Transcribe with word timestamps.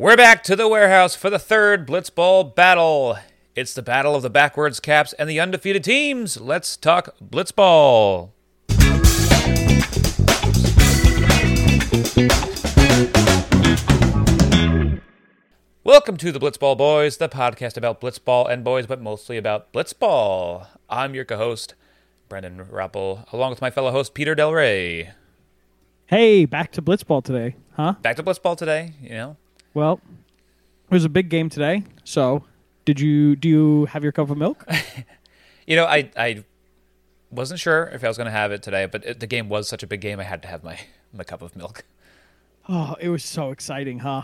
We're 0.00 0.16
back 0.16 0.44
to 0.44 0.54
the 0.54 0.68
warehouse 0.68 1.16
for 1.16 1.28
the 1.28 1.40
third 1.40 1.84
Blitzball 1.84 2.54
battle. 2.54 3.18
It's 3.56 3.74
the 3.74 3.82
battle 3.82 4.14
of 4.14 4.22
the 4.22 4.30
backwards 4.30 4.78
caps 4.78 5.12
and 5.14 5.28
the 5.28 5.40
undefeated 5.40 5.82
teams. 5.82 6.40
Let's 6.40 6.76
talk 6.76 7.16
Blitzball. 7.18 8.30
Welcome 15.82 16.16
to 16.18 16.30
the 16.30 16.38
Blitzball 16.38 16.78
Boys, 16.78 17.16
the 17.16 17.28
podcast 17.28 17.76
about 17.76 18.00
Blitzball 18.00 18.48
and 18.48 18.62
boys, 18.62 18.86
but 18.86 19.00
mostly 19.00 19.36
about 19.36 19.72
Blitzball. 19.72 20.68
I'm 20.88 21.16
your 21.16 21.24
co-host, 21.24 21.74
Brendan 22.28 22.70
Rappel, 22.70 23.26
along 23.32 23.50
with 23.50 23.60
my 23.60 23.70
fellow 23.72 23.90
host 23.90 24.14
Peter 24.14 24.36
Del 24.36 24.52
Rey. 24.52 25.10
Hey, 26.06 26.44
back 26.44 26.70
to 26.70 26.82
Blitzball 26.82 27.24
today, 27.24 27.56
huh? 27.72 27.94
Back 28.00 28.14
to 28.14 28.22
Blitzball 28.22 28.56
today, 28.56 28.92
you 29.02 29.10
know. 29.10 29.36
Well, 29.78 30.00
it 30.90 30.94
was 30.94 31.04
a 31.04 31.08
big 31.08 31.28
game 31.28 31.48
today. 31.48 31.84
So, 32.02 32.42
did 32.84 32.98
you 32.98 33.36
do 33.36 33.48
you 33.48 33.84
have 33.86 34.02
your 34.02 34.10
cup 34.12 34.28
of 34.30 34.36
milk? 34.36 34.64
You 35.68 35.76
know, 35.76 35.84
I 35.84 36.10
I 36.16 36.44
wasn't 37.30 37.60
sure 37.60 37.90
if 37.92 38.02
I 38.02 38.08
was 38.08 38.16
going 38.16 38.24
to 38.24 38.30
have 38.32 38.52
it 38.52 38.62
today, 38.62 38.86
but 38.86 39.04
it, 39.04 39.20
the 39.20 39.26
game 39.26 39.50
was 39.50 39.68
such 39.68 39.82
a 39.82 39.86
big 39.86 40.00
game, 40.00 40.18
I 40.18 40.22
had 40.22 40.40
to 40.44 40.48
have 40.48 40.64
my 40.64 40.78
my 41.12 41.24
cup 41.24 41.42
of 41.42 41.54
milk. 41.54 41.84
oh, 42.70 42.96
it 42.98 43.10
was 43.10 43.22
so 43.22 43.50
exciting, 43.50 43.98
huh? 43.98 44.22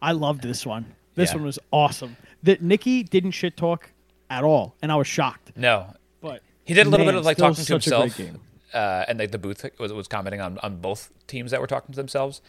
I 0.00 0.12
loved 0.12 0.40
this 0.40 0.64
one. 0.64 0.94
This 1.16 1.30
Yeah. 1.32 1.36
one 1.36 1.44
was 1.44 1.58
awesome. 1.70 2.16
That 2.42 2.62
Nicky 2.62 3.02
didn't 3.02 3.32
shit 3.32 3.58
talk 3.58 3.90
at 4.30 4.42
all, 4.42 4.74
and 4.80 4.90
I 4.90 4.96
was 4.96 5.06
shocked. 5.06 5.52
No, 5.54 5.92
But 6.22 6.40
he 6.64 6.72
did 6.72 6.86
a 6.86 6.88
little 6.88 7.04
man, 7.04 7.14
bit 7.14 7.18
of 7.18 7.26
like 7.26 7.36
talking 7.36 7.56
to 7.56 7.60
such 7.62 7.86
a 7.86 7.90
great 7.90 8.12
himself, 8.14 8.40
uh, 8.72 9.04
and 9.06 9.18
like 9.18 9.32
the 9.32 9.38
booth 9.38 9.66
was 9.78 9.92
was 9.92 10.08
commenting 10.08 10.40
on 10.40 10.56
on 10.62 10.80
both 10.80 11.10
teams 11.26 11.50
that 11.50 11.60
were 11.60 11.66
talking 11.66 11.92
to 11.92 11.96
themselves, 11.96 12.40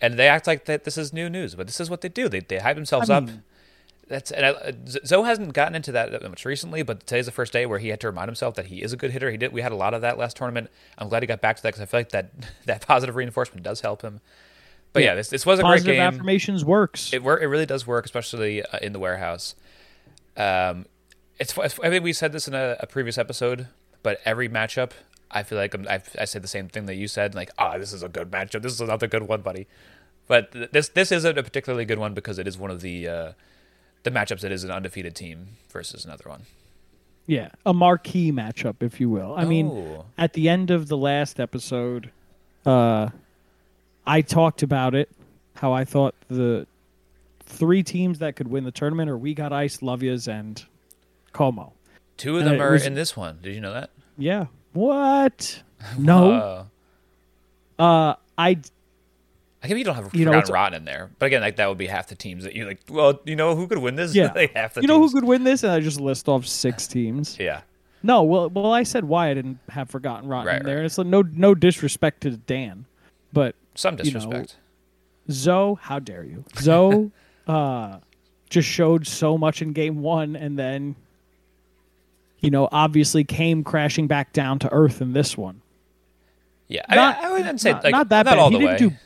and 0.00 0.14
they 0.18 0.28
act 0.28 0.46
like 0.46 0.64
that 0.66 0.84
this 0.84 0.96
is 0.98 1.12
new 1.12 1.28
news, 1.30 1.54
but 1.54 1.66
this 1.66 1.80
is 1.80 1.90
what 1.90 2.00
they 2.00 2.08
do. 2.08 2.28
They 2.28 2.40
they 2.40 2.58
hype 2.58 2.76
themselves 2.76 3.10
I 3.10 3.16
up. 3.18 3.28
That's 4.08 4.32
and 4.32 4.44
I, 4.44 4.72
Zoe 5.06 5.24
hasn't 5.24 5.52
gotten 5.52 5.74
into 5.76 5.92
that 5.92 6.10
that 6.10 6.22
much 6.28 6.44
recently, 6.44 6.82
but 6.82 7.06
today's 7.06 7.26
the 7.26 7.32
first 7.32 7.52
day 7.52 7.64
where 7.66 7.78
he 7.78 7.88
had 7.88 8.00
to 8.00 8.08
remind 8.08 8.28
himself 8.28 8.56
that 8.56 8.66
he 8.66 8.82
is 8.82 8.92
a 8.92 8.96
good 8.96 9.12
hitter. 9.12 9.30
He 9.30 9.36
did. 9.36 9.52
We 9.52 9.62
had 9.62 9.70
a 9.72 9.76
lot 9.76 9.94
of 9.94 10.00
that 10.02 10.18
last 10.18 10.36
tournament. 10.36 10.68
I'm 10.98 11.08
glad 11.08 11.22
he 11.22 11.28
got 11.28 11.40
back 11.40 11.56
to 11.56 11.62
that 11.62 11.68
because 11.68 11.82
I 11.82 11.86
feel 11.86 12.00
like 12.00 12.08
that 12.10 12.30
that 12.66 12.86
positive 12.86 13.14
reinforcement 13.14 13.62
does 13.62 13.80
help 13.82 14.02
him. 14.02 14.20
But 14.92 15.04
yeah, 15.04 15.10
Yeah. 15.10 15.14
this 15.16 15.28
this 15.28 15.46
was 15.46 15.60
a 15.60 15.62
Positive 15.62 15.84
great 15.86 15.94
game. 15.96 16.02
affirmations 16.02 16.64
works. 16.64 17.12
It 17.12 17.22
work. 17.22 17.40
It 17.42 17.46
really 17.46 17.66
does 17.66 17.86
work, 17.86 18.04
especially 18.04 18.64
uh, 18.64 18.78
in 18.82 18.92
the 18.92 18.98
warehouse. 18.98 19.54
Um, 20.36 20.86
it's. 21.38 21.56
I 21.58 21.68
think 21.68 22.02
we 22.02 22.12
said 22.12 22.32
this 22.32 22.48
in 22.48 22.54
a, 22.54 22.76
a 22.80 22.86
previous 22.88 23.16
episode, 23.16 23.68
but 24.02 24.18
every 24.24 24.48
matchup, 24.48 24.90
I 25.30 25.42
feel 25.42 25.58
like 25.58 25.74
I'm, 25.74 25.86
I've, 25.88 26.14
I 26.18 26.24
said 26.24 26.42
the 26.42 26.48
same 26.48 26.68
thing 26.68 26.86
that 26.86 26.96
you 26.96 27.06
said. 27.08 27.34
Like, 27.34 27.50
ah, 27.58 27.78
this 27.78 27.92
is 27.92 28.02
a 28.02 28.08
good 28.08 28.30
matchup. 28.30 28.62
This 28.62 28.72
is 28.72 28.80
another 28.80 29.06
good 29.06 29.24
one, 29.28 29.42
buddy. 29.42 29.66
But 30.26 30.52
th- 30.52 30.70
this 30.72 30.88
this 30.88 31.12
isn't 31.12 31.38
a 31.38 31.42
particularly 31.42 31.84
good 31.84 31.98
one 31.98 32.14
because 32.14 32.38
it 32.38 32.46
is 32.48 32.56
one 32.58 32.70
of 32.70 32.80
the 32.80 33.08
uh, 33.08 33.32
the 34.02 34.10
matchups 34.10 34.40
that 34.40 34.52
is 34.52 34.64
an 34.64 34.70
undefeated 34.70 35.14
team 35.14 35.48
versus 35.70 36.04
another 36.04 36.28
one. 36.28 36.42
yeah, 37.26 37.50
a 37.66 37.72
marquee 37.74 38.32
matchup, 38.32 38.76
if 38.80 38.98
you 39.00 39.08
will. 39.10 39.34
I 39.36 39.44
mean, 39.44 39.66
Oh. 39.68 40.04
at 40.18 40.32
the 40.32 40.48
end 40.48 40.70
of 40.70 40.88
the 40.88 40.96
last 40.96 41.38
episode, 41.38 42.10
uh, 42.66 43.10
I 44.06 44.22
talked 44.22 44.62
about 44.62 44.94
it. 44.94 45.08
How 45.54 45.72
I 45.72 45.84
thought 45.84 46.14
the 46.28 46.66
three 47.44 47.82
teams 47.82 48.18
that 48.20 48.34
could 48.36 48.48
win 48.48 48.64
the 48.64 48.70
tournament 48.72 49.10
are 49.10 49.18
We 49.18 49.34
Got 49.34 49.52
Ice, 49.52 49.82
Love 49.82 50.02
Yas, 50.02 50.26
and 50.28 50.64
Como. 51.32 51.72
Two 52.16 52.36
of 52.38 52.42
And 52.46 52.52
them 52.52 52.62
are 52.62 52.72
was- 52.72 52.86
in 52.86 52.94
this 52.94 53.16
one. 53.16 53.38
Did 53.42 53.54
you 53.54 53.60
know 53.60 53.72
that? 53.72 53.90
Yeah. 54.16 54.46
What? 54.72 55.62
No. 55.98 56.32
Uh, 57.78 57.82
Uh, 57.82 58.14
I 58.36 58.58
I 59.62 59.66
think 59.66 59.78
you 59.78 59.84
don't 59.84 59.94
have 59.94 60.14
You 60.14 60.24
know, 60.26 60.32
Rotten 60.48 60.74
in 60.74 60.84
there, 60.84 61.10
but 61.18 61.26
again, 61.26 61.40
like 61.40 61.56
that 61.56 61.68
would 61.68 61.78
be 61.78 61.86
half 61.86 62.08
the 62.08 62.14
teams 62.14 62.44
that 62.44 62.54
you 62.54 62.66
like. 62.66 62.80
Well, 62.88 63.20
you 63.24 63.34
know 63.36 63.54
who 63.56 63.66
could 63.66 63.78
win 63.78 63.96
this? 63.96 64.14
yeah. 64.14 64.32
like 64.36 64.54
half 64.54 64.74
the 64.74 64.82
you 64.82 64.88
know 64.88 64.98
who 65.00 65.10
could 65.10 65.24
win 65.24 65.44
this? 65.44 65.62
And 65.62 65.72
I 65.72 65.80
just 65.80 66.00
list 66.00 66.28
off 66.28 66.46
six 66.46 66.86
teams. 66.96 67.36
Yeah. 67.38 67.62
No, 68.02 68.22
well, 68.22 68.48
well, 68.50 68.72
I 68.72 68.82
said 68.82 69.04
why 69.04 69.28
I 69.30 69.34
didn't 69.34 69.58
have 69.70 69.90
Forgotten 69.90 70.28
Rotten 70.28 70.46
Right, 70.46 70.60
in 70.60 70.66
there. 70.66 70.76
right. 70.76 70.80
And 70.80 70.86
it's 70.86 70.96
like 70.98 71.06
no, 71.06 71.22
no 71.22 71.54
disrespect 71.54 72.22
to 72.22 72.30
Dan, 72.36 72.86
but 73.32 73.54
Some 73.74 73.94
You 73.94 73.98
know, 73.98 74.04
disrespect. 74.20 74.56
Zoe, 75.30 75.76
how 75.80 75.98
dare 75.98 76.24
you? 76.24 76.44
Zoe, 76.58 77.10
uh, 77.46 77.98
just 78.48 78.68
showed 78.68 79.06
so 79.06 79.36
much 79.38 79.60
in 79.62 79.72
game 79.74 80.00
one, 80.02 80.36
and 80.36 80.58
then, 80.58 80.96
you 82.40 82.50
know, 82.50 82.68
obviously 82.72 83.24
came 83.24 83.62
crashing 83.64 84.06
back 84.06 84.32
down 84.32 84.58
to 84.60 84.72
earth 84.72 85.00
in 85.00 85.12
this 85.12 85.36
one. 85.36 85.62
Yeah, 86.68 86.82
I, 86.88 86.94
Not- 86.96 87.16
mean, 87.16 87.24
I 87.26 87.32
wouldn't 87.32 87.60
say 87.60 87.72
not- 87.72 87.84
like 87.84 87.92
not 87.92 88.08
that 88.10 88.26
not 88.26 88.32
bad. 88.32 88.38
all 88.38 88.50
He 88.50 88.58
the 88.58 88.64
way. 88.66 88.76
didn't 88.76 88.88
do- 88.90 88.96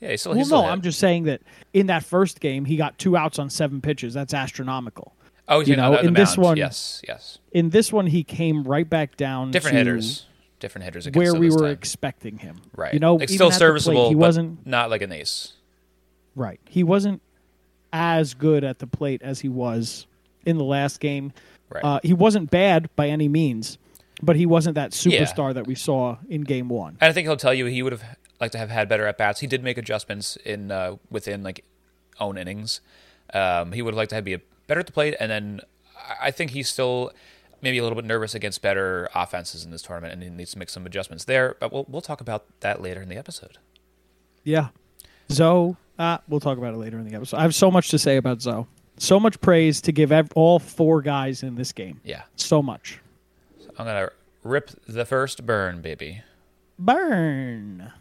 yeah, 0.00 0.10
he's 0.10 0.20
still. 0.20 0.34
well, 0.34 0.44
still 0.44 0.58
no, 0.58 0.64
hit. 0.64 0.72
I'm 0.72 0.82
just 0.82 0.98
saying 1.00 1.24
that 1.24 1.42
in 1.72 1.86
that 1.88 2.04
first 2.04 2.38
game, 2.40 2.64
he 2.64 2.76
got 2.76 2.96
two 2.98 3.16
outs 3.16 3.38
on 3.38 3.50
seven 3.50 3.80
pitches. 3.80 4.14
That's 4.14 4.32
astronomical. 4.32 5.14
Oh, 5.48 5.60
you 5.60 5.74
know, 5.76 5.96
in 5.96 6.12
this 6.14 6.36
one- 6.36 6.56
yes, 6.56 7.02
yes, 7.08 7.38
In 7.52 7.70
this 7.70 7.92
one, 7.92 8.06
he 8.06 8.22
came 8.22 8.62
right 8.64 8.88
back 8.88 9.16
down 9.16 9.50
different 9.50 9.76
hitters, 9.78 10.26
different 10.60 10.84
hitters. 10.84 11.06
Against 11.06 11.16
where 11.32 11.40
we 11.40 11.50
were 11.50 11.62
time. 11.62 11.70
expecting 11.70 12.38
him. 12.38 12.60
right. 12.76 12.92
You 12.94 13.00
know, 13.00 13.16
like 13.16 13.28
still 13.30 13.48
the 13.48 13.52
plate, 13.52 13.58
serviceable. 13.58 14.08
he 14.10 14.14
wasn't 14.14 14.66
not 14.66 14.90
like 14.90 15.02
an 15.02 15.10
ace. 15.10 15.54
Right. 16.36 16.60
He 16.68 16.84
wasn't 16.84 17.20
as 17.92 18.34
good 18.34 18.62
at 18.62 18.78
the 18.78 18.86
plate 18.86 19.22
as 19.22 19.40
he 19.40 19.48
was 19.48 20.06
in 20.44 20.58
the 20.58 20.64
last 20.64 21.00
game. 21.00 21.32
Right. 21.70 21.84
Uh, 21.84 22.00
he 22.02 22.12
wasn't 22.12 22.50
bad 22.50 22.88
by 22.96 23.08
any 23.08 23.28
means, 23.28 23.78
but 24.22 24.36
he 24.36 24.46
wasn't 24.46 24.74
that 24.76 24.92
Yeah. 25.04 25.20
superstar 25.22 25.52
that 25.54 25.66
we 25.66 25.74
saw 25.74 26.16
in 26.28 26.42
game 26.42 26.68
one. 26.68 26.96
And 27.00 27.10
I 27.10 27.12
think 27.12 27.26
he'll 27.26 27.36
tell 27.36 27.52
you 27.54 27.66
he 27.66 27.82
would 27.82 27.92
have 27.92 28.04
liked 28.40 28.52
to 28.52 28.58
have 28.58 28.70
had 28.70 28.88
better 28.88 29.06
at 29.06 29.18
bats. 29.18 29.40
He 29.40 29.46
did 29.46 29.62
make 29.62 29.76
adjustments 29.78 30.36
in 30.36 30.70
uh, 30.70 30.96
within 31.10 31.42
like 31.42 31.64
own 32.20 32.38
innings. 32.38 32.80
Um, 33.34 33.72
he 33.72 33.82
would 33.82 33.92
have 33.94 33.98
liked 33.98 34.10
to 34.10 34.14
have 34.16 34.24
be 34.24 34.34
a, 34.34 34.40
better 34.66 34.80
at 34.80 34.86
the 34.86 34.92
plate, 34.92 35.14
and 35.20 35.30
then 35.30 35.60
I- 35.96 36.28
I 36.28 36.30
think 36.30 36.52
he's 36.52 36.68
still 36.68 37.12
maybe 37.60 37.76
a 37.78 37.82
little 37.82 37.96
bit 37.96 38.04
nervous 38.04 38.34
against 38.34 38.62
better 38.62 39.08
offenses 39.14 39.64
in 39.64 39.70
this 39.72 39.82
tournament, 39.82 40.12
and 40.14 40.22
he 40.22 40.30
needs 40.30 40.52
to 40.52 40.58
make 40.58 40.70
some 40.70 40.86
adjustments 40.86 41.24
there. 41.24 41.56
But 41.60 41.72
we'll 41.72 41.84
we'll 41.88 42.00
talk 42.00 42.20
about 42.20 42.44
that 42.60 42.80
later 42.80 43.02
in 43.02 43.08
the 43.08 43.16
episode. 43.16 43.58
Yeah. 44.44 44.68
Zoe, 45.30 45.76
uh, 45.98 46.18
we'll 46.28 46.40
talk 46.40 46.56
about 46.56 46.72
it 46.72 46.78
later 46.78 46.98
in 46.98 47.06
the 47.06 47.14
episode. 47.14 47.36
I 47.36 47.42
have 47.42 47.54
so 47.54 47.70
much 47.70 47.90
to 47.90 47.98
say 47.98 48.16
about 48.16 48.40
Zoe. 48.40 48.66
So 48.98 49.18
much 49.20 49.40
praise 49.40 49.80
to 49.82 49.92
give 49.92 50.12
ev- 50.12 50.32
all 50.34 50.58
four 50.58 51.00
guys 51.02 51.42
in 51.42 51.54
this 51.54 51.72
game. 51.72 52.00
Yeah, 52.04 52.22
So 52.36 52.62
much. 52.62 52.98
I'm 53.78 53.86
gonna 53.86 54.10
rip 54.42 54.70
the 54.88 55.04
first 55.04 55.46
burn, 55.46 55.80
baby. 55.80 56.22
Burn. 56.78 57.92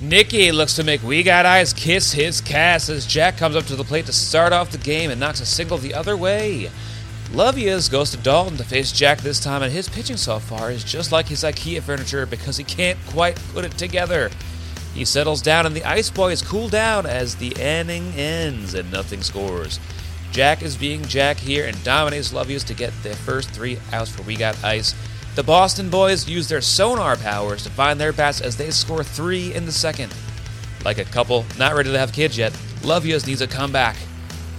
Nicky 0.00 0.52
looks 0.52 0.74
to 0.76 0.84
make 0.84 1.02
We 1.02 1.24
Got 1.24 1.44
Ice 1.44 1.72
kiss 1.72 2.12
his 2.12 2.40
cast 2.40 2.88
as 2.88 3.04
Jack 3.04 3.36
comes 3.36 3.56
up 3.56 3.64
to 3.66 3.74
the 3.76 3.82
plate 3.82 4.06
to 4.06 4.12
start 4.12 4.52
off 4.52 4.70
the 4.70 4.78
game 4.78 5.10
and 5.10 5.18
knocks 5.18 5.40
a 5.40 5.46
single 5.46 5.76
the 5.78 5.92
other 5.94 6.16
way. 6.16 6.70
Love 7.32 7.58
Yas 7.58 7.88
goes 7.88 8.10
to 8.12 8.16
Dalton 8.16 8.56
to 8.56 8.64
face 8.64 8.90
Jack 8.92 9.18
this 9.18 9.40
time, 9.40 9.62
and 9.62 9.72
his 9.72 9.88
pitching 9.88 10.16
so 10.16 10.38
far 10.38 10.70
is 10.70 10.82
just 10.84 11.10
like 11.12 11.26
his 11.26 11.42
IKEA 11.42 11.82
furniture 11.82 12.26
because 12.26 12.56
he 12.56 12.64
can't 12.64 12.98
quite 13.08 13.36
put 13.52 13.64
it 13.64 13.72
together. 13.76 14.30
He 14.98 15.04
settles 15.04 15.42
down, 15.42 15.64
and 15.64 15.76
the 15.76 15.84
Ice 15.84 16.10
Boys 16.10 16.42
cool 16.42 16.68
down 16.68 17.06
as 17.06 17.36
the 17.36 17.52
inning 17.52 18.12
ends 18.14 18.74
and 18.74 18.90
nothing 18.90 19.22
scores. 19.22 19.78
Jack 20.32 20.60
is 20.60 20.76
being 20.76 21.04
Jack 21.04 21.36
here 21.36 21.66
and 21.66 21.84
dominates 21.84 22.32
Love 22.32 22.50
Yas 22.50 22.64
to 22.64 22.74
get 22.74 22.92
their 23.04 23.14
first 23.14 23.50
three 23.50 23.78
outs 23.92 24.10
for 24.10 24.22
We 24.22 24.34
Got 24.34 24.64
Ice. 24.64 24.96
The 25.36 25.44
Boston 25.44 25.88
boys 25.88 26.28
use 26.28 26.48
their 26.48 26.60
sonar 26.60 27.14
powers 27.14 27.62
to 27.62 27.70
find 27.70 28.00
their 28.00 28.12
bats 28.12 28.40
as 28.40 28.56
they 28.56 28.72
score 28.72 29.04
three 29.04 29.54
in 29.54 29.66
the 29.66 29.72
second. 29.72 30.12
Like 30.84 30.98
a 30.98 31.04
couple 31.04 31.46
not 31.56 31.76
ready 31.76 31.92
to 31.92 31.98
have 31.98 32.12
kids 32.12 32.36
yet, 32.36 32.52
Love 32.82 33.06
Yas 33.06 33.24
needs 33.24 33.40
a 33.40 33.46
comeback. 33.46 33.94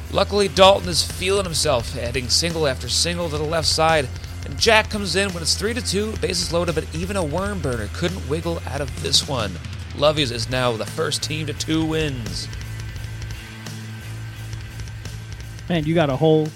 Luckily, 0.10 0.48
Dalton 0.48 0.88
is 0.88 1.04
feeling 1.04 1.44
himself, 1.44 1.98
adding 1.98 2.30
single 2.30 2.66
after 2.66 2.88
single 2.88 3.30
to 3.30 3.38
the 3.38 3.44
left 3.44 3.68
side, 3.68 4.08
and 4.46 4.58
Jack 4.58 4.90
comes 4.90 5.18
in 5.18 5.34
when 5.34 5.44
it's 5.44 5.56
3 5.56 5.74
to 5.74 5.82
2, 5.82 6.16
bases 6.22 6.54
loaded, 6.54 6.76
but 6.76 6.96
even 6.96 7.18
a 7.18 7.26
worm 7.26 7.60
burner 7.60 7.90
couldn't 7.94 8.30
wiggle 8.30 8.62
out 8.68 8.80
of 8.80 9.04
this 9.04 9.28
one. 9.28 9.52
Love 9.98 10.18
Yas 10.20 10.32
is 10.32 10.50
now 10.50 10.72
the 10.74 10.86
first 10.86 11.22
team 11.24 11.46
to 11.48 11.54
two 11.54 11.84
wins. 11.86 12.48
Man, 15.68 15.84
you 15.86 15.94
got 15.94 16.10
a 16.10 16.16
whole 16.16 16.48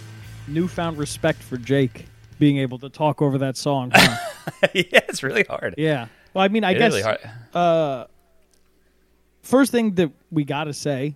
newfound 0.47 0.97
respect 0.97 1.41
for 1.43 1.57
Jake 1.57 2.05
being 2.39 2.57
able 2.57 2.79
to 2.79 2.89
talk 2.89 3.21
over 3.21 3.37
that 3.39 3.57
song. 3.57 3.91
huh? 3.93 4.17
yeah, 4.73 4.83
it's 5.07 5.23
really 5.23 5.43
hard. 5.43 5.75
yeah. 5.77 6.07
Well, 6.33 6.43
I 6.43 6.47
mean, 6.47 6.63
I 6.63 6.71
It's 6.71 6.79
guess 6.79 6.93
really 7.05 7.17
uh, 7.53 8.05
first 9.43 9.71
thing 9.71 9.93
that 9.95 10.11
we 10.31 10.43
got 10.43 10.63
to 10.63 10.73
say 10.73 11.15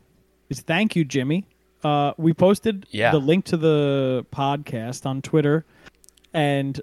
is 0.49 0.59
thank 0.61 0.95
you, 0.95 1.03
Jimmy. 1.03 1.45
Uh, 1.83 2.13
we 2.17 2.33
posted 2.33 2.85
Yeah. 2.91 3.11
the 3.11 3.19
link 3.19 3.45
to 3.45 3.57
the 3.57 4.25
podcast 4.31 5.05
on 5.05 5.21
Twitter, 5.21 5.65
and 6.33 6.79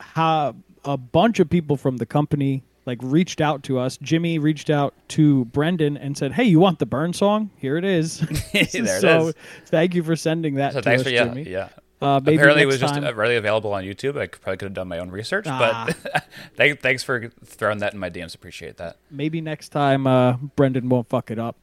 how 0.00 0.54
a 0.84 0.96
bunch 0.96 1.40
of 1.40 1.50
people 1.50 1.76
from 1.76 1.98
the 1.98 2.06
company 2.06 2.62
like 2.86 2.98
reached 3.02 3.40
out 3.40 3.62
to 3.64 3.78
us. 3.78 3.96
Jimmy 3.98 4.38
reached 4.38 4.70
out 4.70 4.94
to 5.08 5.44
Brendan 5.46 5.96
and 5.96 6.16
said, 6.16 6.32
"Hey, 6.32 6.44
you 6.44 6.58
want 6.60 6.78
the 6.78 6.86
burn 6.86 7.12
song? 7.12 7.50
Here 7.56 7.76
it 7.76 7.84
is." 7.84 8.20
There 8.72 9.00
so 9.00 9.28
is. 9.28 9.34
thank 9.66 9.94
you 9.94 10.02
for 10.02 10.16
sending 10.16 10.54
that 10.54 10.72
So 10.72 10.80
to 10.80 10.84
thanks 10.84 11.00
us, 11.00 11.04
for 11.06 11.10
yeah, 11.12 11.24
Jimmy. 11.24 11.42
yeah. 11.50 11.68
Uh, 12.00 12.20
maybe 12.22 12.36
Apparently, 12.36 12.62
it 12.62 12.66
was 12.66 12.78
just 12.78 12.92
time- 12.94 13.04
uh, 13.04 13.12
readily 13.12 13.36
available 13.36 13.72
on 13.72 13.82
YouTube. 13.82 14.18
I 14.20 14.26
could- 14.26 14.42
probably 14.42 14.58
could 14.58 14.66
have 14.66 14.74
done 14.74 14.86
my 14.88 14.98
own 14.98 15.10
research, 15.10 15.46
Ah. 15.48 15.86
but 15.88 16.24
thank, 16.54 16.80
thanks 16.80 17.02
for 17.02 17.30
throwing 17.44 17.78
that 17.78 17.94
in 17.94 17.98
my 17.98 18.10
DMs. 18.10 18.34
Appreciate 18.34 18.76
that. 18.76 18.98
maybe 19.10 19.40
next 19.40 19.70
time 19.70 20.06
uh, 20.06 20.34
Brendan 20.56 20.88
won't 20.90 21.08
fuck 21.08 21.30
it 21.30 21.38
up. 21.38 21.56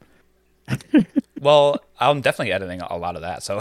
Well, 1.39 1.77
I'm 1.99 2.21
definitely 2.21 2.53
editing 2.53 2.79
a 2.81 2.95
lot 2.97 3.15
of 3.15 3.21
that. 3.21 3.43
So 3.43 3.59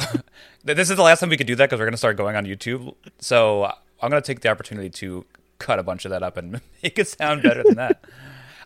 this 0.64 0.88
is 0.88 0.96
the 0.96 1.02
last 1.02 1.18
time 1.20 1.30
we 1.30 1.36
could 1.36 1.46
do 1.48 1.56
that 1.56 1.66
because 1.68 1.80
we're 1.80 1.86
going 1.86 1.92
to 1.94 1.98
start 1.98 2.16
going 2.16 2.36
on 2.36 2.46
YouTube. 2.46 2.94
So 3.18 3.64
I'm 4.00 4.08
going 4.10 4.22
to 4.22 4.26
take 4.26 4.40
the 4.40 4.48
opportunity 4.50 4.88
to 4.90 5.24
cut 5.62 5.78
a 5.78 5.82
bunch 5.82 6.04
of 6.04 6.10
that 6.10 6.22
up 6.22 6.36
and 6.36 6.52
make 6.82 6.98
it 6.98 7.08
sound 7.08 7.42
better 7.42 7.62
than 7.62 7.76
that. 7.76 8.04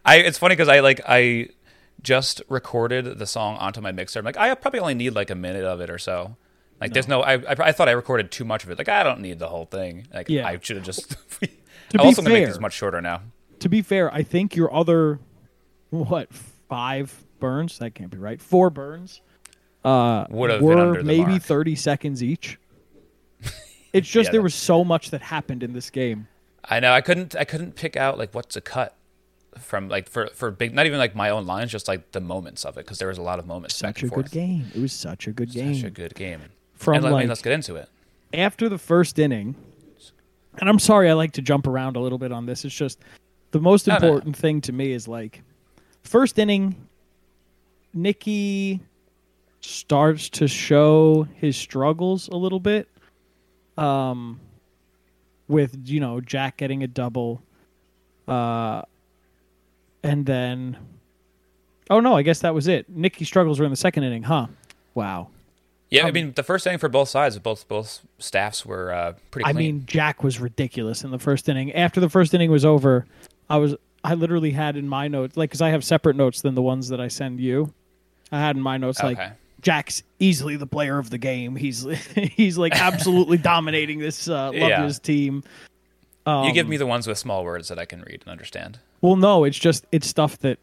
I 0.05 0.17
it's 0.17 0.39
funny 0.39 0.55
because 0.55 0.69
I 0.69 0.81
like 0.81 1.01
I 1.07 1.49
just 2.03 2.43
recorded 2.49 3.19
the 3.19 3.27
song 3.27 3.57
onto 3.57 3.81
my 3.81 3.93
mixer. 3.93 4.19
I'm 4.19 4.25
like 4.25 4.37
I 4.37 4.55
probably 4.55 4.81
only 4.81 4.95
need 4.95 5.11
like 5.11 5.31
a 5.31 5.35
minute 5.35 5.65
of 5.65 5.81
it 5.81 5.91
or 5.91 5.99
so. 5.99 6.37
Like 6.81 6.93
there's 6.93 7.09
no 7.09 7.23
I, 7.23 7.35
I 7.35 7.55
I 7.69 7.73
thought 7.73 7.89
I 7.89 7.93
recorded 7.93 8.31
too 8.31 8.45
much 8.45 8.65
of 8.65 8.71
it. 8.71 8.79
Like 8.79 8.89
I 8.89 9.03
don't 9.03 9.21
need 9.21 9.39
the 9.39 9.49
whole 9.49 9.67
thing. 9.67 10.07
Like 10.13 10.29
Yeah. 10.29 10.47
I 10.47 10.59
should 10.61 10.77
have 10.77 10.85
just. 10.85 11.17
I'm 11.95 12.01
also 12.01 12.21
going 12.21 12.35
to 12.35 12.41
make 12.41 12.49
this 12.49 12.61
much 12.61 12.73
shorter 12.73 13.01
now. 13.01 13.23
To 13.61 13.69
be 13.69 13.81
fair, 13.81 14.13
I 14.13 14.25
think 14.25 14.57
your 14.57 14.75
other 14.75 15.21
what 15.91 16.33
five 16.69 17.25
burns? 17.39 17.79
That 17.79 17.95
can't 17.95 18.11
be 18.11 18.19
right. 18.19 18.41
Four 18.41 18.71
burns. 18.71 19.21
Uh, 19.85 20.27
Would 20.31 20.51
have 20.51 20.61
been 20.61 20.69
were 20.69 21.03
maybe 21.03 21.31
mark. 21.33 21.43
thirty 21.43 21.75
seconds 21.75 22.23
each. 22.23 22.59
It's 23.93 24.09
just 24.09 24.29
Yeah, 24.29 24.33
there 24.33 24.43
was 24.43 24.55
so 24.55 24.85
much 24.85 25.11
that 25.13 25.23
happened 25.23 25.63
in 25.63 25.73
this 25.73 25.89
game. 25.89 26.29
I 26.69 26.81
know 26.81 26.93
I 26.93 27.01
couldn't 27.01 27.37
I 27.37 27.45
couldn't 27.45 27.77
pick 27.77 27.97
out 27.97 28.19
like 28.19 28.35
what 28.35 28.51
to 28.51 28.61
cut 28.61 28.95
from 29.59 29.89
like 29.89 30.09
for 30.09 30.27
for 30.35 30.51
big 30.51 30.75
not 30.75 30.87
even 30.87 30.99
like 30.99 31.15
my 31.15 31.31
own 31.31 31.47
lines 31.47 31.71
just 31.73 31.89
like 31.89 32.13
the 32.13 32.21
moments 32.21 32.65
of 32.65 32.77
it 32.77 32.85
because 32.85 32.99
there 32.99 33.09
was 33.09 33.19
a 33.19 33.23
lot 33.23 33.39
of 33.39 33.47
moments 33.47 33.77
Such 33.77 34.03
a 34.03 34.09
good 34.09 34.31
game. 34.31 34.67
It 34.75 34.81
was 34.81 34.93
such 34.93 35.27
a 35.27 35.33
good 35.33 35.51
game. 35.51 35.75
Such 35.75 35.85
a 35.85 35.91
good 35.91 36.15
game. 36.15 36.41
From 36.75 36.97
and 36.97 37.05
let, 37.05 37.11
I 37.11 37.13
mean, 37.13 37.21
like 37.23 37.29
let's 37.29 37.43
get 37.43 37.53
into 37.53 37.77
it. 37.77 37.89
after 38.35 38.69
the 38.69 38.79
first 38.79 39.19
inning, 39.19 39.55
and 40.59 40.69
I'm 40.69 40.79
sorry 40.79 41.09
I 41.09 41.15
like 41.15 41.33
to 41.33 41.43
jump 41.43 41.67
around 41.67 41.97
a 41.97 42.01
little 42.01 42.19
bit 42.19 42.33
on 42.33 42.45
this. 42.47 42.65
It's 42.65 42.75
just 42.75 42.99
the 43.53 43.61
most 43.61 43.87
No, 43.87 43.97
no. 43.99 44.07
important 44.09 44.37
thing 44.37 44.61
to 44.63 44.73
me 44.73 44.93
is 44.93 45.09
like 45.09 45.43
first 46.03 46.39
inning, 46.39 46.77
Nicky 47.95 48.81
starts 49.61 50.29
to 50.31 50.47
show 50.49 51.27
his 51.37 51.57
struggles 51.57 52.29
a 52.29 52.37
little 52.37 52.61
bit. 52.61 52.89
Um, 53.79 54.41
with 55.49 55.77
you 55.89 56.01
know 56.01 56.21
Jack 56.21 56.57
getting 56.57 56.83
a 56.83 56.87
double, 56.87 57.43
uh, 58.29 58.83
and 60.03 60.27
then, 60.27 60.77
oh 61.91 62.01
no, 62.01 62.17
I 62.17 62.23
guess 62.23 62.41
that 62.41 62.55
was 62.55 62.69
it. 62.69 62.89
Nicky 62.89 63.25
struggles 63.25 63.59
were 63.59 63.65
in 63.65 63.71
the 63.71 63.77
second 63.77 64.05
inning, 64.05 64.25
huh? 64.25 64.47
Wow. 64.95 65.29
Yeah, 65.89 66.03
Um, 66.03 66.09
I 66.09 66.11
mean 66.11 66.33
the 66.35 66.43
first 66.43 66.67
inning 66.67 66.79
for 66.79 66.89
both 66.89 67.09
sides, 67.09 67.39
both 67.39 67.69
both 67.69 68.01
staffs 68.19 68.67
were 68.67 68.93
uh, 68.93 69.13
pretty. 69.31 69.47
I 69.49 69.53
mean, 69.53 69.85
Jack 69.87 70.25
was 70.25 70.41
ridiculous 70.41 71.05
in 71.05 71.11
the 71.13 71.19
first 71.19 71.49
inning. 71.49 71.73
After 71.73 72.01
the 72.01 72.09
first 72.09 72.35
inning 72.35 72.51
was 72.51 72.65
over, 72.65 73.07
I 73.49 73.59
was 73.59 73.77
I 74.03 74.15
literally 74.15 74.51
had 74.51 74.77
in 74.77 74.89
my 74.89 75.07
notes 75.09 75.37
like 75.37 75.51
because 75.51 75.63
I 75.63 75.71
have 75.71 75.85
separate 75.85 76.17
notes 76.17 76.41
than 76.41 76.55
the 76.57 76.63
ones 76.63 76.89
that 76.89 77.01
I 77.01 77.07
send 77.09 77.39
you. 77.41 77.73
I 78.33 78.41
had 78.41 78.57
in 78.57 78.63
my 78.63 78.77
notes 78.77 79.01
like 79.03 79.17
Okay. 79.19 79.33
Jack's 79.67 80.05
easily 80.21 80.55
the 80.55 80.67
player 80.69 80.97
of 80.97 81.11
the 81.11 81.19
game. 81.19 81.57
He's 81.57 81.83
he's 82.15 82.57
like 82.57 82.73
absolutely 82.81 83.37
dominating 83.53 83.99
this 83.99 84.29
uh, 84.29 84.45
Love 84.47 84.55
Yeah. 84.55 84.89
Team. 85.03 85.43
you 86.25 86.33
Um, 86.33 86.53
give 86.53 86.69
me 86.69 86.77
the 86.77 86.87
ones 86.87 87.09
with 87.09 87.19
small 87.19 87.43
words 87.45 87.67
that 87.67 87.77
I 87.77 87.85
can 87.85 88.01
read 88.03 88.21
and 88.23 88.29
understand. 88.31 88.79
Well, 89.01 89.17
no, 89.17 89.43
it's 89.43 89.59
just 89.59 89.85
it's 89.91 90.07
stuff 90.07 90.39
that 90.39 90.61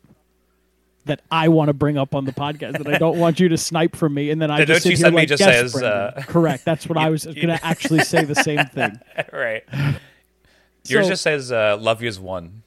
that 1.03 1.19
I 1.29 1.50
want 1.50 1.67
to 1.67 1.73
bring 1.73 1.97
up 1.97 2.15
on 2.15 2.23
the 2.23 2.31
podcast 2.31 2.77
that 2.77 2.88
I 2.88 2.97
don't 2.97 3.19
want 3.19 3.41
you 3.41 3.50
to 3.50 3.57
snipe 3.57 3.94
from 3.94 4.13
me, 4.13 4.29
and 4.29 4.41
then 4.41 4.50
I 4.50 4.59
The 4.61 4.67
just 4.67 4.83
sit 4.83 4.91
you 4.91 4.97
here 5.05 5.09
like, 5.11 5.27
just 5.27 5.41
"Yes, 5.41 5.73
says, 5.73 5.83
uh, 5.83 6.23
correct. 6.27 6.63
That's 6.63 6.88
what 6.88 6.97
I 7.05 7.09
was 7.09 7.25
going 7.25 7.47
to 7.50 7.59
actually 7.61 8.05
say 8.05 8.23
the 8.23 8.35
same 8.35 8.65
thing. 8.67 8.97
right. 9.33 9.65
Yours 10.88 11.07
So- 11.07 11.09
just 11.09 11.23
says 11.23 11.51
uh, 11.51 11.75
"Love 11.77 12.01
you 12.01 12.07
is 12.07 12.21
one." 12.21 12.63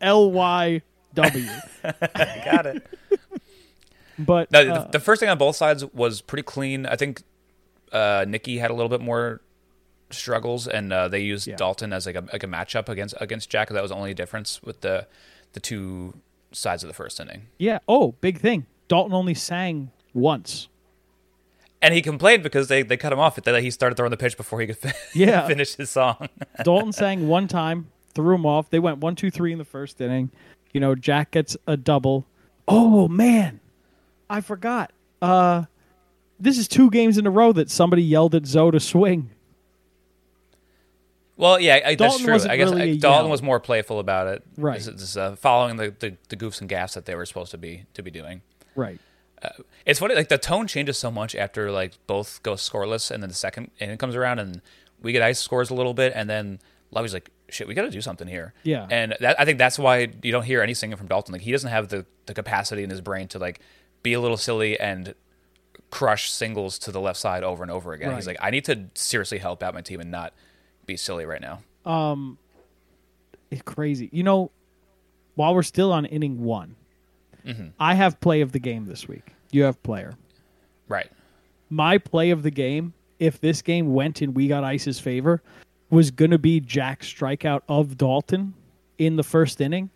L 0.00 0.30
Y 0.30 0.82
W. 1.14 1.46
Got 1.82 2.66
it. 2.66 2.86
But 4.18 4.50
No, 4.50 4.60
uh, 4.60 4.82
the, 4.84 4.90
the 4.92 5.00
first 5.00 5.20
thing 5.20 5.28
on 5.28 5.38
both 5.38 5.56
sides 5.56 5.84
was 5.94 6.20
pretty 6.20 6.42
clean. 6.42 6.86
I 6.86 6.96
think 6.96 7.22
uh, 7.92 8.24
Nicky 8.28 8.58
had 8.58 8.70
a 8.70 8.74
little 8.74 8.88
bit 8.88 9.00
more 9.00 9.40
struggles, 10.10 10.66
and 10.66 10.92
uh, 10.92 11.08
they 11.08 11.20
used 11.20 11.46
Yeah. 11.46 11.56
Dalton 11.56 11.92
as 11.92 12.06
like 12.06 12.16
a 12.16 12.24
like 12.32 12.42
a 12.42 12.46
matchup 12.46 12.88
against 12.88 13.14
against 13.20 13.50
Jack. 13.50 13.68
That 13.68 13.82
was 13.82 13.90
the 13.90 13.96
only 13.96 14.14
difference 14.14 14.62
with 14.62 14.80
the 14.80 15.06
the 15.52 15.60
two 15.60 16.14
sides 16.52 16.82
of 16.82 16.88
the 16.88 16.94
first 16.94 17.20
inning. 17.20 17.46
yeah. 17.58 17.78
Oh, 17.88 18.12
big 18.20 18.40
thing. 18.40 18.66
Dalton 18.88 19.12
only 19.12 19.34
sang 19.34 19.90
once. 20.14 20.68
And 21.80 21.94
he 21.94 22.02
complained 22.02 22.42
because 22.42 22.66
they, 22.68 22.82
they 22.82 22.96
cut 22.96 23.12
him 23.12 23.20
off. 23.20 23.36
That 23.36 23.62
he 23.62 23.70
started 23.70 23.94
throwing 23.96 24.10
the 24.10 24.16
pitch 24.16 24.36
before 24.36 24.60
he 24.60 24.66
could 24.66 24.78
fin- 24.78 24.94
Yeah. 25.14 25.46
finish 25.46 25.74
his 25.76 25.90
song. 25.90 26.28
Dalton 26.64 26.92
sang 26.92 27.28
one 27.28 27.46
time, 27.48 27.90
threw 28.14 28.34
him 28.34 28.44
off. 28.46 28.68
They 28.70 28.78
went 28.80 28.98
one, 28.98 29.14
two, 29.14 29.30
three 29.30 29.52
in 29.52 29.58
the 29.58 29.64
first 29.64 30.00
inning. 30.00 30.30
You 30.72 30.80
know, 30.80 30.94
Jack 30.96 31.30
gets 31.30 31.56
a 31.66 31.76
double. 31.76 32.26
Oh 32.66 33.06
man, 33.08 33.60
I 34.30 34.40
forgot. 34.40 34.92
Uh, 35.20 35.64
this 36.38 36.58
is 36.58 36.68
two 36.68 36.90
games 36.90 37.18
in 37.18 37.26
a 37.26 37.30
row 37.30 37.52
that 37.52 37.70
somebody 37.70 38.02
yelled 38.02 38.34
at 38.34 38.46
Zoe 38.46 38.70
to 38.70 38.80
swing. 38.80 39.30
Well, 41.36 41.60
yeah, 41.60 41.80
I, 41.86 41.94
that's 41.94 42.18
true. 42.18 42.34
I 42.34 42.56
guess 42.56 42.70
really 42.70 42.92
I, 42.92 42.96
Dalton 42.96 43.26
yell. 43.26 43.30
was 43.30 43.42
more 43.42 43.60
playful 43.60 44.00
about 44.00 44.26
it. 44.26 44.42
Right. 44.56 44.76
This 44.78 44.88
is, 44.88 45.16
uh, 45.16 45.36
following 45.36 45.76
the, 45.76 45.94
the, 45.98 46.16
the 46.28 46.36
goofs 46.36 46.60
and 46.60 46.68
gaffs 46.68 46.94
that 46.94 47.06
they 47.06 47.14
were 47.14 47.26
supposed 47.26 47.52
to 47.52 47.58
be 47.58 47.84
to 47.94 48.02
be 48.02 48.10
doing. 48.10 48.42
Right. 48.74 48.98
It's 49.86 50.00
funny, 50.00 50.16
like 50.16 50.28
the 50.28 50.38
tone 50.38 50.66
changes 50.66 50.98
so 50.98 51.12
much 51.12 51.36
after 51.36 51.70
like 51.70 51.94
both 52.08 52.42
go 52.42 52.54
scoreless, 52.54 53.10
and 53.12 53.22
then 53.22 53.28
the 53.28 53.36
second 53.36 53.70
inning 53.78 53.96
comes 53.96 54.16
around, 54.16 54.40
and 54.40 54.60
we 55.00 55.12
get 55.12 55.22
ice 55.22 55.38
scores 55.38 55.70
a 55.70 55.74
little 55.74 55.94
bit, 55.94 56.12
and 56.16 56.28
then 56.28 56.58
Lovey's 56.90 57.14
like, 57.14 57.30
"Shit, 57.48 57.68
we 57.68 57.74
got 57.74 57.82
to 57.82 57.90
do 57.90 58.00
something 58.00 58.26
here." 58.26 58.52
Yeah. 58.64 58.88
and 58.90 59.14
that, 59.20 59.40
I 59.40 59.44
think 59.44 59.58
that's 59.58 59.78
why 59.78 60.08
you 60.24 60.32
don't 60.32 60.42
hear 60.42 60.60
any 60.60 60.74
singing 60.74 60.96
from 60.96 61.06
Dalton. 61.06 61.32
Like 61.32 61.42
he 61.42 61.52
doesn't 61.52 61.70
have 61.70 61.88
the 61.88 62.04
the 62.26 62.34
capacity 62.34 62.82
in 62.82 62.90
his 62.90 63.00
brain 63.00 63.28
to 63.28 63.38
like 63.38 63.60
be 64.08 64.14
a 64.14 64.20
little 64.20 64.36
silly 64.36 64.78
and 64.80 65.14
crush 65.90 66.30
singles 66.30 66.78
to 66.80 66.92
the 66.92 67.00
left 67.00 67.18
side 67.18 67.42
over 67.44 67.62
and 67.62 67.70
over 67.70 67.92
again. 67.92 68.14
He's 68.14 68.26
like, 68.26 68.38
I 68.40 68.50
need 68.50 68.64
to 68.66 68.86
seriously 68.94 69.38
help 69.38 69.62
out 69.62 69.74
my 69.74 69.80
team 69.82 70.00
and 70.00 70.10
not 70.10 70.32
be 70.86 70.96
silly 70.96 71.24
right 71.26 71.40
now. 71.40 71.60
Um, 71.84 72.38
it's 73.50 73.62
crazy. 73.62 74.08
You 74.12 74.22
know, 74.22 74.50
while 75.34 75.54
we're 75.54 75.62
still 75.62 75.92
on 75.92 76.04
inning 76.06 76.42
one, 76.42 76.74
Mm-hmm. 77.46 77.68
I 77.80 77.94
have 77.94 78.20
play 78.20 78.42
of 78.42 78.52
the 78.52 78.58
game 78.58 78.84
this 78.84 79.08
week. 79.08 79.32
You 79.52 79.62
have 79.62 79.82
player. 79.82 80.14
Right. 80.86 81.10
my 81.70 81.96
play 81.96 82.28
of 82.30 82.42
the 82.42 82.50
game, 82.50 82.92
if 83.18 83.40
this 83.40 83.62
game 83.62 83.94
went 83.94 84.20
in 84.20 84.34
We 84.34 84.48
Got 84.48 84.64
Ice's 84.64 85.00
favor, 85.00 85.42
was 85.88 86.10
going 86.10 86.32
to 86.32 86.38
be 86.38 86.60
Jack's 86.60 87.10
strikeout 87.10 87.62
of 87.68 87.96
Dalton 87.96 88.52
in 88.98 89.16
the 89.16 89.22
first 89.22 89.62
inning 89.62 89.88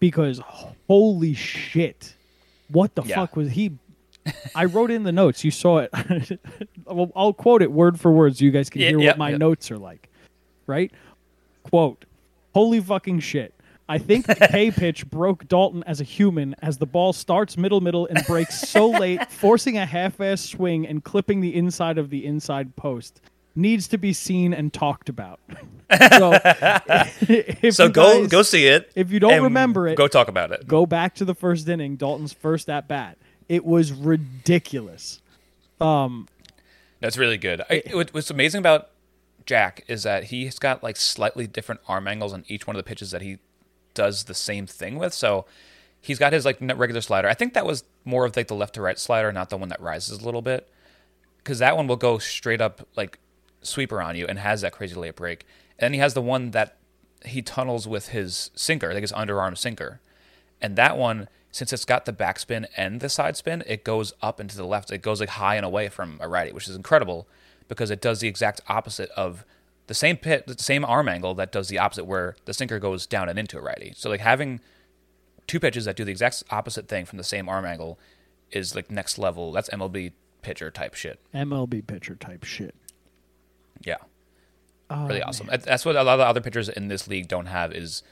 because 0.00 0.38
holy 0.38 1.34
shit. 1.34 2.14
What 2.68 2.94
the 2.94 3.02
Yeah. 3.02 3.16
fuck 3.16 3.36
was 3.36 3.50
he? 3.50 3.72
I 4.54 4.64
wrote 4.64 4.90
in 4.90 5.02
the 5.02 5.12
notes. 5.12 5.44
You 5.44 5.50
saw 5.50 5.78
it. 5.78 6.40
Well, 6.86 7.10
I'll 7.16 7.32
quote 7.32 7.62
it 7.62 7.72
word 7.72 7.98
for 7.98 8.12
word 8.12 8.36
so 8.36 8.44
you 8.44 8.50
guys 8.50 8.68
can 8.68 8.82
hear 8.82 8.98
yeah, 9.00 9.08
what 9.08 9.18
my 9.18 9.30
notes 9.32 9.70
are 9.70 9.78
like. 9.78 10.10
Right? 10.66 10.92
Quote 11.62 12.04
Holy 12.52 12.78
fucking 12.80 13.20
shit. 13.20 13.54
I 13.88 13.98
think 13.98 14.26
the 14.26 14.34
K 14.34 14.70
pitch 14.70 15.06
broke 15.10 15.48
Dalton 15.48 15.82
as 15.84 16.00
a 16.00 16.04
human 16.04 16.54
as 16.62 16.76
the 16.78 16.86
ball 16.86 17.12
starts 17.14 17.56
middle 17.56 17.80
middle 17.80 18.06
and 18.06 18.24
breaks 18.26 18.60
so 18.68 18.88
late, 18.90 19.30
forcing 19.30 19.78
a 19.78 19.86
half 19.86 20.20
ass 20.20 20.42
swing 20.42 20.86
and 20.86 21.02
clipping 21.04 21.40
the 21.40 21.54
inside 21.54 21.96
of 21.98 22.10
the 22.10 22.24
inside 22.26 22.76
post. 22.76 23.20
Needs 23.56 23.86
to 23.88 23.98
be 23.98 24.12
seen 24.12 24.52
and 24.52 24.72
talked 24.72 25.08
about. 25.08 25.38
so 26.18 26.32
So 27.70 27.88
go 27.88 28.20
guys- 28.22 28.28
go 28.28 28.42
see 28.42 28.66
it. 28.66 28.90
if 28.96 29.12
you 29.12 29.20
don't 29.20 29.42
remember 29.44 29.86
it, 29.88 29.96
go 29.96 30.08
talk 30.08 30.28
about 30.28 30.50
it. 30.52 30.66
go 30.66 30.86
back 30.86 31.14
to 31.16 31.24
the 31.24 31.34
first 31.34 31.68
inning, 31.68 31.96
Dalton's 31.96 32.32
first 32.32 32.68
at 32.68 32.88
bat. 32.88 33.16
It 33.48 33.64
was 33.64 33.92
ridiculous. 33.92 35.20
Um, 35.80 36.28
That's 37.00 37.16
really 37.16 37.38
good. 37.38 37.62
I, 37.70 37.82
what- 37.92 38.12
what's 38.12 38.30
amazing 38.30 38.58
about 38.58 38.90
Jack 39.46 39.84
is 39.86 40.02
that 40.04 40.24
he's 40.24 40.58
got 40.58 40.82
like 40.82 40.96
slightly 40.96 41.46
different 41.46 41.80
arm 41.86 42.08
angles 42.08 42.32
on 42.32 42.44
each 42.48 42.66
one 42.66 42.74
of 42.76 42.82
the 42.82 42.88
pitches 42.88 43.10
that 43.12 43.22
he 43.22 43.38
does 43.92 44.24
the 44.24 44.34
same 44.34 44.66
thing 44.66 44.96
with. 44.96 45.12
So 45.14 45.44
he's 46.00 46.18
got 46.18 46.32
his 46.32 46.44
like 46.44 46.58
regular 46.60 47.00
slider. 47.02 47.28
I 47.28 47.34
think 47.34 47.54
that 47.54 47.66
was 47.66 47.84
more 48.04 48.24
of 48.24 48.36
like 48.36 48.48
the 48.48 48.54
left 48.54 48.74
to 48.74 48.82
right 48.82 48.98
slider, 48.98 49.30
not 49.32 49.50
the 49.50 49.56
one 49.56 49.68
that 49.68 49.80
rises 49.80 50.18
a 50.20 50.24
little 50.24 50.42
bit, 50.42 50.68
because 51.38 51.58
that 51.60 51.76
one 51.76 51.86
will 51.86 51.96
go 51.96 52.18
straight 52.18 52.60
up 52.60 52.88
like 52.96 53.18
sweeper 53.64 54.00
on 54.00 54.16
you 54.16 54.26
and 54.26 54.38
has 54.38 54.60
that 54.60 54.72
crazy 54.72 54.94
layup 54.94 55.16
break. 55.16 55.46
And 55.78 55.86
then 55.86 55.92
he 55.94 55.98
has 56.00 56.14
the 56.14 56.22
one 56.22 56.52
that 56.52 56.76
he 57.24 57.42
tunnels 57.42 57.88
with 57.88 58.08
his 58.08 58.50
sinker, 58.54 58.92
like 58.92 59.02
his 59.02 59.12
underarm 59.12 59.56
sinker. 59.56 60.00
And 60.60 60.76
that 60.76 60.96
one, 60.96 61.28
since 61.50 61.72
it's 61.72 61.84
got 61.84 62.04
the 62.04 62.12
backspin 62.12 62.66
and 62.76 63.00
the 63.00 63.08
side 63.08 63.36
spin, 63.36 63.62
it 63.66 63.84
goes 63.84 64.12
up 64.22 64.40
and 64.40 64.48
to 64.50 64.56
the 64.56 64.66
left. 64.66 64.90
It 64.90 65.02
goes 65.02 65.20
like 65.20 65.30
high 65.30 65.56
and 65.56 65.64
away 65.64 65.88
from 65.88 66.18
a 66.20 66.28
righty, 66.28 66.52
which 66.52 66.68
is 66.68 66.76
incredible 66.76 67.28
because 67.68 67.90
it 67.90 68.00
does 68.00 68.20
the 68.20 68.28
exact 68.28 68.60
opposite 68.68 69.10
of 69.10 69.44
the 69.86 69.94
same 69.94 70.16
pit, 70.16 70.46
the 70.46 70.62
same 70.62 70.84
arm 70.84 71.08
angle 71.08 71.34
that 71.34 71.52
does 71.52 71.68
the 71.68 71.78
opposite, 71.78 72.04
where 72.04 72.36
the 72.44 72.54
sinker 72.54 72.78
goes 72.78 73.06
down 73.06 73.28
and 73.28 73.38
into 73.38 73.58
a 73.58 73.62
righty. 73.62 73.92
So 73.96 74.08
like 74.10 74.20
having 74.20 74.60
two 75.46 75.60
pitches 75.60 75.84
that 75.84 75.96
do 75.96 76.04
the 76.04 76.10
exact 76.10 76.42
opposite 76.50 76.88
thing 76.88 77.04
from 77.04 77.18
the 77.18 77.24
same 77.24 77.48
arm 77.48 77.64
angle 77.64 77.98
is 78.50 78.74
like 78.74 78.90
next 78.90 79.18
level. 79.18 79.52
That's 79.52 79.68
MLB 79.70 80.12
pitcher 80.42 80.70
type 80.70 80.94
shit. 80.94 81.20
MLB 81.34 81.86
pitcher 81.86 82.14
type 82.14 82.44
shit. 82.44 82.74
Yeah, 83.82 83.96
Oh, 84.90 85.06
really 85.06 85.22
awesome. 85.22 85.46
That- 85.48 85.62
That's 85.62 85.84
what 85.84 85.96
a 85.96 86.02
lot 86.02 86.14
of 86.14 86.18
the 86.20 86.26
other 86.26 86.40
pitchers 86.40 86.68
in 86.68 86.88
this 86.88 87.08
league 87.08 87.28
don't 87.28 87.46
have 87.46 87.72
is 87.72 88.02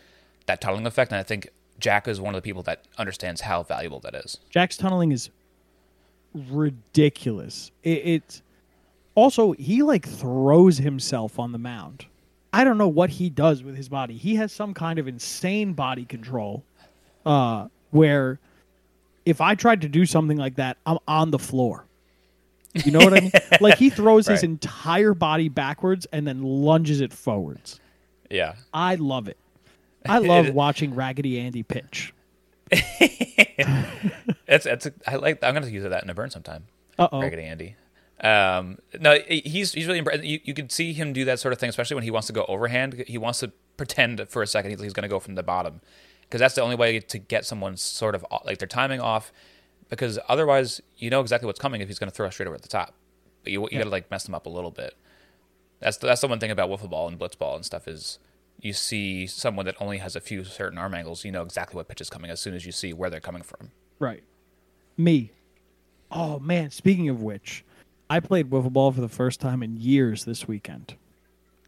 that 0.46 0.60
tunneling 0.60 0.86
effect, 0.86 1.12
and 1.12 1.18
I 1.18 1.22
think 1.22 1.48
Jack 1.78 2.06
is 2.08 2.20
one 2.20 2.34
of 2.34 2.38
the 2.42 2.44
people 2.46 2.62
that 2.64 2.84
understands 2.98 3.42
how 3.42 3.62
valuable 3.62 4.00
that 4.00 4.14
is. 4.14 4.38
Jack's 4.50 4.76
tunneling 4.76 5.12
is 5.12 5.30
ridiculous. 6.34 7.70
It, 7.82 7.90
it 8.06 8.42
also 9.14 9.52
he 9.52 9.82
like 9.82 10.06
throws 10.06 10.78
himself 10.78 11.38
on 11.38 11.52
the 11.52 11.58
mound. 11.58 12.06
I 12.52 12.64
don't 12.64 12.78
know 12.78 12.88
what 12.88 13.10
he 13.10 13.30
does 13.30 13.62
with 13.62 13.76
his 13.76 13.88
body. 13.88 14.16
He 14.16 14.34
has 14.36 14.52
some 14.52 14.74
kind 14.74 14.98
of 14.98 15.08
insane 15.08 15.72
body 15.72 16.04
control, 16.04 16.62
uh, 17.24 17.68
where 17.90 18.38
if 19.24 19.40
I 19.40 19.54
tried 19.54 19.80
to 19.82 19.88
do 19.88 20.04
something 20.04 20.36
like 20.36 20.56
that, 20.56 20.76
I'm 20.84 20.98
on 21.08 21.30
the 21.30 21.38
floor. 21.38 21.86
You 22.74 22.90
know 22.90 23.00
what 23.00 23.14
I 23.14 23.20
mean? 23.20 23.32
like 23.60 23.78
he 23.78 23.90
throws 23.90 24.26
his 24.26 24.42
entire 24.42 25.14
body 25.14 25.48
backwards 25.48 26.06
and 26.12 26.26
then 26.26 26.42
lunges 26.42 27.00
it 27.00 27.12
forwards. 27.12 27.80
Yeah, 28.30 28.54
I 28.72 28.94
love 28.94 29.28
it. 29.28 29.36
I 30.06 30.18
love 30.20 30.54
watching 30.54 30.94
Raggedy 30.94 31.38
Andy 31.38 31.62
pitch. 31.62 32.14
it's 32.70 34.66
it's. 34.66 34.86
A, 34.86 34.92
I 35.06 35.16
like. 35.16 35.42
I'm 35.44 35.54
gonna 35.54 35.66
use 35.66 35.82
that 35.82 36.02
in 36.02 36.10
a 36.10 36.14
burn 36.14 36.30
sometime. 36.30 36.64
Uh 36.98 37.08
oh. 37.12 37.20
Raggedy 37.20 37.42
Andy. 37.42 37.76
Um, 38.22 38.78
no, 39.00 39.18
he's 39.28 39.72
he's 39.72 39.86
really 39.86 39.98
impressive. 39.98 40.24
You, 40.24 40.40
you 40.44 40.54
can 40.54 40.70
see 40.70 40.92
him 40.92 41.12
do 41.12 41.24
that 41.24 41.40
sort 41.40 41.52
of 41.52 41.58
thing, 41.58 41.68
especially 41.68 41.96
when 41.96 42.04
he 42.04 42.10
wants 42.10 42.28
to 42.28 42.32
go 42.32 42.44
overhand. 42.46 43.04
He 43.06 43.18
wants 43.18 43.40
to 43.40 43.52
pretend 43.76 44.26
for 44.28 44.42
a 44.42 44.46
second 44.46 44.70
he's, 44.70 44.80
he's 44.80 44.92
going 44.92 45.02
to 45.02 45.08
go 45.08 45.18
from 45.18 45.34
the 45.34 45.42
bottom, 45.42 45.80
because 46.22 46.38
that's 46.38 46.54
the 46.54 46.62
only 46.62 46.76
way 46.76 47.00
to 47.00 47.18
get 47.18 47.44
someone 47.44 47.76
sort 47.76 48.14
of 48.14 48.24
like 48.44 48.58
their 48.58 48.68
timing 48.68 49.00
off. 49.00 49.32
Because 49.92 50.18
otherwise, 50.26 50.80
you 50.96 51.10
know 51.10 51.20
exactly 51.20 51.46
what's 51.46 51.60
coming 51.60 51.82
if 51.82 51.88
he's 51.88 51.98
going 51.98 52.10
to 52.10 52.14
throw 52.16 52.30
straight 52.30 52.46
over 52.46 52.54
at 52.54 52.62
the 52.62 52.68
top. 52.68 52.94
But 53.44 53.52
you 53.52 53.60
you 53.70 53.76
got 53.76 53.84
to 53.84 53.90
like 53.90 54.10
mess 54.10 54.24
them 54.24 54.34
up 54.34 54.46
a 54.46 54.48
little 54.48 54.70
bit. 54.70 54.94
That's 55.80 55.98
the, 55.98 56.06
that's 56.06 56.22
the 56.22 56.28
one 56.28 56.38
thing 56.38 56.50
about 56.50 56.70
wiffle 56.70 56.88
ball 56.88 57.08
and 57.08 57.18
blitz 57.18 57.34
ball 57.34 57.56
and 57.56 57.62
stuff 57.64 57.86
is 57.86 58.18
you 58.58 58.72
see 58.72 59.26
someone 59.26 59.66
that 59.66 59.74
only 59.80 59.98
has 59.98 60.16
a 60.16 60.20
few 60.20 60.44
certain 60.44 60.78
arm 60.78 60.94
angles. 60.94 61.26
You 61.26 61.32
know 61.32 61.42
exactly 61.42 61.76
what 61.76 61.88
pitch 61.88 62.00
is 62.00 62.08
coming 62.08 62.30
as 62.30 62.40
soon 62.40 62.54
as 62.54 62.64
you 62.64 62.72
see 62.72 62.94
where 62.94 63.10
they're 63.10 63.20
coming 63.20 63.42
from. 63.42 63.70
Right. 63.98 64.22
Me. 64.96 65.30
Oh 66.10 66.38
man, 66.38 66.70
speaking 66.70 67.10
of 67.10 67.20
which, 67.20 67.62
I 68.08 68.20
played 68.20 68.48
wiffle 68.48 68.72
ball 68.72 68.92
for 68.92 69.02
the 69.02 69.10
first 69.10 69.40
time 69.40 69.62
in 69.62 69.76
years 69.76 70.24
this 70.24 70.48
weekend. 70.48 70.94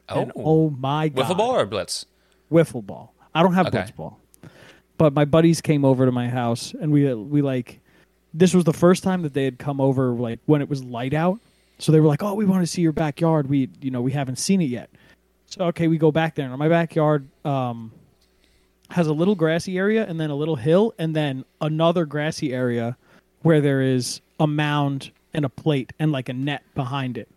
Oh, 0.09 0.21
And 0.23 0.33
oh, 0.35 0.43
oh 0.45 0.71
my 0.71 1.09
god. 1.09 1.27
wiffle 1.27 1.37
ball 1.37 1.57
or 1.57 1.67
blitz? 1.67 2.07
Wiffle 2.51 2.87
ball. 2.87 3.13
I 3.35 3.43
don't 3.43 3.53
have 3.53 3.67
Okay. 3.67 3.79
blitz 3.79 3.91
ball. 3.91 4.19
But 4.97 5.13
my 5.13 5.27
buddies 5.27 5.61
came 5.61 5.85
over 5.85 6.07
to 6.07 6.13
my 6.13 6.29
house 6.31 6.73
and 6.81 6.91
we 6.91 7.11
uh, 7.11 7.17
we 7.17 7.43
like 7.43 7.81
this 8.35 8.53
was 8.53 8.65
the 8.65 8.73
first 8.73 9.03
time 9.03 9.23
that 9.23 9.33
they 9.33 9.45
had 9.45 9.59
come 9.59 9.81
over 9.81 10.11
like 10.11 10.41
when 10.47 10.61
it 10.61 10.69
was 10.69 10.83
light 10.85 11.15
out. 11.15 11.41
So 11.79 11.93
they 11.93 12.01
were 12.01 12.09
like, 12.09 12.23
"Oh, 12.23 12.35
we 12.35 12.45
want 12.45 12.63
to 12.63 12.67
see 12.67 12.83
your 12.83 12.93
backyard. 12.93 13.49
We, 13.49 13.71
you 13.81 13.91
know, 13.91 14.03
we 14.03 14.13
haven't 14.13 14.37
seen 14.37 14.61
it 14.61 14.67
yet." 14.67 14.91
So 15.47 15.65
okay, 15.67 15.89
we 15.89 15.99
go 15.99 16.11
back 16.13 16.35
there. 16.35 16.49
And 16.49 16.59
my 16.59 16.69
backyard 16.69 17.27
um, 17.45 17.93
has 18.91 19.07
a 19.07 19.13
little 19.13 19.35
grassy 19.35 19.79
area 19.79 20.05
and 20.07 20.21
then 20.21 20.31
a 20.31 20.35
little 20.35 20.57
hill 20.57 20.95
and 20.99 21.15
then 21.17 21.45
another 21.61 22.05
grassy 22.07 22.53
area 22.53 22.97
where 23.43 23.61
there 23.61 23.81
is 23.83 24.21
a 24.41 24.47
mound 24.47 25.11
and 25.33 25.45
a 25.45 25.49
plate 25.49 25.93
and 25.99 26.13
like 26.13 26.29
a 26.29 26.33
net 26.33 26.63
behind 26.75 27.19
it. 27.19 27.29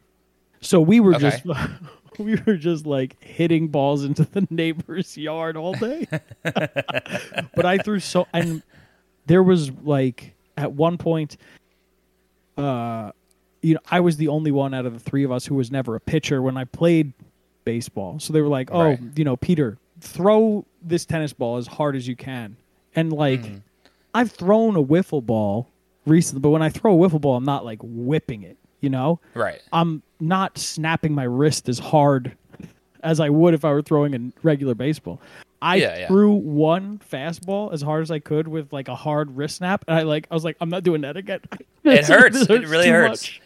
So 0.62 0.80
we 0.82 1.00
were 1.00 1.16
Okay. 1.16 1.30
just 1.30 1.46
we 2.20 2.36
were 2.46 2.58
just 2.58 2.86
like 2.86 3.22
hitting 3.24 3.68
balls 3.68 4.04
into 4.04 4.24
the 4.24 4.48
neighbor's 4.50 5.18
yard 5.18 5.58
all 5.58 5.74
day. 5.74 6.08
but 6.44 7.66
I 7.66 7.77
threw 7.80 8.00
so 8.00 8.27
and 8.34 8.62
there 9.25 9.44
was 9.44 9.72
like 9.84 10.34
at 10.58 10.74
one 10.74 10.98
point 10.98 11.38
uh 12.58 13.12
you 13.62 13.74
know 13.74 13.80
I 13.90 14.00
was 14.00 14.18
the 14.18 14.28
only 14.28 14.52
one 14.52 14.74
out 14.74 14.86
of 14.86 14.94
the 14.94 15.00
three 15.00 15.24
of 15.24 15.32
us 15.32 15.46
who 15.46 15.56
was 15.56 15.72
never 15.72 15.96
a 15.96 16.00
pitcher 16.00 16.42
when 16.42 16.58
I 16.58 16.64
played 16.66 17.14
baseball. 17.66 18.20
So 18.20 18.32
they 18.34 18.42
were 18.42 18.48
like, 18.48 18.70
"Oh, 18.72 18.82
Right. 18.84 19.00
you 19.16 19.24
know, 19.26 19.36
Peter, 19.36 19.78
throw 20.00 20.66
this 20.82 21.06
tennis 21.06 21.34
ball 21.34 21.58
as 21.58 21.68
hard 21.68 21.96
as 21.96 22.08
you 22.08 22.16
can." 22.16 22.56
And 22.96 23.12
like 23.12 23.42
Mm-hmm. 23.42 23.58
I've 24.14 24.32
thrown 24.32 24.76
a 24.76 24.84
wiffle 24.84 25.24
ball 25.26 25.68
recently, 26.06 26.40
but 26.42 26.50
when 26.50 26.62
I 26.62 26.70
throw 26.70 26.94
a 27.04 27.10
wiffle 27.10 27.22
ball, 27.22 27.36
I'm 27.36 27.44
not 27.46 27.66
like 27.66 27.80
whipping 27.84 28.42
it, 28.44 28.58
you 28.82 28.90
know? 28.90 29.20
Right. 29.36 29.62
I'm 29.72 30.02
not 30.20 30.58
snapping 30.58 31.14
my 31.14 31.26
wrist 31.26 31.70
as 31.70 31.78
hard 31.78 32.36
as 33.04 33.20
I 33.20 33.30
would 33.30 33.54
if 33.54 33.64
I 33.66 33.72
were 33.72 33.84
throwing 33.84 34.16
a 34.16 34.32
regular 34.42 34.74
baseball. 34.74 35.22
I 35.62 35.76
Yeah, 35.78 35.98
yeah. 36.00 36.08
threw 36.08 36.34
one 36.34 37.00
fastball 37.12 37.74
as 37.74 37.82
hard 37.82 38.04
as 38.04 38.12
I 38.12 38.20
could 38.20 38.48
with 38.48 38.72
like 38.72 38.88
a 38.88 38.96
hard 38.96 39.36
wrist 39.36 39.58
snap, 39.58 39.84
and 39.88 39.98
I 39.98 40.04
like 40.04 40.28
I 40.30 40.34
was 40.34 40.44
like, 40.44 40.58
I'm 40.62 40.70
not 40.70 40.84
doing 40.84 41.02
that 41.02 41.18
again. 41.18 41.42
It 41.84 42.06
hurts. 42.06 42.40
This 42.46 42.50
It 42.64 42.68
really 42.68 42.90
hurts. 42.90 43.24
much. 43.24 43.42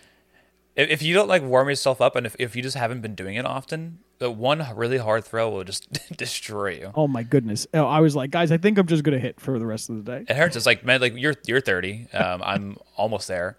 If, 0.75 0.89
if 0.89 1.01
you 1.03 1.13
don't 1.13 1.27
like 1.27 1.44
warm 1.44 1.70
yourself 1.70 2.01
up, 2.01 2.15
and 2.15 2.25
if, 2.25 2.36
if 2.39 2.56
you 2.56 2.63
just 2.63 2.75
haven't 2.77 3.01
been 3.01 3.13
doing 3.13 3.36
it 3.36 3.46
often, 3.46 4.00
the 4.20 4.32
one 4.32 4.65
really 4.75 4.98
hard 4.98 5.25
throw 5.25 5.50
will 5.50 5.63
just 5.63 5.88
destroy 6.18 6.72
you. 6.80 6.91
Oh 6.96 7.08
my 7.08 7.24
goodness! 7.24 7.68
Oh, 7.74 7.86
I 7.86 8.00
was 8.00 8.15
like, 8.15 8.32
guys, 8.32 8.51
I 8.51 8.58
think 8.58 8.77
I'm 8.77 8.88
just 8.88 9.03
gonna 9.03 9.20
hit 9.20 9.39
for 9.39 9.60
the 9.60 9.65
rest 9.65 9.89
of 9.89 10.03
the 10.03 10.12
day. 10.12 10.25
It 10.27 10.36
hurts. 10.36 10.56
It's 10.56 10.65
like 10.65 10.84
man, 10.86 11.01
like 11.01 11.13
you're 11.15 11.36
you're 11.46 11.62
30. 11.62 12.08
Um, 12.13 12.41
I'm 12.44 12.77
almost 12.98 13.27
there. 13.27 13.58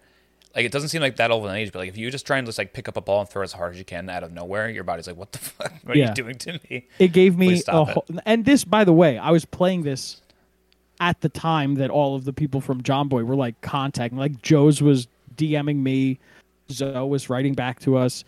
Like 0.55 0.65
it 0.65 0.71
doesn't 0.71 0.89
seem 0.89 1.01
like 1.01 1.15
that 1.15 1.31
old 1.31 1.45
of 1.45 1.49
an 1.49 1.57
age, 1.57 1.71
but 1.71 1.79
like 1.79 1.89
if 1.89 1.97
you 1.97 2.11
just 2.11 2.27
try 2.27 2.37
and 2.37 2.45
just 2.45 2.57
like 2.59 2.73
pick 2.73 2.87
up 2.87 2.95
a 2.95 3.01
ball 3.01 3.21
and 3.21 3.29
throw 3.29 3.41
as 3.41 3.53
hard 3.53 3.73
as 3.73 3.79
you 3.79 3.85
can 3.85 4.09
out 4.09 4.23
of 4.23 4.31
nowhere, 4.31 4.69
your 4.69 4.83
body's 4.83 5.07
like, 5.07 5.17
what 5.17 5.31
the 5.31 5.37
fuck? 5.39 5.73
What 5.83 5.97
are 5.97 5.99
you 5.99 6.13
doing 6.13 6.37
to 6.39 6.59
me? 6.69 6.87
It 6.99 7.11
gave 7.11 7.37
me 7.37 7.61
a 7.67 7.85
whole, 7.85 8.05
and 8.25 8.45
this, 8.45 8.63
by 8.63 8.83
the 8.83 8.93
way, 8.93 9.17
I 9.17 9.31
was 9.31 9.45
playing 9.45 9.83
this 9.83 10.21
at 10.99 11.21
the 11.21 11.29
time 11.29 11.75
that 11.75 11.89
all 11.89 12.15
of 12.15 12.23
the 12.23 12.33
people 12.33 12.61
from 12.61 12.81
Jomboy 12.83 13.25
were 13.25 13.35
like 13.35 13.59
contacting. 13.61 14.17
Like 14.17 14.41
Joe's 14.41 14.81
was 14.81 15.07
DMing 15.35 15.77
me, 15.77 16.19
Zoe 16.69 17.07
was 17.07 17.29
writing 17.29 17.53
back 17.55 17.79
to 17.81 17.97
us. 17.97 18.23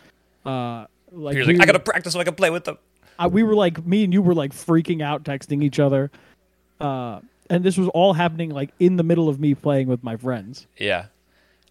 Uh, 0.46 0.86
like 1.12 1.36
You're 1.36 1.46
we, 1.46 1.54
like, 1.54 1.62
I 1.62 1.66
gotta 1.68 1.80
practice 1.80 2.14
so 2.14 2.20
I 2.20 2.24
can 2.24 2.36
play 2.36 2.50
with 2.50 2.66
them. 2.66 2.78
uh, 3.20 3.30
we 3.32 3.44
were 3.44 3.56
like 3.56 3.86
me 3.86 4.04
and 4.04 4.12
you 4.12 4.22
were 4.22 4.34
like 4.34 4.52
freaking 4.52 5.02
out, 5.04 5.24
texting 5.24 5.64
each 5.64 5.80
other. 5.80 6.10
Uh, 6.80 7.20
and 7.50 7.64
this 7.64 7.78
was 7.78 7.88
all 7.90 8.14
happening 8.14 8.50
like 8.50 8.72
in 8.80 8.96
the 8.98 9.04
middle 9.04 9.30
of 9.30 9.40
me 9.40 9.54
playing 9.54 9.88
with 9.88 10.04
my 10.04 10.18
friends. 10.18 10.66
Yeah, 10.78 11.06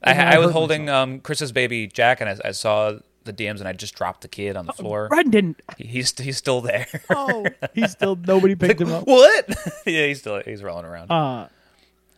I, 0.04 0.12
I 0.12 0.34
I 0.34 0.38
was 0.38 0.50
holding 0.52 0.88
um, 0.88 1.20
Chris's 1.20 1.52
baby 1.52 1.86
Jack, 1.86 2.20
and 2.20 2.30
I, 2.30 2.48
I 2.48 2.50
saw 2.52 2.92
the 3.24 3.32
DMs, 3.32 3.58
and 3.60 3.66
I 3.68 3.72
just 3.72 3.94
dropped 3.94 4.20
the 4.20 4.28
kid 4.28 4.54
on 4.56 4.66
the 4.66 4.72
floor. 4.72 5.08
Brendan, 5.08 5.56
He- 5.78 5.86
He's 5.86 6.16
he's 6.18 6.36
still 6.36 6.60
there. 6.60 6.86
oh, 7.10 7.46
he's 7.74 7.92
still 7.92 8.16
nobody 8.16 8.54
picked 8.54 8.80
him 8.80 8.92
up. 8.92 9.06
what? 9.06 9.48
yeah, 9.86 10.06
he's 10.06 10.20
still 10.20 10.42
he's 10.44 10.62
rolling 10.62 10.84
around. 10.84 11.10
Uh, 11.10 11.48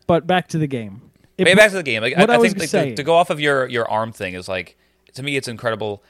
but 0.07 0.27
back 0.27 0.49
to 0.49 0.59
the 0.59 0.67
game. 0.67 1.03
It 1.39 1.45
Maybe 1.45 1.57
back 1.59 1.71
to 1.71 1.77
the 1.77 1.83
game. 1.83 2.03
Like, 2.03 2.17
what 2.17 2.31
I, 2.31 2.35
I 2.35 2.37
I 2.37 2.39
was 2.39 2.53
think 2.55 2.73
like, 2.73 2.89
to, 2.91 2.97
to 2.97 3.03
go 3.03 3.15
off 3.15 3.31
of 3.31 3.39
your 3.41 3.67
your 3.69 3.89
arm 3.91 4.13
thing 4.13 4.35
is 4.35 4.49
like 4.49 4.77
to 5.15 5.23
me, 5.23 5.37
it's 5.37 5.49
incredible 5.49 6.03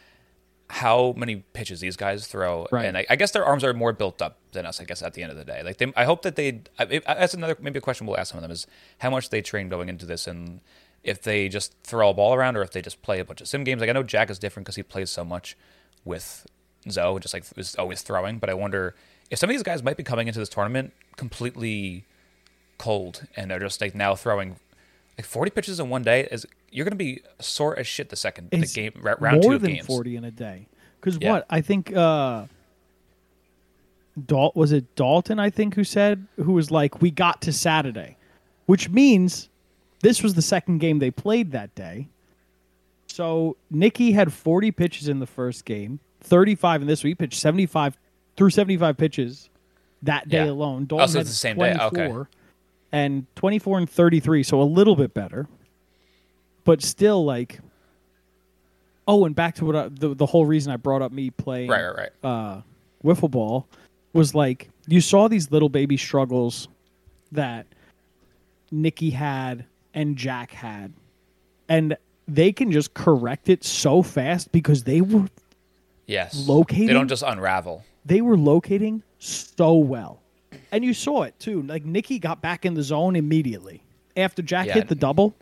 how 0.69 1.15
many 1.17 1.37
pitches 1.53 1.79
these 1.81 1.97
guys 1.97 2.27
throw, 2.27 2.67
Right. 2.73 2.87
and 2.87 2.99
I, 2.99 3.07
I 3.09 3.15
guess 3.17 3.31
their 3.31 3.45
arms 3.45 3.63
are 3.63 3.73
more 3.73 3.93
built 3.93 4.21
up 4.21 4.39
than 4.53 4.67
us. 4.67 4.81
I 4.81 4.85
guess 4.85 5.01
at 5.03 5.15
the 5.15 5.23
end 5.23 5.31
of 5.31 5.39
the 5.39 5.45
day, 5.45 5.63
like 5.63 5.77
they, 5.79 5.93
I 5.95 6.05
hope 6.05 6.23
that 6.23 6.35
they. 6.37 6.63
I, 6.79 6.85
that's 6.87 7.35
another 7.35 7.57
maybe 7.61 7.79
a 7.79 7.81
question 7.81 8.07
we'll 8.07 8.19
ask 8.19 8.31
some 8.33 8.39
of 8.39 8.43
them 8.43 8.51
is 8.51 8.67
how 8.99 9.11
much 9.11 9.31
they 9.31 9.43
train 9.43 9.69
going 9.69 9.89
into 9.89 10.07
this, 10.07 10.27
and 10.27 10.61
if 11.07 11.23
they 11.23 11.49
just 11.49 11.75
throw 11.85 12.11
a 12.11 12.15
ball 12.15 12.35
around 12.35 12.57
or 12.57 12.63
if 12.63 12.73
they 12.73 12.83
just 12.83 13.01
play 13.01 13.21
a 13.21 13.25
bunch 13.25 13.41
of 13.41 13.49
sim 13.49 13.65
games. 13.65 13.81
Like 13.81 13.89
I 13.89 13.93
know 13.93 14.03
Jack 14.03 14.29
is 14.29 14.39
different 14.39 14.65
because 14.67 14.77
he 14.77 14.83
plays 14.83 15.09
so 15.09 15.25
much 15.25 15.57
with 16.05 16.47
Zoe, 16.91 17.21
just 17.21 17.33
like 17.33 17.45
is 17.57 17.75
always 17.77 18.03
throwing. 18.03 18.39
But 18.39 18.51
I 18.51 18.55
wonder 18.55 18.95
if 19.31 19.39
some 19.39 19.49
of 19.49 19.55
these 19.55 19.63
guys 19.63 19.83
might 19.83 19.97
be 19.97 20.03
coming 20.03 20.27
into 20.29 20.39
this 20.39 20.49
tournament 20.49 20.93
completely 21.17 22.05
cold 22.79 23.27
and 23.37 23.51
they're 23.51 23.59
just 23.61 23.81
like 23.81 23.95
now 23.95 24.15
throwing 24.15 24.57
like 25.17 25.25
40 25.25 25.51
pitches 25.53 25.81
in 25.81 25.89
one 25.89 26.03
day 26.03 26.29
is 26.31 26.45
you're 26.71 26.85
going 26.85 26.91
to 26.93 26.97
be 26.97 27.23
sore 27.41 27.79
as 27.79 27.87
shit 27.87 28.11
the 28.11 28.17
second 28.17 28.51
the 28.51 28.67
game 28.67 28.93
round 29.03 29.41
more 29.43 29.53
two 29.53 29.53
of 29.55 29.63
than 29.63 29.73
games 29.73 29.87
40 29.87 30.17
in 30.17 30.25
a 30.25 30.31
day 30.31 30.67
because 31.01 31.17
Yeah. 31.19 31.33
what 31.33 31.47
i 31.49 31.63
think 31.63 31.97
uh 31.97 32.45
Dal- 34.27 34.53
was 34.55 34.73
it 34.73 34.95
dalton 34.95 35.39
i 35.39 35.49
think 35.51 35.75
who 35.75 35.85
said 35.85 36.27
who 36.37 36.53
was 36.53 36.71
like 36.71 37.01
we 37.01 37.11
got 37.11 37.41
to 37.43 37.53
saturday 37.53 38.17
which 38.67 38.89
means 38.91 39.49
this 40.07 40.23
was 40.23 40.35
the 40.35 40.43
second 40.43 40.79
game 40.79 41.01
they 41.01 41.11
played 41.11 41.51
that 41.51 41.75
day 41.75 42.09
so 43.09 43.57
nicky 43.71 44.13
had 44.13 44.33
40 44.33 44.71
pitches 44.71 45.09
in 45.09 45.19
the 45.19 45.27
first 45.27 45.65
game 45.65 45.99
35 46.21 46.83
in 46.83 46.87
this 46.89 47.03
week 47.03 47.19
pitched 47.19 47.41
75 47.41 47.97
through 48.37 48.51
75 48.51 48.97
pitches 48.97 49.49
that 50.03 50.29
day 50.29 50.45
Yeah. 50.45 50.51
alone 50.53 50.83
Oh, 50.83 50.87
dalton 50.99 51.09
so 51.09 51.19
had 51.19 51.21
it's 51.23 51.31
the 51.31 51.37
same 51.37 51.59
day. 51.59 51.75
Okay. 51.81 52.13
and 52.93 53.27
24 53.35 53.79
and 53.79 53.91
33 53.91 54.43
so 54.43 54.61
a 54.61 54.65
little 54.65 54.95
bit 54.95 55.13
better 55.13 55.49
but 56.65 56.83
still 56.83 57.25
like 57.25 57.59
oh 59.09 59.25
and 59.25 59.35
back 59.35 59.55
to 59.57 59.65
what 59.65 59.75
I, 59.77 59.89
the, 59.89 60.15
the 60.15 60.27
whole 60.27 60.47
reason 60.47 60.73
i 60.73 60.77
brought 60.77 61.03
up 61.03 61.11
me 61.13 61.31
playing 61.31 61.69
right 61.71 61.85
right 61.85 61.97
right 61.97 62.13
uh, 62.25 62.61
wiffle 63.05 63.31
ball 63.31 63.67
was 64.13 64.35
like 64.35 64.69
you 64.87 65.01
saw 65.01 65.27
these 65.29 65.51
little 65.51 65.69
baby 65.69 65.97
struggles 65.97 66.69
that 67.33 67.67
nicky 68.71 69.11
had 69.11 69.65
and 69.97 70.17
jack 70.17 70.53
had 70.53 70.93
and 71.69 71.97
they 72.29 72.53
can 72.53 72.71
just 72.71 72.95
correct 72.95 73.49
it 73.49 73.65
so 73.65 74.03
fast 74.03 74.53
because 74.53 74.85
they 74.85 75.01
were 75.01 75.27
yes 76.07 76.47
locating- 76.47 76.87
they 76.87 76.93
don't 76.93 77.09
just 77.09 77.25
unravel 77.27 77.83
they 78.05 78.21
were 78.21 78.37
locating 78.39 79.03
so 79.19 79.75
well. 79.75 80.21
And 80.71 80.85
you 80.85 80.95
saw 80.95 81.23
it 81.23 81.37
too. 81.41 81.63
Like 81.63 81.85
Nicky 81.85 82.21
got 82.21 82.41
back 82.41 82.65
in 82.65 82.75
the 82.75 82.83
zone 82.85 83.17
immediately. 83.17 83.83
After 84.17 84.43
Jack 84.43 84.69
Yeah. 84.69 84.75
hit 84.75 84.87
the 84.87 84.95
double, 84.95 85.35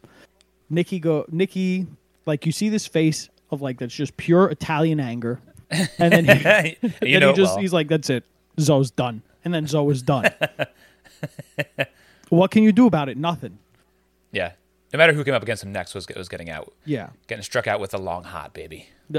Nicky 0.71 0.99
go 0.99 1.27
Nicky 1.31 1.87
Like 2.25 2.47
you 2.47 2.53
see 2.53 2.71
this 2.71 2.87
face 2.87 3.29
of 3.51 3.61
like 3.61 3.79
that's 3.79 3.95
just 3.95 4.17
pure 4.17 4.49
Italian 4.49 4.99
anger, 4.99 5.41
and 5.99 6.11
then 6.11 6.25
he, 6.25 6.33
you 6.83 6.91
then 7.01 7.21
know 7.21 7.31
he 7.33 7.37
just 7.37 7.53
well. 7.53 7.59
he's 7.59 7.73
like, 7.75 7.89
"That's 7.89 8.09
it, 8.09 8.25
Zoe's 8.59 8.91
done," 8.91 9.21
and 9.45 9.53
then 9.53 9.67
Zoe 9.67 9.93
is 9.93 10.01
done. 10.03 10.31
what 12.31 12.51
can 12.51 12.63
you 12.63 12.73
do 12.73 12.87
about 12.87 13.09
it? 13.11 13.17
Nothing. 13.19 13.59
Yeah. 14.35 14.53
No 14.93 14.99
matter 14.99 15.13
who 15.13 15.25
came 15.25 15.35
up 15.35 15.43
against 15.43 15.63
him 15.65 15.73
next 15.73 15.95
was 15.95 16.07
was 16.17 16.29
getting 16.29 16.51
out, 16.51 16.73
Yeah. 16.85 17.09
getting 17.27 17.43
struck 17.43 17.67
out 17.67 17.81
with 17.81 17.95
a 17.95 17.99
long 17.99 18.25
hot 18.25 18.53
baby. 18.55 18.89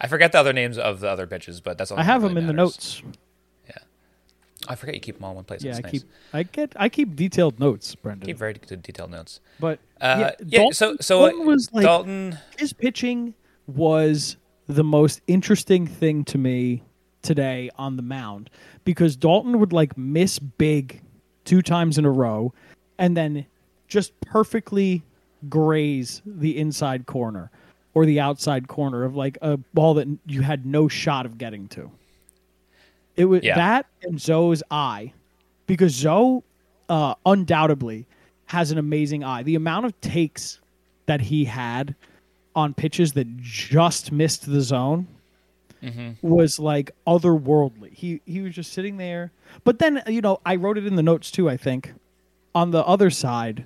I 0.00 0.06
forget 0.06 0.32
the 0.32 0.38
other 0.38 0.52
names 0.52 0.78
of 0.78 1.00
the 1.00 1.08
other 1.08 1.26
bitches, 1.26 1.62
but 1.62 1.76
that's 1.76 1.90
all. 1.90 1.98
I 1.98 2.02
have 2.04 2.22
that 2.22 2.28
them 2.28 2.36
in 2.38 2.44
really 2.44 2.56
the 2.56 2.62
notes. 2.62 3.02
Yeah. 3.68 3.78
I 4.68 4.74
forget 4.76 4.94
you 4.94 5.00
keep 5.00 5.16
them 5.16 5.24
all 5.24 5.30
in 5.30 5.36
one 5.36 5.44
place. 5.44 5.62
Yeah, 5.64 5.70
It's 5.70 5.78
I 5.80 5.82
nice. 5.82 5.90
keep 5.92 6.02
I 6.32 6.42
get 6.44 6.72
I 6.76 6.88
keep 6.88 7.16
detailed 7.16 7.58
notes, 7.58 7.94
Brendan. 7.94 8.26
keep 8.26 8.38
very 8.38 8.54
good 8.54 8.82
detailed 8.82 9.10
notes. 9.10 9.40
but 9.58 9.80
Uh, 10.00 10.30
yeah, 10.40 10.60
yeah, 10.62 10.70
so 10.72 10.96
so 11.00 11.26
Dalton 11.28 11.46
was 11.46 11.68
like 11.72 11.84
Dalton. 11.84 12.38
his 12.58 12.72
pitching 12.72 13.34
was 13.66 14.36
the 14.68 14.84
most 14.84 15.20
interesting 15.26 15.86
thing 15.86 16.24
to 16.26 16.38
me 16.38 16.82
today 17.22 17.68
on 17.76 17.96
the 17.96 18.02
mound 18.02 18.50
because 18.84 19.16
Dalton 19.16 19.58
would 19.58 19.72
like 19.72 19.98
miss 19.98 20.38
big 20.38 21.02
two 21.48 21.62
times 21.62 21.96
in 21.96 22.04
a 22.04 22.10
row 22.10 22.52
and 22.98 23.16
then 23.16 23.46
just 23.88 24.12
perfectly 24.20 25.02
graze 25.48 26.20
the 26.26 26.58
inside 26.58 27.06
corner 27.06 27.50
or 27.94 28.04
the 28.04 28.20
outside 28.20 28.68
corner 28.68 29.02
of 29.02 29.16
like 29.16 29.38
a 29.40 29.56
ball 29.72 29.94
that 29.94 30.06
you 30.26 30.42
had 30.42 30.66
no 30.66 30.88
shot 30.88 31.24
of 31.24 31.38
getting 31.38 31.66
to. 31.68 31.90
It 33.16 33.24
was 33.24 33.42
Yeah. 33.42 33.56
that 33.56 33.86
and 34.02 34.20
Zoe's 34.20 34.62
eye 34.70 35.12
because 35.66 35.92
Zoe 35.94 36.42
uh, 36.90 37.14
undoubtedly 37.24 38.06
has 38.46 38.70
an 38.70 38.76
amazing 38.78 39.24
eye. 39.24 39.42
The 39.42 39.54
amount 39.54 39.86
of 39.86 39.98
takes 40.02 40.60
that 41.06 41.20
he 41.22 41.46
had 41.46 41.94
on 42.54 42.74
pitches 42.74 43.12
that 43.14 43.26
just 43.38 44.12
missed 44.12 44.44
the 44.50 44.60
zone 44.60 45.06
Mm-hmm. 45.82 46.26
was 46.26 46.58
like 46.58 46.90
otherworldly. 47.06 47.92
He 47.92 48.20
he 48.26 48.40
was 48.40 48.54
just 48.54 48.72
sitting 48.72 48.96
there. 48.96 49.32
But 49.64 49.78
then 49.78 49.98
uh, 49.98 50.10
you 50.10 50.20
know 50.20 50.40
I 50.44 50.56
wrote 50.56 50.76
it 50.78 50.86
in 50.86 50.96
the 50.96 51.02
notes 51.02 51.30
too. 51.30 51.48
I 51.48 51.56
think 51.56 51.92
on 52.54 52.70
the 52.72 52.84
other 52.84 53.10
side, 53.10 53.64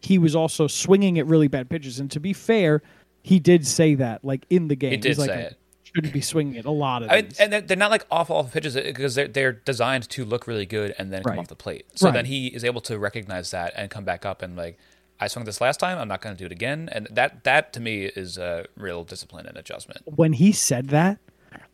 he 0.00 0.18
was 0.18 0.34
also 0.34 0.66
swinging 0.66 1.18
at 1.18 1.26
really 1.26 1.48
bad 1.48 1.68
pitches. 1.70 1.98
And 2.00 2.10
to 2.10 2.20
be 2.20 2.32
fair, 2.32 2.82
he 3.22 3.38
did 3.38 3.66
say 3.66 3.94
that 3.94 4.24
like 4.24 4.44
in 4.50 4.68
the 4.68 4.76
game. 4.76 4.90
He 4.92 4.96
did 4.98 5.16
He's 5.16 5.24
say 5.24 5.32
I 5.32 5.36
it. 5.36 5.58
Shouldn't 5.84 6.12
be 6.12 6.20
swinging 6.22 6.56
at 6.58 6.64
a 6.64 6.70
lot 6.72 7.04
of 7.04 7.10
I, 7.10 7.20
these. 7.20 7.38
and 7.38 7.52
they're, 7.52 7.60
they're 7.60 7.76
not 7.76 7.90
like 7.92 8.04
awful, 8.10 8.34
awful 8.36 8.50
pitches 8.50 8.76
uh, 8.76 8.80
because 8.84 9.14
they're 9.14 9.28
they're 9.28 9.52
designed 9.52 10.08
to 10.10 10.24
look 10.24 10.48
really 10.48 10.66
good 10.66 10.92
and 10.98 11.12
then 11.12 11.22
come 11.22 11.38
off 11.38 11.46
the 11.46 11.54
plate. 11.54 11.86
So 11.94 12.06
Right. 12.06 12.14
then 12.14 12.24
he 12.24 12.48
is 12.48 12.64
able 12.64 12.80
to 12.82 12.98
recognize 12.98 13.52
that 13.52 13.72
and 13.76 13.88
come 13.90 14.02
back 14.04 14.26
up 14.26 14.42
and 14.42 14.56
like, 14.56 14.76
I 15.20 15.28
swung 15.28 15.44
this 15.44 15.60
last 15.60 15.78
time. 15.80 15.98
I'm 15.98 16.08
not 16.08 16.20
going 16.20 16.34
to 16.34 16.38
do 16.38 16.46
it 16.46 16.52
again. 16.52 16.88
And 16.90 17.06
that 17.10 17.44
that 17.44 17.72
to 17.74 17.80
me 17.80 18.04
is 18.04 18.36
a 18.36 18.66
real 18.76 19.04
discipline 19.04 19.46
and 19.46 19.56
adjustment. 19.56 20.00
when 20.04 20.32
he 20.32 20.52
said 20.52 20.88
that, 20.88 21.18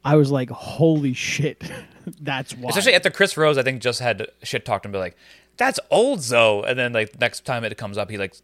I 0.04 0.16
was 0.16 0.30
like, 0.30 0.50
"Holy 0.50 1.14
shit, 1.14 1.62
that's 2.20 2.54
why." 2.56 2.68
Especially 2.68 2.94
after 2.94 3.10
Chris 3.10 3.36
Rose, 3.36 3.56
I 3.58 3.62
think 3.62 3.80
just 3.82 4.00
had 4.00 4.26
shit 4.42 4.64
talked 4.64 4.84
and 4.84 4.92
be 4.92 4.98
like, 4.98 5.16
"That's 5.56 5.80
old 5.90 6.20
Zoe," 6.22 6.64
and 6.66 6.78
then 6.78 6.92
like 6.92 7.18
next 7.18 7.44
time 7.44 7.64
it 7.64 7.76
comes 7.78 7.96
up, 7.98 8.10
he 8.10 8.18
like 8.18 8.34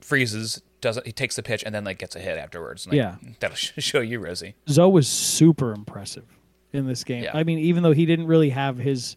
freezes, 0.00 0.62
doesn't 0.80 1.06
he 1.06 1.12
takes 1.12 1.36
the 1.36 1.42
pitch 1.42 1.62
and 1.64 1.74
then 1.74 1.84
like 1.84 1.98
gets 1.98 2.16
a 2.16 2.20
hit 2.20 2.38
afterwards. 2.38 2.86
Like, 2.86 2.96
Yeah. 2.96 3.16
that'll 3.40 3.56
show 3.56 4.00
you, 4.00 4.18
Rosie. 4.18 4.54
Zoe 4.68 4.90
was 4.90 5.08
super 5.08 5.72
impressive 5.72 6.24
in 6.72 6.86
this 6.86 7.04
game. 7.04 7.24
Yeah. 7.24 7.32
I 7.36 7.44
mean, 7.44 7.58
even 7.58 7.82
though 7.82 7.92
he 7.92 8.06
didn't 8.06 8.26
really 8.26 8.50
have 8.50 8.78
his, 8.78 9.16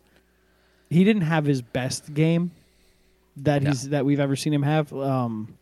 he 0.90 1.04
didn't 1.04 1.22
have 1.24 1.46
his 1.46 1.62
best 1.62 2.14
game 2.14 2.52
that 3.38 3.64
No. 3.64 3.70
he's 3.72 3.90
that 3.90 4.06
we've 4.06 4.20
ever 4.20 4.36
seen 4.36 4.54
him 4.54 4.64
have. 4.64 4.92
Um, 4.94 5.58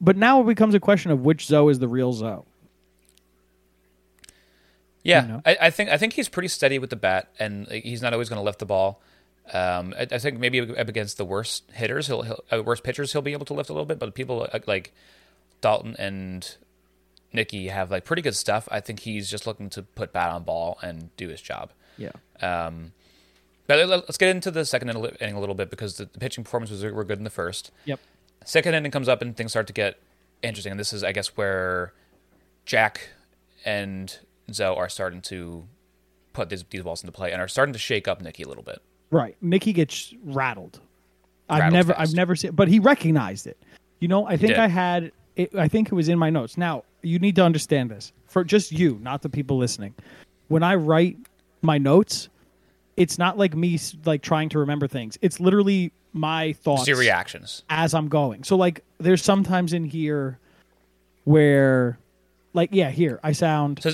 but 0.00 0.16
now 0.16 0.40
it 0.40 0.44
becomes 0.44 0.74
a 0.74 0.80
question 0.80 1.10
of 1.10 1.20
which 1.24 1.46
Zoe 1.46 1.70
is 1.70 1.78
the 1.78 1.88
real 1.88 2.12
Zoe. 2.12 2.42
Yeah, 5.02 5.22
You 5.22 5.28
know? 5.28 5.42
I, 5.46 5.56
I 5.62 5.70
think 5.70 5.90
I 5.90 5.96
think 5.96 6.12
he's 6.14 6.28
pretty 6.28 6.48
steady 6.48 6.78
with 6.78 6.90
the 6.90 6.96
bat, 6.96 7.28
and 7.38 7.66
he's 7.68 8.02
not 8.02 8.12
always 8.12 8.28
going 8.28 8.38
to 8.38 8.42
lift 8.44 8.58
the 8.58 8.66
ball. 8.66 9.00
Um, 9.52 9.94
I, 9.98 10.06
I 10.10 10.18
think 10.18 10.38
maybe 10.38 10.60
up 10.60 10.88
against 10.88 11.16
the 11.16 11.24
worst 11.24 11.64
hitters, 11.72 12.06
he'll, 12.06 12.22
he'll 12.22 12.44
uh, 12.52 12.62
worst 12.62 12.84
pitchers, 12.84 13.12
he'll 13.12 13.22
be 13.22 13.32
able 13.32 13.46
to 13.46 13.54
lift 13.54 13.70
a 13.70 13.72
little 13.72 13.86
bit. 13.86 13.98
But 13.98 14.14
people 14.14 14.46
uh, 14.52 14.58
like 14.66 14.92
Dalton 15.62 15.96
and 15.98 16.56
Nicky 17.32 17.68
have 17.68 17.90
like 17.90 18.04
pretty 18.04 18.22
good 18.22 18.36
stuff. 18.36 18.68
I 18.70 18.80
think 18.80 19.00
he's 19.00 19.30
just 19.30 19.46
looking 19.46 19.70
to 19.70 19.82
put 19.82 20.12
bat 20.12 20.30
on 20.30 20.42
ball 20.42 20.78
and 20.82 21.14
do 21.16 21.28
his 21.28 21.40
job. 21.40 21.70
Yeah. 21.96 22.12
Um, 22.42 22.92
let's 23.68 24.18
get 24.18 24.30
into 24.30 24.50
the 24.50 24.64
second 24.64 24.90
inning 24.90 25.36
a 25.36 25.40
little 25.40 25.54
bit 25.54 25.70
because 25.70 25.96
the, 25.96 26.06
pitching 26.06 26.44
performances 26.44 26.82
were 26.82 27.04
good 27.04 27.18
in 27.18 27.24
the 27.24 27.30
first. 27.30 27.70
Yep. 27.84 28.00
Second 28.44 28.74
inning 28.74 28.90
comes 28.90 29.08
up 29.08 29.20
and 29.20 29.36
things 29.36 29.52
start 29.52 29.66
to 29.66 29.72
get 29.72 29.98
interesting. 30.42 30.70
And 30.70 30.80
this 30.80 30.92
is, 30.92 31.04
I 31.04 31.12
guess, 31.12 31.36
where 31.36 31.92
Jack 32.64 33.10
and 33.64 34.18
Zoe 34.52 34.76
are 34.76 34.88
starting 34.88 35.20
to 35.22 35.66
put 36.32 36.48
these, 36.48 36.64
these 36.70 36.82
balls 36.82 37.02
into 37.02 37.12
play 37.12 37.32
and 37.32 37.42
are 37.42 37.48
starting 37.48 37.72
to 37.72 37.78
shake 37.78 38.08
up 38.08 38.22
Nicky 38.22 38.42
a 38.42 38.48
little 38.48 38.62
bit. 38.62 38.80
Right. 39.10 39.36
Nicky 39.40 39.72
gets 39.72 40.14
rattled. 40.24 40.80
I've 41.50 41.72
never 41.72 41.92
fast. 41.92 42.10
I've 42.10 42.14
never 42.14 42.36
seen 42.36 42.52
but 42.52 42.68
he 42.68 42.78
recognized 42.78 43.46
it. 43.46 43.56
You 44.00 44.08
know, 44.08 44.26
I 44.26 44.36
think. 44.36 44.56
I 44.56 44.68
had 44.68 45.12
it, 45.36 45.54
I 45.54 45.68
think 45.68 45.88
it 45.88 45.94
was 45.94 46.08
in 46.08 46.18
my 46.18 46.30
notes. 46.30 46.58
Now, 46.58 46.84
you 47.02 47.18
need 47.18 47.36
to 47.36 47.42
understand 47.42 47.90
this. 47.90 48.12
For 48.26 48.44
just 48.44 48.70
you, 48.70 48.98
not 49.02 49.22
the 49.22 49.28
people 49.28 49.56
listening. 49.56 49.94
When 50.48 50.62
I 50.62 50.74
write 50.74 51.16
my 51.62 51.78
notes, 51.78 52.28
it's 52.98 53.16
not 53.18 53.38
like 53.38 53.54
me 53.54 53.78
like 54.04 54.22
trying 54.22 54.48
to 54.50 54.58
remember 54.58 54.86
things. 54.88 55.16
It's 55.22 55.38
literally 55.40 55.92
my 56.12 56.52
thoughts 56.54 56.88
your 56.88 56.96
reactions. 56.98 57.62
as 57.70 57.94
I'm 57.94 58.08
going. 58.08 58.42
So 58.44 58.56
like 58.56 58.84
there's 58.98 59.22
sometimes 59.22 59.72
in 59.72 59.84
here 59.84 60.38
where 61.24 61.98
like 62.54 62.70
yeah, 62.72 62.90
here 62.90 63.20
I 63.22 63.32
sound 63.32 63.80
So 63.82 63.92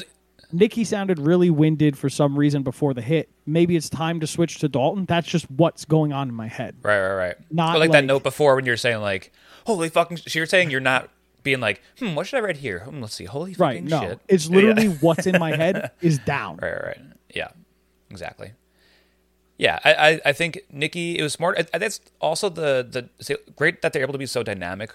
Nicky 0.53 0.85
sounded 0.85 1.19
really 1.19 1.51
winded 1.51 1.99
for 1.99 2.09
some 2.09 2.39
reason 2.39 2.63
before 2.63 2.95
the 2.95 3.03
hit. 3.03 3.29
Maybe 3.45 3.77
it's 3.77 3.89
time 3.89 4.21
to 4.21 4.27
switch 4.27 4.59
to 4.61 4.69
Dalton. 4.69 5.05
That's 5.05 5.27
just 5.27 5.51
what's 5.51 5.85
going 5.85 6.13
on 6.13 6.29
in 6.29 6.35
my 6.35 6.47
head. 6.47 6.77
Right, 6.83 7.01
right, 7.01 7.15
right. 7.15 7.37
Not 7.51 7.73
but 7.75 7.81
like, 7.81 7.93
that 7.93 8.05
note 8.05 8.23
before 8.23 8.55
when 8.55 8.65
you're 8.65 8.77
saying 8.77 9.01
like, 9.03 9.33
"Holy 9.67 9.89
fucking!" 9.89 10.17
So 10.19 10.39
you're 10.39 10.47
saying 10.47 10.71
you're 10.71 10.81
not 10.81 11.11
being 11.43 11.61
like, 11.61 11.83
"Hmm, 11.99 12.15
what 12.15 12.27
should 12.27 12.39
I 12.39 12.41
write 12.41 12.57
here?" 12.59 12.81
Hmm, 12.81 13.01
let's 13.01 13.15
see. 13.15 13.25
Holy 13.25 13.55
Right. 13.55 13.79
fucking 13.83 13.89
No. 13.91 14.01
shit! 14.01 14.21
It's 14.29 14.47
Yeah. 14.47 14.55
literally 14.57 14.87
what's 15.01 15.27
in 15.27 15.39
my 15.41 15.57
head 15.57 15.91
is 16.01 16.19
down. 16.21 16.59
Right, 16.63 16.73
right, 16.73 16.85
right. 16.87 17.01
Yeah, 17.35 17.49
exactly. 18.11 18.53
Yeah, 19.57 19.79
I, 19.85 19.95
I, 19.95 20.21
I 20.27 20.33
think 20.33 20.61
Nicky. 20.73 21.19
It 21.19 21.23
was 21.23 21.33
smart. 21.33 21.57
I, 21.59 21.67
I- 21.75 21.79
that's 21.79 22.01
also 22.21 22.49
the 22.49 23.09
the 23.27 23.39
great 23.57 23.83
that 23.83 23.93
they're 23.93 24.03
able 24.03 24.13
to 24.13 24.19
be 24.19 24.27
so 24.27 24.43
dynamic 24.43 24.91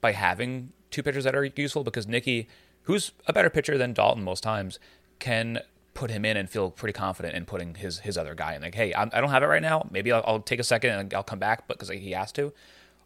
by 0.00 0.12
having 0.12 0.72
two 0.90 1.02
pitchers 1.02 1.24
that 1.24 1.34
are 1.36 1.44
useful 1.44 1.84
because 1.84 2.06
Nicky, 2.08 2.48
who's 2.82 3.12
a 3.26 3.32
better 3.32 3.48
pitcher 3.50 3.78
than 3.78 3.92
Dalton 3.92 4.24
most 4.24 4.42
times, 4.42 4.78
can 5.20 5.60
put 5.94 6.10
him 6.10 6.24
in 6.24 6.36
and 6.36 6.48
feel 6.50 6.70
pretty 6.70 6.92
confident 6.94 7.34
in 7.36 7.44
putting 7.44 7.76
his 7.76 8.00
his 8.00 8.18
other 8.18 8.34
guy 8.34 8.54
in. 8.54 8.62
Like, 8.62 8.74
hey, 8.74 8.92
I'm, 8.94 9.10
I 9.12 9.20
don't 9.20 9.30
have 9.30 9.42
it 9.42 9.46
right 9.46 9.62
now. 9.62 9.86
Maybe 9.90 10.10
I'll, 10.10 10.24
I'll 10.26 10.40
take 10.40 10.58
a 10.58 10.64
second 10.64 10.90
and 10.90 11.14
I'll 11.14 11.22
come 11.22 11.38
back, 11.38 11.68
but 11.68 11.78
because 11.78 11.88
he 11.90 12.10
has 12.12 12.32
to. 12.32 12.52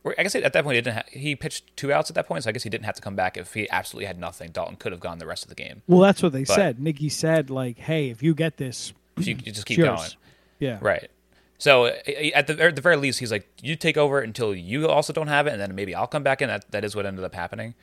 Or 0.02 0.14
I 0.18 0.22
guess 0.22 0.34
at 0.36 0.52
that 0.52 0.64
point 0.64 0.76
he 0.76 0.80
didn't. 0.80 0.96
Ha- 0.96 1.02
he 1.10 1.36
pitched 1.36 1.76
two 1.76 1.92
outs 1.92 2.08
at 2.10 2.14
that 2.14 2.26
point, 2.26 2.44
so 2.44 2.48
I 2.48 2.52
guess 2.52 2.62
he 2.62 2.70
didn't 2.70 2.84
have 2.86 2.94
to 2.94 3.02
come 3.02 3.16
back. 3.16 3.36
If 3.36 3.52
he 3.54 3.68
absolutely 3.70 4.06
had 4.06 4.18
nothing, 4.18 4.50
Dalton 4.50 4.76
could 4.76 4.92
have 4.92 5.00
gone 5.00 5.18
the 5.18 5.26
rest 5.26 5.42
of 5.42 5.48
the 5.50 5.56
game. 5.56 5.82
Well, 5.88 6.00
that's 6.00 6.22
what 6.22 6.32
they 6.32 6.44
But- 6.44 6.54
said. 6.54 6.80
Nicky 6.80 7.08
said 7.10 7.50
like, 7.50 7.76
"Hey, 7.76 8.08
if 8.08 8.22
you 8.22 8.32
get 8.34 8.56
this, 8.56 8.92
you, 9.18 9.34
you 9.44 9.52
just 9.52 9.66
keep 9.66 9.78
it's 9.80 9.86
going. 9.88 10.10
Yours." 10.58 10.78
Yeah. 10.80 10.86
Right. 10.86 11.10
So 11.58 11.86
at 11.86 12.46
the 12.46 12.60
at 12.62 12.76
the 12.76 12.82
very 12.82 12.96
least, 12.96 13.18
he's 13.18 13.32
like, 13.32 13.48
you 13.62 13.76
take 13.76 13.96
over 13.96 14.20
until 14.20 14.54
you 14.54 14.88
also 14.88 15.12
don't 15.12 15.28
have 15.28 15.46
it, 15.46 15.52
and 15.52 15.60
then 15.60 15.74
maybe 15.74 15.94
I'll 15.94 16.06
come 16.06 16.22
back 16.22 16.42
in. 16.42 16.48
That 16.48 16.70
that 16.70 16.84
is 16.84 16.94
what 16.94 17.06
ended 17.06 17.24
up 17.24 17.34
happening. 17.34 17.74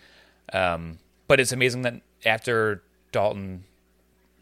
Um, 0.51 0.99
but 1.27 1.39
it's 1.39 1.51
amazing 1.51 1.81
that 1.83 2.01
after 2.25 2.83
Dalton 3.11 3.63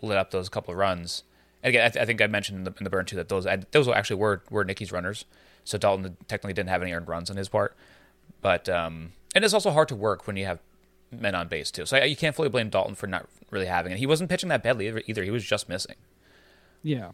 lit 0.02 0.18
up 0.18 0.32
those 0.32 0.50
couple 0.50 0.74
of 0.74 0.78
runs, 0.78 1.24
and 1.64 1.70
again, 1.70 1.86
I, 1.86 1.90
th- 1.90 2.04
I 2.04 2.06
think 2.06 2.22
I 2.22 2.28
mentioned 2.28 2.58
in 2.58 2.64
the, 2.66 2.74
in 2.78 2.84
the 2.84 2.90
burn 2.90 3.06
too 3.06 3.16
that 3.16 3.30
those 3.30 3.48
those 3.72 3.88
actually 3.88 4.18
were 4.18 4.44
were 4.50 4.66
Nicky's 4.66 4.92
runners. 4.92 5.26
So 5.64 5.78
Dalton 5.78 6.18
technically 6.28 6.54
didn't 6.54 6.70
have 6.70 6.82
any 6.82 6.92
earned 6.92 7.08
runs 7.08 7.30
on 7.30 7.38
his 7.38 7.48
part, 7.48 7.76
but 8.42 8.68
um, 8.68 9.14
and 9.34 9.46
it's 9.46 9.54
also 9.54 9.72
hard 9.72 9.88
to 9.90 9.96
work 9.96 10.28
when 10.28 10.36
you 10.36 10.46
have 10.46 10.60
men 11.12 11.36
on 11.36 11.48
base 11.48 11.72
too. 11.72 11.86
So 11.86 12.04
you 12.04 12.16
can't 12.16 12.36
fully 12.36 12.50
blame 12.50 12.70
Dalton 12.70 12.96
for 12.96 13.08
not 13.08 13.28
really 13.50 13.68
having 13.68 13.92
it. 13.92 14.00
He 14.00 14.08
wasn't 14.08 14.30
pitching 14.30 14.50
that 14.50 14.64
badly 14.64 14.88
either. 14.88 15.04
either. 15.08 15.24
He 15.24 15.32
was 15.32 15.46
just 15.46 15.70
missing. 15.70 15.96
Yeah. 16.84 17.12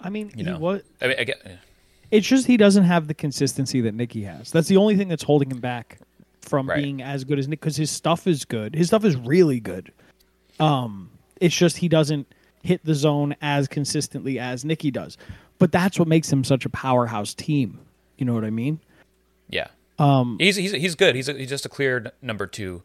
I 0.00 0.10
mean, 0.10 0.28
You 0.36 0.44
he 0.44 0.50
know, 0.50 0.58
was. 0.58 0.82
I 1.00 1.06
mean, 1.08 1.16
I 1.18 1.24
get, 1.24 1.60
It's 2.10 2.26
just 2.26 2.46
he 2.46 2.56
doesn't 2.56 2.84
have 2.84 3.06
the 3.08 3.14
consistency 3.14 3.80
that 3.82 3.94
Nicky 3.94 4.22
has. 4.22 4.50
That's 4.50 4.68
the 4.68 4.76
only 4.76 4.96
thing 4.96 5.08
that's 5.08 5.22
holding 5.22 5.50
him 5.50 5.60
back 5.60 5.98
from 6.40 6.68
Right. 6.68 6.82
being 6.82 7.02
as 7.02 7.24
good 7.24 7.38
as 7.38 7.46
Nick 7.48 7.60
because 7.60 7.76
his 7.76 7.90
stuff 7.90 8.26
is 8.26 8.44
good. 8.44 8.74
His 8.74 8.88
stuff 8.88 9.04
is 9.04 9.16
really 9.16 9.60
good. 9.60 9.92
Um, 10.58 11.10
it's 11.40 11.56
just 11.56 11.76
he 11.78 11.88
doesn't 11.88 12.26
hit 12.62 12.84
the 12.84 12.94
zone 12.94 13.34
as 13.40 13.68
consistently 13.68 14.38
as 14.38 14.64
Nicky 14.64 14.90
does. 14.90 15.16
But 15.58 15.72
that's 15.72 15.98
what 15.98 16.08
makes 16.08 16.30
him 16.32 16.44
such 16.44 16.64
a 16.64 16.70
powerhouse 16.70 17.34
team. 17.34 17.78
You 18.16 18.26
know 18.26 18.34
what 18.34 18.44
I 18.44 18.50
mean? 18.50 18.80
Yeah. 19.48 19.68
Um, 19.98 20.36
he's 20.40 20.56
he's 20.56 20.72
he's 20.72 20.94
good. 20.94 21.14
He's 21.14 21.28
a, 21.28 21.34
he's 21.34 21.48
just 21.50 21.66
a 21.66 21.68
clear 21.68 22.12
number 22.22 22.46
two 22.46 22.82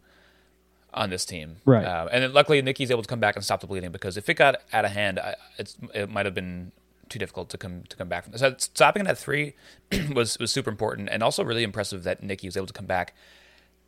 on 0.93 1.09
this 1.09 1.25
team. 1.25 1.57
Right. 1.65 1.85
Uh, 1.85 2.07
and 2.11 2.23
then 2.23 2.33
luckily 2.33 2.61
Nicky's 2.61 2.91
able 2.91 3.01
to 3.03 3.07
come 3.07 3.19
back 3.19 3.35
and 3.35 3.43
stop 3.43 3.61
the 3.61 3.67
bleeding 3.67 3.91
because 3.91 4.17
if 4.17 4.27
it 4.29 4.33
got 4.35 4.61
out 4.73 4.83
of 4.85 4.91
hand, 4.91 5.19
I, 5.19 5.35
it's 5.57 5.77
it 5.93 6.09
might 6.09 6.25
have 6.25 6.35
been 6.35 6.71
too 7.09 7.19
difficult 7.19 7.49
to 7.49 7.57
come 7.57 7.83
to 7.89 7.95
come 7.95 8.07
back 8.09 8.23
from. 8.23 8.37
So 8.37 8.55
stopping 8.57 9.05
it 9.05 9.07
at 9.09 9.17
three 9.17 9.53
was 10.13 10.37
was 10.39 10.51
super 10.51 10.69
important, 10.69 11.09
and 11.11 11.21
also 11.23 11.43
really 11.43 11.63
impressive 11.63 12.03
that 12.03 12.23
Nicky 12.23 12.47
was 12.47 12.57
able 12.57 12.67
to 12.67 12.73
come 12.73 12.85
back 12.85 13.15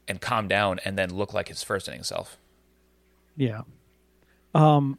and 0.08 0.22
calm 0.22 0.48
down 0.48 0.80
and 0.86 0.98
then 0.98 1.14
look 1.14 1.34
like 1.34 1.48
his 1.50 1.64
first 1.64 1.88
inning 1.88 2.04
self. 2.04 2.38
Yeah. 3.36 3.62
Um, 4.56 4.98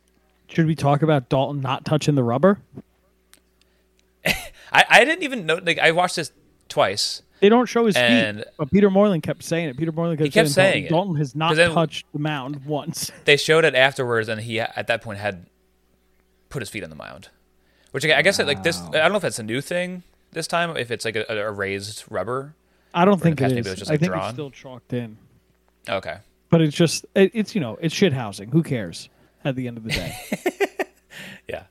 should 0.48 0.66
we 0.66 0.74
talk 0.74 1.02
about 1.02 1.28
Dalton 1.28 1.60
not 1.60 1.84
touching 1.84 2.14
the 2.14 2.22
rubber? 2.22 2.58
I, 4.26 4.84
I 4.88 5.04
didn't 5.04 5.22
even 5.22 5.46
know. 5.46 5.60
Like 5.62 5.78
I 5.78 5.92
watched 5.92 6.16
this 6.16 6.32
twice. 6.68 7.22
They 7.40 7.48
don't 7.48 7.66
show 7.66 7.86
his 7.86 7.94
And- 7.96 8.38
feet, 8.38 8.46
but 8.56 8.70
Peter 8.70 8.90
Moreland 8.90 9.22
kept 9.22 9.44
saying 9.44 9.68
it. 9.68 9.76
Peter 9.76 9.92
Moreland 9.92 10.18
kept, 10.18 10.32
kept 10.32 10.48
saying, 10.50 10.72
saying 10.72 10.84
it. 10.86 10.88
Dalton, 10.88 11.06
Dalton 11.14 11.18
has 11.20 11.34
not 11.36 11.54
then- 11.56 11.72
touched 11.72 12.04
the 12.12 12.18
mound 12.18 12.64
once. 12.66 13.12
They 13.26 13.36
showed 13.36 13.64
it 13.64 13.74
afterwards, 13.76 14.28
and 14.28 14.40
he 14.40 14.58
at 14.60 14.88
that 14.88 15.02
point 15.02 15.18
had 15.20 15.46
put 16.48 16.62
his 16.62 16.68
feet 16.68 16.82
on 16.82 16.90
the 16.90 16.96
mound. 16.96 17.28
Which 17.92 18.04
I 18.04 18.18
I 18.18 18.22
guess 18.22 18.38
like 18.38 18.62
this. 18.62 18.80
I 18.82 18.90
don't 18.92 19.10
know 19.12 19.16
if 19.16 19.22
that's 19.22 19.38
a 19.38 19.42
new 19.42 19.60
thing 19.60 20.02
this 20.32 20.46
time. 20.46 20.76
If 20.76 20.90
it's 20.90 21.04
like 21.04 21.16
a, 21.16 21.24
a 21.28 21.50
raised 21.50 22.04
rubber. 22.10 22.54
I 22.94 23.04
don't 23.04 23.20
think 23.20 23.38
past, 23.38 23.52
it 23.52 23.58
is. 23.58 23.66
it 23.66 23.70
was 23.70 23.78
just, 23.80 23.90
I 23.90 23.94
like, 23.94 24.00
think 24.00 24.12
drawn? 24.12 24.24
it's 24.24 24.34
still 24.34 24.50
chalked 24.50 24.92
in, 24.92 25.18
Okay. 25.88 26.16
but 26.50 26.62
it's 26.62 26.74
just 26.76 27.04
it, 27.14 27.30
it's 27.34 27.54
you 27.54 27.60
know 27.60 27.78
it's 27.80 27.94
shit 27.94 28.12
housing. 28.12 28.50
Who 28.50 28.62
cares? 28.62 29.08
At 29.44 29.54
the 29.56 29.68
end 29.68 29.76
of 29.76 29.84
the 29.84 29.90
day, 29.90 30.16
Yeah. 31.48 31.62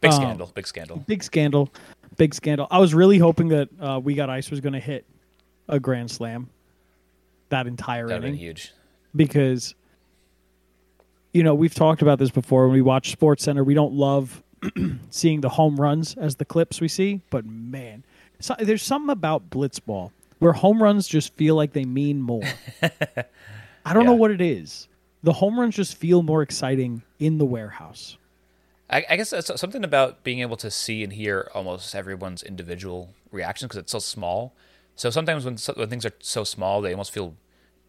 Big 0.00 0.10
Um, 0.12 0.16
scandal. 0.20 0.50
Big 0.54 0.66
scandal. 0.66 0.96
big 1.06 1.22
scandal, 1.24 1.72
big 2.18 2.34
scandal. 2.34 2.66
I 2.70 2.78
was 2.78 2.92
really 2.92 3.18
hoping 3.18 3.48
that 3.48 3.68
uh, 3.80 3.98
we 4.02 4.14
got 4.14 4.28
ice 4.28 4.50
was 4.50 4.60
going 4.60 4.74
to 4.74 4.78
hit 4.80 5.06
a 5.68 5.80
grand 5.80 6.10
slam 6.10 6.50
that 7.48 7.66
entire 7.66 8.06
That 8.08 8.20
would 8.20 8.24
inning 8.28 8.38
huge. 8.38 8.72
because 9.16 9.74
you 11.32 11.42
know 11.42 11.54
we've 11.54 11.74
talked 11.74 12.02
about 12.02 12.18
this 12.18 12.30
before 12.30 12.66
when 12.66 12.74
we 12.74 12.82
watch 12.82 13.10
Sports 13.10 13.42
Center. 13.44 13.64
We 13.64 13.74
don't 13.74 13.94
love 13.94 14.42
seeing 15.10 15.40
the 15.40 15.48
home 15.48 15.76
runs 15.76 16.14
as 16.14 16.36
the 16.36 16.44
clips 16.44 16.80
we 16.80 16.88
see, 16.88 17.20
but 17.30 17.44
man, 17.44 18.04
so, 18.40 18.54
there's 18.58 18.82
something 18.82 19.10
about 19.10 19.50
blitzball 19.50 20.10
where 20.38 20.52
home 20.52 20.82
runs 20.82 21.08
just 21.08 21.34
feel 21.34 21.54
like 21.54 21.72
they 21.72 21.84
mean 21.84 22.20
more. 22.20 22.42
I 23.84 23.92
don't 23.92 24.04
know 24.04 24.14
what 24.14 24.30
it 24.30 24.40
is. 24.40 24.88
The 25.22 25.32
home 25.32 25.58
runs 25.58 25.76
just 25.76 25.96
feel 25.96 26.22
more 26.22 26.42
exciting 26.42 27.02
in 27.18 27.38
the 27.38 27.44
warehouse. 27.46 28.16
I, 28.90 29.04
I 29.08 29.16
guess 29.16 29.32
uh, 29.32 29.36
that's 29.36 29.60
something 29.60 29.84
about 29.84 30.22
being 30.22 30.40
able 30.40 30.56
to 30.58 30.70
see 30.70 31.02
and 31.02 31.12
hear 31.12 31.50
almost 31.54 31.94
everyone's 31.94 32.42
individual 32.42 33.14
reactions 33.32 33.68
because 33.68 33.78
it's 33.78 33.92
so 33.92 33.98
small. 33.98 34.52
So 34.96 35.10
sometimes 35.10 35.44
when, 35.44 35.56
when 35.76 35.88
things 35.88 36.04
are 36.04 36.12
so 36.20 36.44
small, 36.44 36.80
they 36.80 36.92
almost 36.92 37.10
feel 37.10 37.34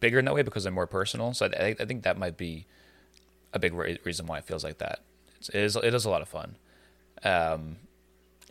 bigger 0.00 0.18
in 0.18 0.24
that 0.24 0.34
way 0.34 0.42
because 0.42 0.62
they're 0.62 0.72
more 0.72 0.86
personal. 0.86 1.34
So 1.34 1.46
I, 1.46 1.76
I 1.78 1.84
think 1.84 2.02
that 2.04 2.18
might 2.18 2.36
be 2.36 2.66
a 3.52 3.58
big 3.58 3.74
re- 3.74 3.98
reason 4.04 4.26
why 4.26 4.38
it 4.38 4.44
feels 4.44 4.64
like 4.64 4.78
that. 4.78 5.00
It's, 5.38 5.48
it 5.50 5.60
is 5.60 5.76
it 5.76 5.94
is 5.94 6.04
a 6.04 6.10
lot 6.10 6.22
of 6.22 6.28
fun. 6.28 6.56
Um, 7.22 7.76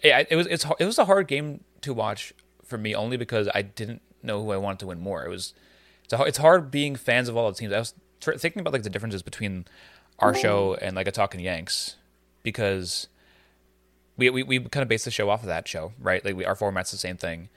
yeah, 0.04 0.24
it 0.30 0.36
was 0.36 0.48
it's 0.48 0.66
it 0.80 0.86
was 0.86 0.98
a 0.98 1.06
hard 1.06 1.28
game 1.28 1.64
to 1.82 1.94
watch 1.94 2.34
for 2.64 2.78
me 2.78 2.96
only 2.96 3.18
because 3.18 3.48
I 3.54 3.62
didn't 3.62 4.02
know 4.24 4.44
who 4.44 4.52
I 4.52 4.58
wanted 4.58 4.80
to 4.80 4.88
win 4.88 5.00
more. 5.00 5.24
It 5.24 5.30
was 5.30 5.54
it's 6.04 6.14
a, 6.14 6.22
it's 6.24 6.38
hard 6.38 6.72
being 6.72 6.96
fans 6.96 7.30
of 7.30 7.38
all 7.38 7.52
the 7.52 7.58
teams. 7.58 7.74
I 7.74 7.80
was 7.80 7.94
tr- 8.22 8.34
thinking 8.34 8.60
about 8.60 8.74
like 8.74 8.84
the 8.84 8.90
differences 8.90 9.22
between 9.24 9.66
our 10.20 10.34
show 10.34 10.76
and 10.82 10.96
like 10.96 11.08
a 11.08 11.12
Talking 11.12 11.40
Yanks 11.40 11.96
because 12.44 13.08
we, 14.18 14.30
we, 14.30 14.44
we 14.44 14.60
kind 14.60 14.82
of 14.82 14.88
base 14.88 15.04
the 15.04 15.12
show 15.12 15.30
off 15.30 15.42
of 15.42 15.48
that 15.48 15.68
show, 15.68 15.92
right? 16.00 16.24
Like 16.24 16.36
we, 16.36 16.46
our 16.46 16.56
format's 16.56 16.92
the 16.92 16.98
same 16.98 17.18
thing. 17.18 17.50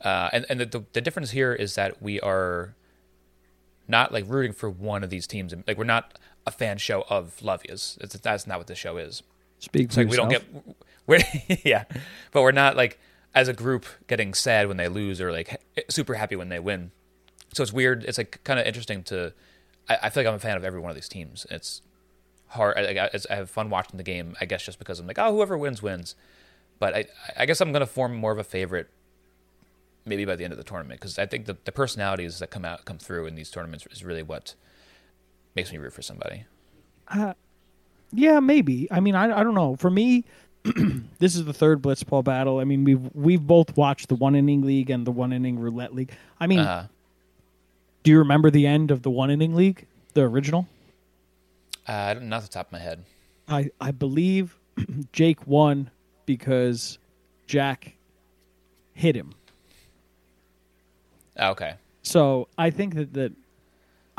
Uh, 0.00 0.30
and 0.32 0.46
and 0.48 0.60
the, 0.60 0.66
the, 0.66 0.84
the 0.92 1.00
difference 1.00 1.30
here 1.32 1.52
is 1.52 1.74
that 1.74 2.02
we 2.02 2.20
are 2.20 2.74
not 3.88 4.12
like 4.12 4.24
rooting 4.26 4.52
for 4.52 4.70
one 4.70 5.02
of 5.04 5.10
these 5.10 5.26
teams. 5.26 5.54
Like 5.66 5.78
we're 5.78 5.84
not 5.84 6.18
a 6.46 6.50
fan 6.50 6.78
show 6.78 7.04
of 7.08 7.36
Lovia's. 7.42 7.98
It's, 8.00 8.14
that's 8.14 8.46
not 8.46 8.58
what 8.58 8.66
this 8.66 8.78
show 8.78 8.96
is. 8.96 9.22
Speak 9.58 9.84
It's 9.84 9.94
for 9.94 10.02
like 10.02 10.10
we 10.10 10.16
don't 10.16 10.28
get 10.28 10.44
we're 11.06 11.20
yeah, 11.64 11.84
but 12.32 12.42
we're 12.42 12.52
not 12.52 12.76
like 12.76 12.98
as 13.34 13.48
a 13.48 13.52
group 13.52 13.86
getting 14.06 14.34
sad 14.34 14.68
when 14.68 14.76
they 14.76 14.88
lose 14.88 15.20
or 15.20 15.30
like 15.32 15.60
super 15.88 16.14
happy 16.14 16.36
when 16.36 16.48
they 16.48 16.58
win. 16.58 16.90
So 17.52 17.62
it's 17.62 17.72
weird. 17.72 18.04
It's 18.04 18.18
like 18.18 18.42
kind 18.44 18.58
of 18.58 18.66
interesting 18.66 19.02
to. 19.04 19.32
I, 19.88 19.98
I 20.04 20.10
feel 20.10 20.22
like 20.22 20.28
I'm 20.28 20.34
a 20.34 20.38
fan 20.38 20.56
of 20.56 20.64
every 20.64 20.80
one 20.80 20.90
of 20.90 20.96
these 20.96 21.08
teams. 21.08 21.46
It's 21.50 21.82
hard. 22.48 22.76
I, 22.76 23.04
I, 23.04 23.10
I 23.30 23.34
have 23.34 23.50
fun 23.50 23.70
watching 23.70 23.96
the 23.96 24.02
game. 24.02 24.36
I 24.40 24.46
guess 24.46 24.64
just 24.64 24.78
because 24.78 24.98
I'm 24.98 25.06
like, 25.06 25.18
oh, 25.18 25.32
whoever 25.32 25.56
wins 25.56 25.82
wins. 25.82 26.16
But 26.78 26.94
I, 26.94 27.04
I 27.36 27.46
guess 27.46 27.60
I'm 27.60 27.72
gonna 27.72 27.86
form 27.86 28.14
more 28.14 28.32
of 28.32 28.38
a 28.38 28.44
favorite, 28.44 28.88
maybe 30.04 30.24
by 30.24 30.36
the 30.36 30.44
end 30.44 30.52
of 30.52 30.58
the 30.58 30.64
tournament, 30.64 31.00
because 31.00 31.18
I 31.18 31.26
think 31.26 31.46
the, 31.46 31.56
the 31.64 31.72
personalities 31.72 32.38
that 32.40 32.50
come 32.50 32.64
out 32.64 32.84
come 32.84 32.98
through 32.98 33.26
in 33.26 33.34
these 33.34 33.50
tournaments 33.50 33.86
is 33.90 34.04
really 34.04 34.22
what 34.22 34.54
makes 35.54 35.72
me 35.72 35.78
root 35.78 35.92
for 35.92 36.02
somebody. 36.02 36.44
Uh, 37.08 37.34
Yeah, 38.12 38.40
maybe. 38.40 38.88
I 38.90 39.00
mean, 39.00 39.14
I, 39.14 39.40
I 39.40 39.42
don't 39.44 39.54
know. 39.54 39.76
For 39.76 39.90
me, 39.90 40.24
this 41.18 41.34
is 41.36 41.44
the 41.44 41.52
third 41.52 41.82
blitzball 41.82 42.24
battle. 42.24 42.58
I 42.60 42.64
mean, 42.64 42.84
we've 42.84 43.10
we've 43.14 43.46
both 43.46 43.76
watched 43.76 44.08
the 44.08 44.14
one 44.14 44.34
inning 44.34 44.62
league 44.62 44.90
and 44.90 45.06
the 45.06 45.10
one 45.12 45.32
inning 45.32 45.58
roulette 45.58 45.94
league. 45.94 46.10
I 46.40 46.46
mean, 46.46 46.60
Uh, 46.60 46.86
do 48.02 48.10
you 48.10 48.18
remember 48.18 48.50
the 48.50 48.66
end 48.66 48.90
of 48.90 49.02
the 49.02 49.10
one 49.10 49.30
inning 49.30 49.54
league, 49.54 49.86
the 50.14 50.22
original? 50.22 50.66
uh, 51.88 52.14
not 52.20 52.42
the 52.42 52.48
top 52.48 52.66
of 52.66 52.72
my 52.72 52.78
head. 52.78 53.04
I 53.48 53.70
I 53.80 53.90
believe 53.92 54.56
Jake 55.12 55.46
won 55.46 55.90
because 56.26 56.98
Jack 57.46 57.94
hit 58.94 59.14
him. 59.14 59.32
Oh, 61.38 61.50
okay. 61.50 61.74
So 62.02 62.48
I 62.56 62.70
think 62.70 62.94
that 62.94 63.12
that 63.14 63.32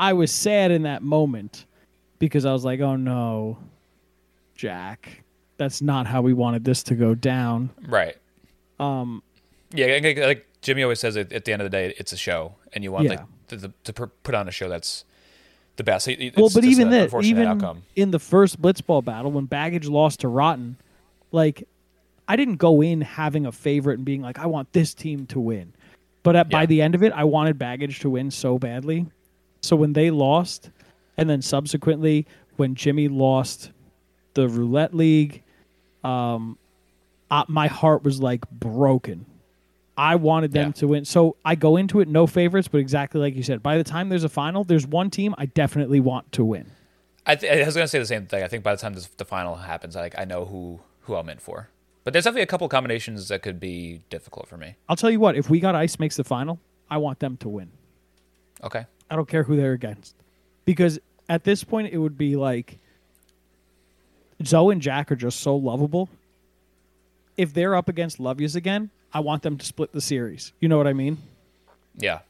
I 0.00 0.12
was 0.12 0.30
sad 0.30 0.70
in 0.70 0.82
that 0.82 1.02
moment 1.02 1.66
because 2.18 2.44
I 2.44 2.52
was 2.52 2.64
like, 2.64 2.80
oh 2.80 2.96
no, 2.96 3.58
Jack, 4.58 5.22
that's 5.56 5.80
not 5.80 6.06
how 6.06 6.20
we 6.20 6.34
wanted 6.34 6.64
this 6.64 6.82
to 6.84 6.94
go 6.94 7.14
down. 7.14 7.70
Right. 7.86 8.16
Um, 8.78 9.22
Yeah, 9.72 9.86
like- 10.02 10.18
like 10.18 10.46
Jimmy 10.60 10.82
always 10.82 10.98
says, 11.00 11.16
at 11.16 11.32
at 11.32 11.44
the 11.46 11.52
end 11.52 11.62
of 11.62 11.66
the 11.66 11.70
day, 11.70 11.94
it's 11.96 12.12
a 12.12 12.16
show, 12.16 12.54
and 12.74 12.82
you 12.84 12.92
want 12.92 13.04
Yeah. 13.04 13.10
like 13.10 13.20
to, 13.48 13.56
to, 13.58 13.72
to 13.84 13.92
pr- 13.92 14.04
put 14.24 14.34
on 14.34 14.48
a 14.48 14.50
show 14.50 14.68
that's 14.68 15.04
the 15.76 15.84
best. 15.84 16.08
It's 16.08 16.36
well, 16.36 16.50
but 16.52 16.64
even 16.64 16.92
an 16.92 17.08
that, 17.10 17.22
even 17.24 17.46
outcome. 17.46 17.82
in 17.94 18.10
the 18.10 18.18
first 18.18 18.60
blitzball 18.60 19.04
battle 19.04 19.30
when 19.30 19.44
Baggage 19.46 19.86
lost 19.88 20.20
to 20.20 20.28
Rotten, 20.28 20.76
like 21.32 21.66
I 22.26 22.34
didn't 22.36 22.56
go 22.56 22.82
in 22.82 23.00
having 23.02 23.46
a 23.46 23.52
favorite 23.52 23.94
and 23.94 24.04
being 24.04 24.20
like, 24.22 24.38
I 24.38 24.46
want 24.46 24.72
this 24.72 24.92
team 24.92 25.26
to 25.26 25.38
win. 25.40 25.72
But 26.24 26.34
at, 26.34 26.50
by 26.50 26.66
the 26.66 26.82
end 26.82 26.94
of 26.96 27.02
it, 27.04 27.12
I 27.12 27.24
wanted 27.24 27.58
Baggage 27.58 28.00
to 28.00 28.10
win 28.10 28.30
so 28.32 28.58
badly. 28.58 29.06
So 29.62 29.76
when 29.76 29.92
they 29.92 30.10
lost, 30.10 30.70
and 31.16 31.30
then 31.30 31.40
subsequently 31.42 32.26
when 32.56 32.74
Jimmy 32.74 33.06
lost 33.08 33.70
the 34.34 34.48
roulette 34.48 34.94
league, 34.94 35.42
um, 36.04 36.58
uh, 37.30 37.44
my 37.48 37.66
heart 37.66 38.02
was 38.02 38.20
like 38.20 38.48
broken. 38.50 39.26
I 39.96 40.14
wanted 40.14 40.52
them 40.52 40.68
Yeah. 40.68 40.72
to 40.72 40.88
win. 40.88 41.04
So 41.04 41.36
I 41.44 41.54
go 41.56 41.76
into 41.76 42.00
it 42.00 42.08
no 42.08 42.26
favorites, 42.26 42.68
but 42.68 42.78
exactly 42.78 43.20
like 43.20 43.34
you 43.34 43.42
said, 43.42 43.62
by 43.62 43.76
the 43.76 43.84
time 43.84 44.08
there's 44.08 44.24
a 44.24 44.28
final, 44.28 44.62
there's 44.64 44.86
one 44.86 45.10
team 45.10 45.34
I 45.38 45.46
definitely 45.46 45.98
want 46.00 46.30
to 46.32 46.44
win. 46.44 46.66
I, 47.26 47.34
th- 47.34 47.60
I 47.62 47.66
was 47.66 47.74
gonna 47.74 47.88
say 47.88 47.98
the 47.98 48.06
same 48.06 48.26
thing. 48.26 48.42
I 48.42 48.48
think 48.48 48.62
by 48.62 48.74
the 48.74 48.80
time 48.80 48.94
this, 48.94 49.06
the 49.08 49.24
final 49.24 49.56
happens, 49.56 49.96
like 49.96 50.14
I 50.18 50.24
know 50.24 50.44
who 50.44 50.80
who 51.02 51.14
I'm 51.16 51.28
in 51.28 51.38
for. 51.38 51.68
But 52.04 52.12
there's 52.12 52.24
definitely 52.24 52.42
a 52.42 52.46
couple 52.46 52.68
combinations 52.68 53.28
that 53.28 53.42
could 53.42 53.58
be 53.60 54.00
difficult 54.08 54.46
for 54.48 54.56
me. 54.56 54.76
I'll 54.88 54.96
tell 54.96 55.10
you 55.10 55.20
what, 55.20 55.36
if 55.36 55.50
we 55.50 55.58
got 55.60 55.74
ice 55.74 55.98
makes 55.98 56.16
the 56.16 56.24
final, 56.24 56.58
I 56.90 56.96
want 56.98 57.18
them 57.18 57.36
to 57.38 57.48
win. 57.48 57.70
Okay. 58.64 58.86
I 59.10 59.16
don't 59.16 59.28
care 59.28 59.42
who 59.42 59.56
they're 59.56 59.72
against. 59.72 60.14
Because 60.64 60.98
at 61.28 61.44
this 61.44 61.64
point 61.64 61.92
it 61.92 61.98
would 61.98 62.16
be 62.16 62.36
like 62.36 62.78
Zoe 64.44 64.72
and 64.72 64.82
Jack 64.82 65.10
are 65.12 65.16
just 65.16 65.40
so 65.40 65.56
lovable. 65.56 66.08
If 67.36 67.54
they're 67.54 67.74
up 67.76 67.88
against 67.88 68.18
Love 68.20 68.40
Yas 68.40 68.54
again, 68.56 68.90
I 69.12 69.20
want 69.20 69.42
them 69.42 69.56
to 69.58 69.64
split 69.64 69.92
the 69.92 70.00
series. 70.00 70.52
You 70.60 70.68
know 70.68 70.76
what 70.76 70.86
I 70.86 70.92
mean? 70.92 71.18
Yeah. 71.96 72.20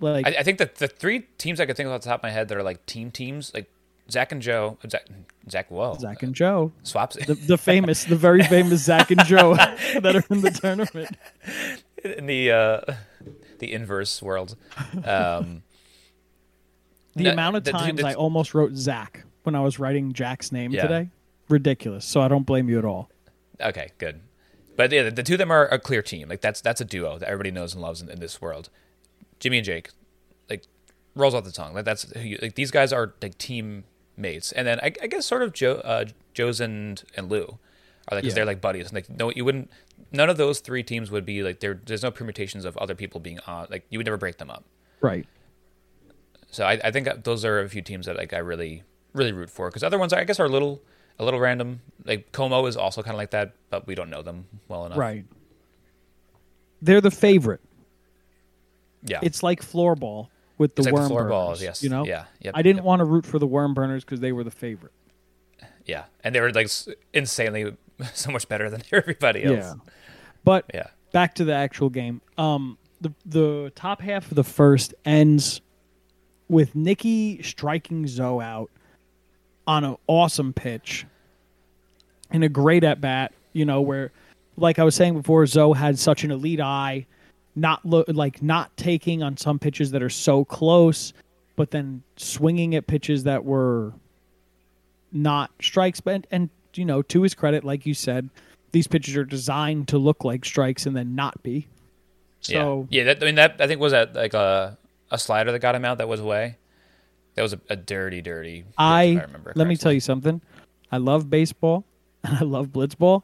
Like 0.00 0.26
I, 0.26 0.30
I 0.38 0.42
think 0.42 0.58
that 0.58 0.76
the 0.76 0.88
three 0.88 1.20
teams 1.38 1.60
I 1.60 1.66
could 1.66 1.76
think 1.76 1.86
of 1.86 1.92
off 1.92 2.02
the 2.02 2.08
top 2.08 2.20
of 2.20 2.22
my 2.24 2.30
head 2.30 2.48
that 2.48 2.58
are 2.58 2.62
like 2.62 2.84
team 2.86 3.10
teams, 3.10 3.52
like 3.54 3.70
Zach 4.10 4.32
and 4.32 4.42
Joe, 4.42 4.76
Zach, 4.88 5.06
Zach, 5.50 5.70
whoa, 5.70 5.96
Zach 5.98 6.22
and 6.22 6.34
Joe. 6.34 6.72
swaps 6.82 7.16
The, 7.16 7.34
the 7.34 7.56
famous, 7.56 8.04
the 8.04 8.16
very 8.16 8.42
famous 8.44 8.82
Zach 8.84 9.10
and 9.10 9.24
Joe 9.24 9.54
that 10.00 10.16
are 10.16 10.24
in 10.30 10.42
the 10.42 10.50
tournament. 10.50 11.16
in 12.04 12.26
the 12.26 12.50
uh, 12.50 12.80
the 13.60 13.72
inverse 13.72 14.20
world. 14.20 14.56
Um, 15.04 15.62
The 17.14 17.22
No, 17.24 17.30
amount 17.30 17.56
of 17.56 17.64
the- 17.64 17.72
the- 17.72 17.78
times 17.78 18.00
the- 18.00 18.08
I 18.08 18.14
almost 18.14 18.52
wrote 18.54 18.74
Zach 18.74 19.24
when 19.44 19.54
I 19.54 19.60
was 19.60 19.78
writing 19.78 20.12
Jack's 20.12 20.50
name 20.52 20.72
Yeah. 20.72 20.82
today, 20.82 21.08
ridiculous. 21.48 22.04
So 22.04 22.20
I 22.20 22.28
don't 22.28 22.46
blame 22.46 22.68
you 22.68 22.78
at 22.78 22.84
all. 22.84 23.10
Okay, 23.60 23.90
good. 23.98 24.20
But 24.76 24.90
yeah, 24.92 25.04
the, 25.04 25.10
the 25.12 25.22
two 25.22 25.34
of 25.34 25.38
them 25.38 25.50
are 25.52 25.66
a 25.66 25.78
clear 25.78 26.02
team. 26.02 26.28
Like 26.28 26.40
that's 26.40 26.60
that's 26.60 26.80
a 26.80 26.84
duo 26.84 27.18
that 27.18 27.28
everybody 27.28 27.50
knows 27.50 27.74
and 27.74 27.82
loves 27.82 28.00
in, 28.02 28.08
in 28.10 28.18
this 28.20 28.40
world. 28.42 28.70
Jimmy 29.38 29.58
and 29.58 29.64
Jake, 29.64 29.90
like 30.50 30.64
rolls 31.14 31.34
off 31.34 31.44
the 31.44 31.52
tongue. 31.52 31.74
Like 31.74 31.84
that's 31.84 32.10
who 32.12 32.20
you, 32.20 32.38
like 32.42 32.54
these 32.56 32.70
guys 32.70 32.92
are 32.92 33.14
like 33.22 33.38
team 33.38 33.84
mates. 34.16 34.50
And 34.52 34.66
then 34.66 34.80
I, 34.80 34.92
I 35.02 35.06
guess 35.06 35.26
sort 35.26 35.42
of 35.42 35.52
Joe, 35.52 35.74
uh, 35.84 36.06
Joe's 36.32 36.60
and 36.60 37.02
and 37.16 37.30
Lou 37.30 37.58
are 38.08 38.16
like 38.16 38.24
'cause 38.24 38.30
Yeah. 38.30 38.34
they're 38.34 38.44
like 38.46 38.60
buddies. 38.60 38.92
Like 38.92 39.08
no, 39.08 39.30
you 39.30 39.44
wouldn't. 39.44 39.70
None 40.10 40.28
of 40.28 40.36
those 40.36 40.58
three 40.58 40.82
teams 40.82 41.10
would 41.12 41.24
be 41.24 41.42
like 41.44 41.60
there. 41.60 41.80
There's 41.86 42.02
no 42.02 42.10
permutations 42.10 42.64
of 42.64 42.76
other 42.78 42.96
people 42.96 43.20
being 43.20 43.38
on. 43.46 43.68
Like 43.70 43.86
you 43.90 43.98
would 44.00 44.06
never 44.06 44.16
break 44.16 44.38
them 44.38 44.50
up. 44.50 44.64
Right. 45.00 45.26
So 46.50 46.64
I, 46.64 46.80
I 46.84 46.90
think 46.90 47.08
those 47.24 47.44
are 47.44 47.60
a 47.60 47.68
few 47.68 47.82
teams 47.82 48.06
that 48.06 48.16
like 48.16 48.32
I 48.32 48.38
really 48.38 48.82
really 49.12 49.32
root 49.32 49.50
for 49.50 49.68
because 49.68 49.84
other 49.84 49.98
ones 49.98 50.12
I 50.12 50.24
guess 50.24 50.40
are 50.40 50.46
a 50.46 50.48
little 50.48 50.82
a 51.18 51.24
little 51.24 51.40
random. 51.40 51.80
Like 52.04 52.32
Como 52.32 52.66
is 52.66 52.76
also 52.76 53.02
kind 53.02 53.14
of 53.14 53.18
like 53.18 53.30
that, 53.30 53.52
but 53.70 53.86
we 53.86 53.94
don't 53.94 54.10
know 54.10 54.22
them 54.22 54.46
well 54.68 54.86
enough. 54.86 54.98
Right. 54.98 55.24
They're 56.82 57.00
the 57.00 57.10
favorite. 57.10 57.60
Yeah. 59.02 59.20
It's 59.22 59.42
like 59.42 59.62
floorball 59.62 60.28
with 60.58 60.74
the 60.76 60.82
It's 60.82 60.90
like 60.92 61.08
the 61.08 61.14
worm 61.14 61.28
burners, 61.28 61.62
yes. 61.62 61.82
You 61.82 61.88
know. 61.90 62.04
Yeah, 62.04 62.24
yep, 62.40 62.54
I 62.56 62.62
didn't 62.62 62.78
yep. 62.78 62.84
want 62.84 63.00
to 63.00 63.04
root 63.04 63.26
for 63.26 63.38
the 63.38 63.46
worm 63.46 63.74
burners 63.74 64.04
because 64.04 64.20
they 64.20 64.32
were 64.32 64.44
the 64.44 64.50
favorite. 64.50 64.92
yeah, 65.84 66.04
and 66.22 66.34
they 66.34 66.40
were 66.40 66.52
like 66.52 66.70
insanely 67.12 67.76
so 68.14 68.30
much 68.30 68.48
better 68.48 68.70
than 68.70 68.82
everybody 68.92 69.44
else. 69.44 69.56
Yeah. 69.56 69.74
But 70.44 70.70
Yeah. 70.74 70.88
back 71.12 71.34
to 71.36 71.44
the 71.44 71.54
actual 71.54 71.90
game. 71.90 72.20
Um, 72.38 72.78
the 73.00 73.12
the 73.26 73.72
top 73.74 74.00
half 74.00 74.30
of 74.30 74.36
the 74.36 74.44
first 74.44 74.94
ends 75.04 75.60
with 76.48 76.74
Nicky 76.74 77.42
striking 77.42 78.06
Zoe 78.06 78.42
out 78.44 78.70
on 79.66 79.84
an 79.84 79.96
awesome 80.06 80.52
pitch 80.52 81.06
and 82.30 82.44
a 82.44 82.48
great 82.48 82.84
at 82.84 83.00
bat. 83.00 83.32
You 83.52 83.64
know 83.64 83.80
where, 83.80 84.12
like 84.56 84.78
I 84.78 84.84
was 84.84 84.94
saying 84.94 85.14
before, 85.14 85.46
Zoe 85.46 85.76
had 85.76 85.98
such 85.98 86.24
an 86.24 86.30
elite 86.30 86.60
eye, 86.60 87.06
not 87.54 87.84
lo- 87.84 88.04
like 88.08 88.42
not 88.42 88.76
taking 88.76 89.22
on 89.22 89.36
some 89.36 89.58
pitches 89.58 89.92
that 89.92 90.02
are 90.02 90.10
so 90.10 90.44
close, 90.44 91.12
but 91.56 91.70
then 91.70 92.02
swinging 92.16 92.74
at 92.74 92.86
pitches 92.86 93.24
that 93.24 93.44
were 93.44 93.92
not 95.12 95.50
strikes. 95.60 96.00
But 96.00 96.26
and 96.30 96.50
you 96.74 96.84
know, 96.84 97.02
to 97.02 97.22
his 97.22 97.34
credit, 97.34 97.64
like 97.64 97.86
you 97.86 97.94
said, 97.94 98.28
these 98.72 98.88
pitches 98.88 99.16
are 99.16 99.24
designed 99.24 99.88
to 99.88 99.98
look 99.98 100.24
like 100.24 100.44
strikes 100.44 100.86
and 100.86 100.96
then 100.96 101.14
not 101.14 101.42
be. 101.42 101.68
So 102.40 102.88
yeah, 102.90 103.04
yeah. 103.04 103.14
That, 103.14 103.22
I 103.22 103.26
mean, 103.26 103.36
that 103.36 103.60
I 103.60 103.66
think 103.66 103.80
was 103.80 103.92
that 103.92 104.14
like 104.14 104.34
a 104.34 104.76
a 105.10 105.18
slider 105.18 105.52
that 105.52 105.60
got 105.60 105.74
him 105.74 105.84
out 105.84 105.98
that 105.98 106.08
was 106.08 106.20
away. 106.20 106.58
That 107.34 107.42
was 107.42 107.52
a, 107.52 107.60
a 107.68 107.76
dirty, 107.76 108.20
dirty. 108.22 108.64
I, 108.78 109.02
I 109.18 109.22
remember. 109.22 109.52
let 109.56 109.66
me 109.66 109.76
tell 109.76 109.92
you 109.92 110.00
something. 110.00 110.40
I 110.92 110.98
love 110.98 111.28
baseball 111.30 111.84
and 112.24 112.36
I 112.38 112.42
love 112.42 112.68
blitzball. 112.68 113.22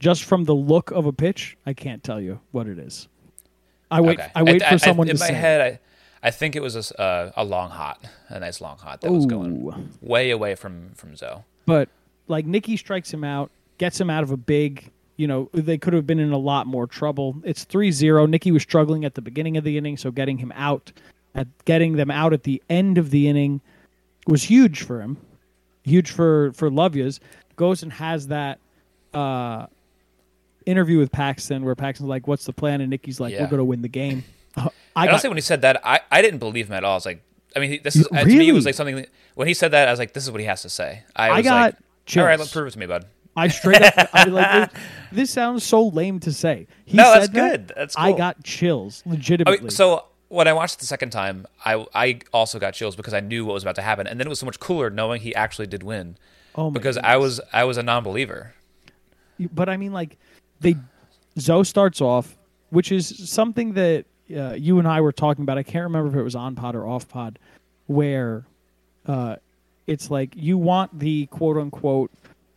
Just 0.00 0.24
from 0.24 0.44
the 0.44 0.54
look 0.54 0.90
of 0.90 1.06
a 1.06 1.12
pitch, 1.12 1.56
I 1.66 1.72
can't 1.72 2.02
tell 2.02 2.20
you 2.20 2.40
what 2.52 2.66
it 2.66 2.78
is. 2.78 3.08
I 3.90 4.00
wait. 4.00 4.18
Okay. 4.18 4.30
I 4.34 4.42
wait 4.42 4.62
I- 4.62 4.68
for 4.70 4.74
I- 4.74 4.78
someone 4.78 5.08
in 5.08 5.16
to 5.16 5.20
my 5.20 5.28
say. 5.28 5.34
head. 5.34 5.60
I, 5.60 5.80
I 6.26 6.30
think 6.30 6.56
it 6.56 6.62
was 6.62 6.74
a, 6.90 7.00
uh, 7.00 7.32
a 7.36 7.44
long 7.44 7.68
hot, 7.70 8.02
a 8.30 8.40
nice 8.40 8.60
long 8.60 8.78
hot 8.78 9.02
that 9.02 9.12
was 9.12 9.26
going 9.26 9.90
way 10.00 10.30
away 10.30 10.54
from 10.54 10.90
from 10.94 11.14
Zoe. 11.16 11.42
But 11.66 11.90
like 12.28 12.46
Nicky 12.46 12.78
strikes 12.78 13.12
him 13.12 13.24
out, 13.24 13.50
gets 13.76 14.00
him 14.00 14.08
out 14.08 14.22
of 14.22 14.30
a 14.30 14.36
big. 14.38 14.90
You 15.16 15.28
know, 15.28 15.48
they 15.52 15.78
could 15.78 15.92
have 15.92 16.06
been 16.08 16.18
in 16.18 16.32
a 16.32 16.38
lot 16.38 16.66
more 16.66 16.88
trouble. 16.88 17.36
It's 17.44 17.64
3-0. 17.64 18.28
Nicky 18.28 18.50
was 18.50 18.62
struggling 18.62 19.04
at 19.04 19.14
the 19.14 19.22
beginning 19.22 19.56
of 19.56 19.62
the 19.62 19.78
inning, 19.78 19.96
so 19.96 20.10
getting 20.10 20.38
him 20.38 20.50
out, 20.56 20.92
at 21.34 21.46
getting 21.64 21.96
them 21.96 22.10
out 22.10 22.32
at 22.32 22.42
the 22.44 22.62
end 22.70 22.98
of 22.98 23.10
the 23.10 23.28
inning, 23.28 23.60
was 24.26 24.44
huge 24.44 24.82
for 24.82 25.00
him. 25.00 25.16
Huge 25.84 26.10
for 26.10 26.52
for 26.52 26.70
Love 26.70 26.94
Yas. 26.96 27.20
Goes 27.56 27.82
and 27.82 27.92
has 27.92 28.28
that 28.28 28.58
uh, 29.12 29.66
interview 30.66 30.98
with 30.98 31.12
Paxton, 31.12 31.64
where 31.64 31.74
Paxton's 31.74 32.08
like, 32.08 32.26
"What's 32.26 32.46
the 32.46 32.52
plan?" 32.52 32.80
and 32.80 32.90
Nicky's 32.90 33.20
like, 33.20 33.32
Yeah. 33.32 33.42
"We're 33.42 33.48
going 33.48 33.58
to 33.58 33.64
win 33.64 33.82
the 33.82 33.88
game." 33.88 34.24
I 34.56 34.68
I 34.96 35.04
got 35.06 35.10
honestly, 35.12 35.28
when 35.28 35.36
he 35.36 35.42
said 35.42 35.62
that, 35.62 35.80
I, 35.84 36.00
I 36.10 36.22
didn't 36.22 36.38
believe 36.38 36.68
him 36.68 36.74
at 36.74 36.84
all. 36.84 36.92
I 36.92 36.94
was 36.94 37.06
like, 37.06 37.22
I 37.56 37.58
mean, 37.58 37.80
this 37.82 37.96
is 37.96 38.06
uh, 38.06 38.20
to 38.20 38.24
me 38.26 38.34
it 38.34 38.38
Really? 38.38 38.52
was 38.52 38.64
like 38.64 38.74
something. 38.74 38.96
that- 38.96 39.08
When 39.34 39.48
he 39.48 39.54
said 39.54 39.72
that, 39.72 39.88
I 39.88 39.90
was 39.90 39.98
like, 39.98 40.12
this 40.12 40.22
is 40.24 40.30
what 40.30 40.40
he 40.40 40.46
has 40.46 40.62
to 40.62 40.68
say. 40.68 41.02
I, 41.16 41.28
I 41.30 41.36
was 41.38 41.44
got 41.44 41.50
like, 41.54 41.64
all 41.64 41.66
right, 41.66 41.76
chills. 42.06 42.38
let's 42.38 42.52
prove 42.52 42.66
it 42.68 42.70
to 42.72 42.78
me, 42.78 42.86
bud. 42.86 43.06
I 43.36 43.48
straight 43.48 43.82
up. 43.82 44.08
I 44.12 44.24
like. 44.24 44.70
It, 44.72 44.78
this 45.12 45.30
sounds 45.30 45.64
so 45.64 45.88
lame 45.88 46.20
to 46.20 46.32
say. 46.32 46.68
He 46.84 46.96
No, 46.96 47.12
said 47.12 47.14
that's 47.22 47.28
that, 47.32 47.50
good. 47.66 47.72
That's 47.76 47.96
I 47.98 48.12
got 48.12 48.42
chills, 48.44 49.02
I 49.06 49.10
legitimately. 49.10 49.60
mean, 49.60 49.70
so 49.70 50.04
when 50.34 50.48
I 50.48 50.52
watched 50.52 50.74
it 50.74 50.80
the 50.80 50.86
second 50.86 51.10
time, 51.10 51.46
I 51.64 51.86
I 51.94 52.20
also 52.32 52.58
got 52.58 52.74
chills 52.74 52.96
because 52.96 53.14
I 53.14 53.20
knew 53.20 53.44
what 53.44 53.54
was 53.54 53.62
about 53.62 53.76
to 53.76 53.82
happen, 53.82 54.06
and 54.06 54.18
then 54.18 54.26
it 54.26 54.30
was 54.30 54.38
so 54.38 54.46
much 54.46 54.60
cooler 54.60 54.90
knowing 54.90 55.20
he 55.20 55.34
actually 55.34 55.66
did 55.66 55.82
win. 55.82 56.16
oh 56.56 56.70
my 56.70 56.74
because 56.74 56.96
goodness. 56.96 57.12
I 57.12 57.16
was 57.16 57.40
I 57.52 57.64
was 57.64 57.76
a 57.76 57.82
non-believer. 57.82 58.54
But 59.52 59.68
I 59.68 59.76
mean, 59.76 59.92
like 59.92 60.16
they, 60.60 60.76
Zoe 61.38 61.64
starts 61.64 62.00
off, 62.00 62.36
which 62.70 62.92
is 62.92 63.28
something 63.28 63.72
that 63.74 64.04
uh, 64.34 64.52
you 64.52 64.78
and 64.78 64.86
I 64.88 65.00
were 65.00 65.12
talking 65.12 65.42
about. 65.42 65.58
I 65.58 65.62
can't 65.62 65.84
remember 65.84 66.10
if 66.10 66.16
it 66.16 66.22
was 66.22 66.36
on 66.36 66.54
pod 66.54 66.74
or 66.74 66.86
off 66.86 67.08
pod, 67.08 67.38
where 67.86 68.44
uh, 69.06 69.36
it's 69.86 70.10
like 70.10 70.34
you 70.36 70.58
want 70.58 70.98
the 70.98 71.26
quote 71.26 71.56
unquote 71.56 72.10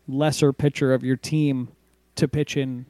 lesser 0.08 0.54
pitcher 0.54 0.94
of 0.94 1.04
your 1.04 1.18
team 1.18 1.70
to 2.16 2.28
pitch 2.28 2.58
in 2.58 2.86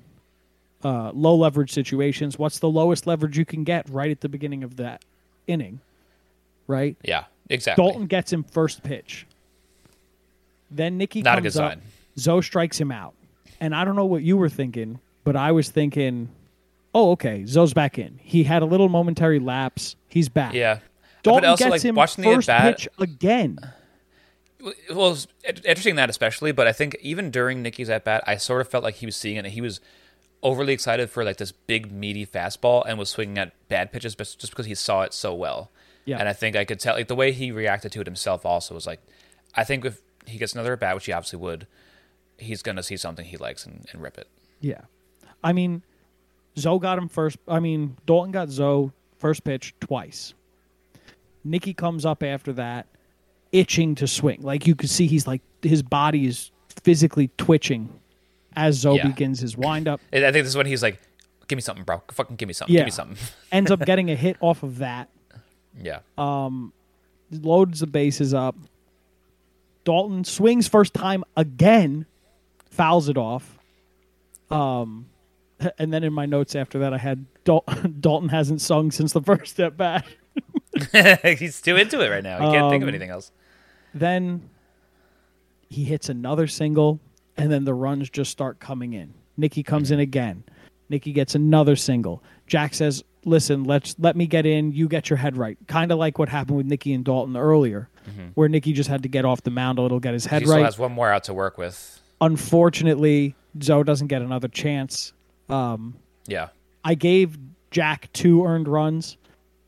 uh, 0.83 1.11
low 1.13 1.35
leverage 1.35 1.71
situations. 1.71 2.37
What's 2.37 2.59
the 2.59 2.69
lowest 2.69 3.07
leverage 3.07 3.37
you 3.37 3.45
can 3.45 3.63
get 3.63 3.87
right 3.89 4.11
at 4.11 4.21
the 4.21 4.29
beginning 4.29 4.63
of 4.63 4.77
that 4.77 5.03
inning? 5.47 5.79
Right. 6.67 6.95
Yeah, 7.03 7.25
exactly. 7.49 7.83
Dalton 7.83 8.07
gets 8.07 8.31
him 8.31 8.43
first 8.43 8.83
pitch. 8.83 9.25
Then 10.69 10.97
Nicky 10.97 11.21
Not 11.21 11.37
a 11.37 11.41
comes 11.41 11.53
good 11.55 11.63
up. 11.63 11.71
sign. 11.73 11.81
Zoe 12.19 12.41
strikes 12.41 12.79
him 12.79 12.91
out. 12.91 13.13
And 13.59 13.73
I 13.73 13.85
don't 13.85 13.95
know 13.95 14.05
what 14.05 14.21
you 14.21 14.37
were 14.37 14.49
thinking, 14.49 14.99
but 15.23 15.35
I 15.35 15.51
was 15.51 15.69
thinking, 15.69 16.29
oh, 16.93 17.11
okay, 17.11 17.45
Zoe's 17.45 17.73
back 17.73 17.97
in. 17.97 18.19
He 18.21 18.43
had 18.43 18.61
a 18.61 18.65
little 18.65 18.89
momentary 18.89 19.39
lapse. 19.39 19.95
He's 20.09 20.29
back. 20.29 20.53
Yeah, 20.53 20.79
Dalton 21.23 21.43
but 21.43 21.47
also 21.49 21.63
gets 21.65 21.71
like 21.71 21.81
him 21.81 21.95
watching 21.95 22.23
the 22.23 22.33
first 22.35 22.47
bat. 22.47 22.77
pitch 22.77 22.87
again. 22.99 23.59
Well, 24.93 25.17
interesting 25.63 25.95
that 25.95 26.09
especially, 26.09 26.51
but 26.51 26.67
I 26.67 26.73
think 26.73 26.97
even 27.01 27.31
during 27.31 27.61
Nicky's 27.61 27.89
at 27.89 28.03
bat, 28.03 28.23
I 28.27 28.37
sort 28.37 28.61
of 28.61 28.67
felt 28.67 28.83
like 28.83 28.95
he 28.95 29.05
was 29.05 29.15
seeing 29.15 29.37
it. 29.37 29.45
and 29.45 29.47
He 29.47 29.61
was 29.61 29.79
overly 30.43 30.73
excited 30.73 31.09
for 31.09 31.23
like 31.23 31.37
this 31.37 31.51
big 31.51 31.91
meaty 31.91 32.25
fastball 32.25 32.83
and 32.87 32.97
was 32.97 33.09
swinging 33.09 33.37
at 33.37 33.53
bad 33.69 33.91
pitches, 33.91 34.15
but 34.15 34.35
just 34.37 34.51
because 34.51 34.65
he 34.65 34.75
saw 34.75 35.01
it 35.01 35.13
so 35.13 35.33
well. 35.33 35.71
Yeah. 36.05 36.19
and 36.19 36.29
I 36.29 36.33
think 36.33 36.55
I 36.55 36.63
could 36.63 36.79
tell 36.79 36.95
like 36.95 37.09
the 37.09 37.15
way 37.15 37.33
he 37.33 37.51
reacted 37.51 37.91
to 37.91 38.01
it 38.01 38.07
himself 38.07 38.45
also 38.45 38.73
was 38.73 38.87
like, 38.87 39.01
I 39.55 39.65
think 39.65 39.83
if 39.83 40.01
he 40.25 40.37
gets 40.37 40.53
another 40.53 40.73
at 40.73 40.79
bat, 40.79 40.95
which 40.95 41.05
he 41.05 41.11
obviously 41.11 41.39
would, 41.39 41.67
he's 42.37 42.61
gonna 42.61 42.83
see 42.83 42.95
something 42.95 43.25
he 43.25 43.35
likes 43.35 43.65
and, 43.65 43.85
and 43.91 44.01
rip 44.01 44.17
it. 44.17 44.27
Yeah. 44.61 44.81
I 45.43 45.51
mean, 45.51 45.83
Zoe 46.57 46.79
got 46.79 46.97
him 46.97 47.09
first. 47.09 47.37
I 47.47 47.59
mean, 47.59 47.97
Dalton 48.05 48.31
got 48.31 48.49
Zoe 48.49 48.91
first 49.17 49.43
pitch 49.43 49.75
twice. 49.81 50.33
Nicky 51.43 51.73
comes 51.73 52.05
up 52.05 52.23
after 52.23 52.53
that, 52.53 52.87
itching 53.51 53.95
to 53.95 54.07
swing. 54.07 54.41
Like 54.41 54.65
you 54.65 54.75
could 54.75 54.89
see, 54.89 55.07
he's 55.07 55.27
like 55.27 55.41
his 55.61 55.83
body 55.83 56.25
is 56.25 56.51
physically 56.83 57.29
twitching 57.37 57.89
as 58.57 58.75
Zoe 58.75 58.97
Yeah. 58.97 59.07
begins 59.07 59.39
his 59.39 59.55
windup. 59.55 60.01
I 60.11 60.19
think 60.19 60.33
this 60.33 60.47
is 60.47 60.57
when 60.57 60.65
he's 60.65 60.83
like, 60.83 60.99
"Give 61.47 61.55
me 61.55 61.61
something, 61.61 61.85
bro. 61.85 62.01
Fucking 62.11 62.35
give 62.35 62.47
me 62.47 62.53
something. 62.53 62.73
Yeah. 62.73 62.81
Give 62.81 62.87
me 62.87 62.91
something." 62.91 63.17
Ends 63.51 63.71
up 63.71 63.79
getting 63.85 64.09
a 64.11 64.15
hit 64.15 64.35
off 64.41 64.63
of 64.63 64.79
that. 64.79 65.07
yeah. 65.81 65.99
Loads 67.31 67.79
the 67.81 67.87
bases 67.87 68.33
up. 68.33 68.55
Dalton 69.83 70.23
swings 70.23 70.67
first 70.67 70.93
time 70.93 71.23
again, 71.35 72.05
fouls 72.69 73.07
it 73.09 73.17
off. 73.17 73.57
Um, 74.49 75.07
and 75.77 75.93
then 75.93 76.03
in 76.03 76.13
my 76.13 76.25
notes 76.25 76.55
after 76.55 76.79
that, 76.79 76.93
I 76.93 76.97
had 76.97 77.25
Dal- 77.43 77.63
Dalton 77.99 78.29
hasn't 78.29 78.61
sung 78.61 78.91
since 78.91 79.13
the 79.13 79.21
first 79.21 79.59
at 79.59 79.77
bat. 79.77 80.05
he's 81.37 81.61
too 81.61 81.75
into 81.75 81.99
it 82.01 82.09
right 82.09 82.23
now. 82.23 82.37
He 82.49 82.55
can't 82.55 82.69
think 82.69 82.83
of 82.83 82.87
Um, 82.87 82.89
anything 82.89 83.09
else. 83.09 83.31
Then 83.93 84.49
he 85.69 85.83
hits 85.85 86.07
another 86.09 86.47
single, 86.47 86.99
and 87.37 87.51
then 87.51 87.65
the 87.65 87.73
runs 87.73 88.09
just 88.09 88.31
start 88.31 88.59
coming 88.59 88.93
in. 88.93 89.13
Nicky 89.37 89.63
comes 89.63 89.91
in 89.91 89.99
again. 89.99 90.43
Nicky 90.89 91.11
gets 91.11 91.35
another 91.35 91.75
single. 91.75 92.23
Jack 92.47 92.73
says, 92.73 93.03
"Listen, 93.25 93.63
let's 93.63 93.95
let 93.99 94.15
me 94.15 94.25
get 94.25 94.45
in. 94.45 94.71
You 94.71 94.87
get 94.87 95.09
your 95.09 95.17
head 95.17 95.37
right." 95.37 95.57
Kind 95.67 95.91
of 95.91 95.99
like 95.99 96.17
what 96.17 96.29
happened 96.29 96.57
with 96.57 96.65
Nicky 96.65 96.93
and 96.93 97.03
Dalton 97.03 97.35
earlier, 97.35 97.89
mm-hmm. 98.09 98.29
where 98.35 98.49
Nicky 98.49 98.73
just 98.73 98.89
had 98.89 99.03
to 99.03 99.09
get 99.09 99.25
off 99.25 99.43
the 99.43 99.51
mound 99.51 99.79
a 99.79 99.81
little, 99.81 99.99
get 99.99 100.13
his 100.13 100.25
head 100.25 100.41
He 100.41 100.47
still 100.47 100.63
has 100.63 100.79
one 100.79 100.91
more 100.91 101.11
out 101.11 101.25
to 101.25 101.33
work 101.33 101.57
with. 101.57 102.01
Unfortunately, 102.21 103.35
Zoe 103.61 103.83
doesn't 103.83 104.07
get 104.07 104.21
another 104.21 104.47
chance. 104.47 105.13
Um, 105.49 105.95
yeah. 106.25 106.49
I 106.83 106.95
gave 106.95 107.37
Jack 107.71 108.11
two 108.13 108.45
earned 108.45 108.67
runs 108.67 109.17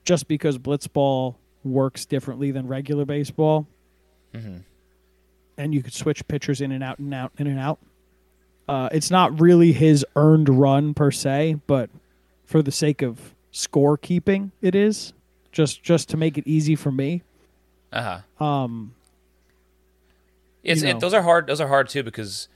just 0.06 0.28
because 0.28 0.58
blitzball 0.58 1.36
works 1.64 2.06
differently 2.06 2.52
than 2.52 2.68
regular 2.68 3.06
baseball. 3.06 3.68
Mm-hmm. 4.34 4.58
And 5.60 5.76
you 5.76 5.84
could 5.84 5.94
switch 5.94 6.28
pitchers 6.28 6.62
in 6.62 6.72
and 6.72 6.84
out 6.84 6.98
and 6.98 7.14
out 7.14 7.34
in 7.38 7.46
and 7.46 7.60
out. 7.60 7.80
Uh, 8.68 8.88
it's 8.92 9.12
not 9.12 9.40
really 9.40 9.74
his 9.74 10.06
earned 10.16 10.48
run 10.48 10.94
per 10.94 11.12
se, 11.12 11.58
but 11.68 11.90
for 12.46 12.62
the 12.62 12.72
sake 12.72 13.02
of 13.02 13.36
scorekeeping, 13.52 14.52
it 14.62 14.74
is 14.74 15.14
just 15.52 15.84
just 15.84 16.10
to 16.10 16.18
make 16.18 16.38
it 16.38 16.48
easy 16.48 16.76
for 16.76 16.92
me. 16.92 17.24
Uh 17.92 18.22
huh. 18.40 18.46
Um. 18.46 18.96
It's 20.64 20.82
it, 20.82 21.00
those 21.00 21.14
are 21.14 21.22
hard. 21.22 21.48
Those 21.48 21.62
are 21.62 21.68
hard 21.68 21.90
too 21.90 22.04
because 22.04 22.48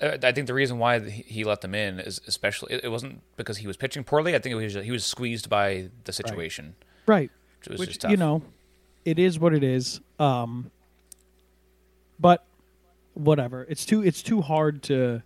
uh, 0.00 0.18
I 0.22 0.32
think 0.32 0.46
the 0.46 0.54
reason 0.54 0.78
why 0.78 1.00
he 1.00 1.44
let 1.44 1.60
them 1.60 1.74
in 1.74 1.98
is 1.98 2.20
especially 2.26 2.74
it, 2.74 2.90
wasn't 2.90 3.22
because 3.36 3.58
he 3.58 3.66
was 3.66 3.76
pitching 3.76 4.04
poorly. 4.04 4.34
I 4.34 4.38
think 4.38 4.52
it 4.52 4.56
was 4.56 4.74
he 4.74 4.90
was 4.90 5.04
squeezed 5.04 5.48
by 5.48 5.88
the 6.04 6.12
situation. 6.12 6.74
Right. 7.06 7.30
Which 7.60 7.68
was 7.68 7.80
which 7.80 7.88
just 7.90 8.00
tough. 8.02 8.10
you 8.10 8.16
know 8.16 8.42
it 9.04 9.18
is 9.18 9.38
what 9.38 9.54
it 9.54 9.62
is 9.62 10.00
um 10.18 10.70
but 12.18 12.44
whatever 13.14 13.64
it's 13.68 13.84
too 13.86 14.02
it's 14.02 14.22
too 14.22 14.40
hard 14.42 14.82
to 14.82 15.22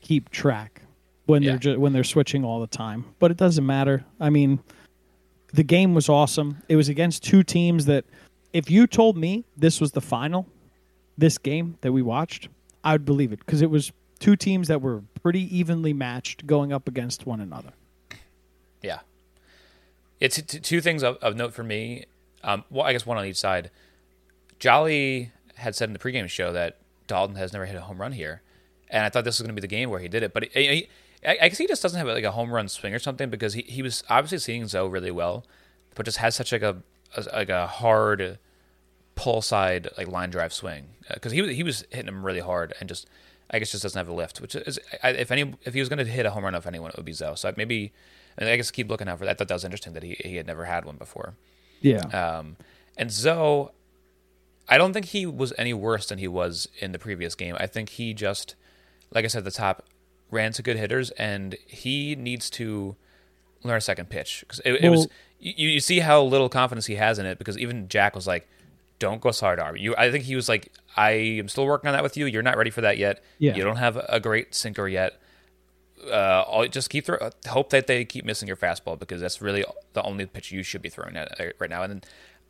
keep 0.00 0.30
track 0.30 0.82
when 1.26 1.42
Yeah. 1.42 1.50
they're 1.50 1.58
ju- 1.58 1.80
when 1.80 1.92
they're 1.92 2.04
switching 2.04 2.44
all 2.44 2.60
the 2.60 2.66
time 2.66 3.04
but 3.18 3.30
it 3.30 3.36
doesn't 3.36 3.66
matter 3.66 4.04
i 4.20 4.30
mean 4.30 4.60
the 5.52 5.62
game 5.64 5.94
was 5.94 6.08
awesome 6.08 6.62
it 6.68 6.76
was 6.76 6.88
against 6.88 7.22
two 7.24 7.42
teams 7.42 7.86
that 7.86 8.04
if 8.52 8.70
you 8.70 8.86
told 8.86 9.16
me 9.16 9.44
this 9.56 9.80
was 9.80 9.92
the 9.92 10.00
final 10.00 10.46
this 11.18 11.36
game 11.38 11.76
that 11.82 11.92
we 11.92 12.00
watched, 12.00 12.48
I 12.82 12.92
would 12.92 13.04
believe 13.04 13.30
it 13.32 13.40
because 13.40 13.60
it 13.60 13.68
was 13.70 13.92
two 14.20 14.36
teams 14.36 14.68
that 14.68 14.80
were 14.80 15.02
pretty 15.22 15.54
evenly 15.54 15.92
matched 15.92 16.46
going 16.46 16.72
up 16.72 16.88
against 16.88 17.26
one 17.26 17.40
another. 17.40 17.72
Yeah. 18.82 19.00
It's 20.18 20.40
t- 20.40 20.60
two 20.60 20.80
things 20.80 21.02
of, 21.02 21.16
of 21.18 21.36
note 21.36 21.52
for 21.52 21.62
me. 21.62 22.06
Um, 22.42 22.64
well, 22.70 22.86
I 22.86 22.92
guess 22.92 23.04
one 23.04 23.18
on 23.18 23.26
each 23.26 23.36
side. 23.36 23.70
Jolly 24.58 25.30
had 25.60 25.74
said 25.74 25.88
in 25.88 25.92
the 25.92 25.98
pregame 25.98 26.28
show 26.28 26.52
that 26.52 26.78
Dalton 27.06 27.36
has 27.36 27.52
never 27.52 27.66
hit 27.66 27.76
a 27.76 27.82
home 27.82 28.00
run 28.00 28.12
here, 28.12 28.42
and 28.88 29.04
I 29.04 29.08
thought 29.08 29.24
this 29.24 29.38
was 29.38 29.46
going 29.46 29.54
to 29.54 29.60
be 29.60 29.66
the 29.66 29.68
game 29.68 29.90
where 29.90 30.00
he 30.00 30.08
did 30.08 30.22
it. 30.22 30.32
But 30.32 30.44
he, 30.52 30.66
he, 30.66 30.88
I 31.26 31.38
I 31.42 31.48
guess 31.48 31.58
he 31.58 31.66
just 31.66 31.82
doesn't 31.82 31.98
have 31.98 32.08
like 32.08 32.24
a 32.24 32.32
home 32.32 32.52
run 32.52 32.68
swing 32.68 32.94
or 32.94 32.98
something 32.98 33.30
because 33.30 33.54
he, 33.54 33.62
he 33.62 33.82
was 33.82 34.02
obviously 34.08 34.38
seeing 34.38 34.66
Zoe 34.66 34.88
really 34.88 35.10
well, 35.10 35.44
but 35.94 36.04
just 36.06 36.18
has 36.18 36.34
such 36.34 36.52
like 36.52 36.62
a, 36.62 36.82
a 37.16 37.24
like 37.32 37.48
a 37.48 37.66
hard 37.66 38.38
pull 39.14 39.42
side 39.42 39.88
like 39.98 40.08
line 40.08 40.30
drive 40.30 40.52
swing 40.52 40.86
because 41.12 41.32
he 41.32 41.42
was 41.42 41.54
he 41.54 41.62
was 41.62 41.84
hitting 41.90 42.08
him 42.08 42.24
really 42.24 42.40
hard 42.40 42.72
and 42.80 42.88
just 42.88 43.06
I 43.50 43.58
guess 43.58 43.70
just 43.70 43.82
doesn't 43.82 43.98
have 43.98 44.08
a 44.08 44.14
lift. 44.14 44.40
Which 44.40 44.54
is 44.54 44.78
I, 45.02 45.10
if 45.10 45.30
any 45.30 45.54
if 45.64 45.74
he 45.74 45.80
was 45.80 45.88
going 45.88 45.98
to 45.98 46.04
hit 46.04 46.26
a 46.26 46.30
home 46.30 46.44
run 46.44 46.54
of 46.54 46.66
anyone, 46.66 46.90
it 46.90 46.96
would 46.96 47.06
be 47.06 47.12
Zoe. 47.12 47.36
So 47.36 47.52
maybe 47.56 47.92
and 48.38 48.48
I 48.48 48.56
guess 48.56 48.70
keep 48.70 48.88
looking 48.88 49.08
out 49.08 49.18
for 49.18 49.24
that. 49.24 49.32
I 49.32 49.34
thought 49.34 49.48
that 49.48 49.54
was 49.54 49.64
interesting 49.64 49.92
that 49.94 50.02
he 50.02 50.16
he 50.20 50.36
had 50.36 50.46
never 50.46 50.64
had 50.64 50.84
one 50.84 50.96
before. 50.96 51.34
Yeah. 51.80 52.00
Um, 52.06 52.56
and 52.96 53.10
Zoe, 53.10 53.68
I 54.70 54.78
don't 54.78 54.92
think 54.92 55.06
he 55.06 55.26
was 55.26 55.52
any 55.58 55.74
worse 55.74 56.08
than 56.08 56.18
he 56.18 56.28
was 56.28 56.68
in 56.78 56.92
the 56.92 56.98
previous 56.98 57.34
game. 57.34 57.56
I 57.58 57.66
think 57.66 57.90
he 57.90 58.14
just, 58.14 58.54
like 59.12 59.24
I 59.24 59.28
said 59.28 59.40
at 59.40 59.44
the 59.44 59.50
top, 59.50 59.84
ran 60.30 60.52
to 60.52 60.62
good 60.62 60.76
hitters, 60.76 61.10
and 61.12 61.56
he 61.66 62.14
needs 62.14 62.48
to 62.50 62.96
learn 63.62 63.76
a 63.76 63.80
second 63.80 64.08
pitch 64.08 64.40
because 64.40 64.60
it, 64.64 64.84
it 64.84 64.88
was. 64.88 65.08
You, 65.38 65.68
you 65.70 65.80
see 65.80 66.00
how 66.00 66.22
little 66.22 66.48
confidence 66.48 66.86
he 66.86 66.96
has 66.96 67.18
in 67.18 67.26
it 67.26 67.38
because 67.38 67.58
even 67.58 67.88
Jack 67.88 68.14
was 68.14 68.26
like, 68.26 68.48
"Don't 68.98 69.20
go 69.20 69.30
sidearm." 69.32 69.76
You, 69.76 69.94
I 69.96 70.10
think 70.10 70.24
he 70.24 70.36
was 70.36 70.48
like, 70.48 70.72
"I 70.96 71.10
am 71.10 71.48
still 71.48 71.66
working 71.66 71.88
on 71.88 71.94
that 71.94 72.02
with 72.02 72.16
you. 72.16 72.26
You're 72.26 72.42
not 72.42 72.56
ready 72.56 72.70
for 72.70 72.82
that 72.82 72.96
yet. 72.96 73.22
Yeah. 73.38 73.56
You 73.56 73.64
don't 73.64 73.76
have 73.76 73.96
a 74.08 74.20
great 74.20 74.54
sinker 74.54 74.86
yet." 74.86 75.20
uh, 76.10 76.66
just 76.68 76.90
keep 76.90 77.04
throw, 77.04 77.30
hope 77.48 77.70
that 77.70 77.86
they 77.86 78.04
keep 78.04 78.24
missing 78.24 78.48
your 78.48 78.56
fastball 78.56 78.98
because 78.98 79.20
that's 79.20 79.42
really 79.42 79.64
the 79.92 80.02
only 80.02 80.26
pitch 80.26 80.52
you 80.52 80.62
should 80.62 80.82
be 80.82 80.88
throwing 80.88 81.16
at 81.16 81.38
right 81.58 81.70
now. 81.70 81.82
And 81.82 81.92
then 81.92 82.02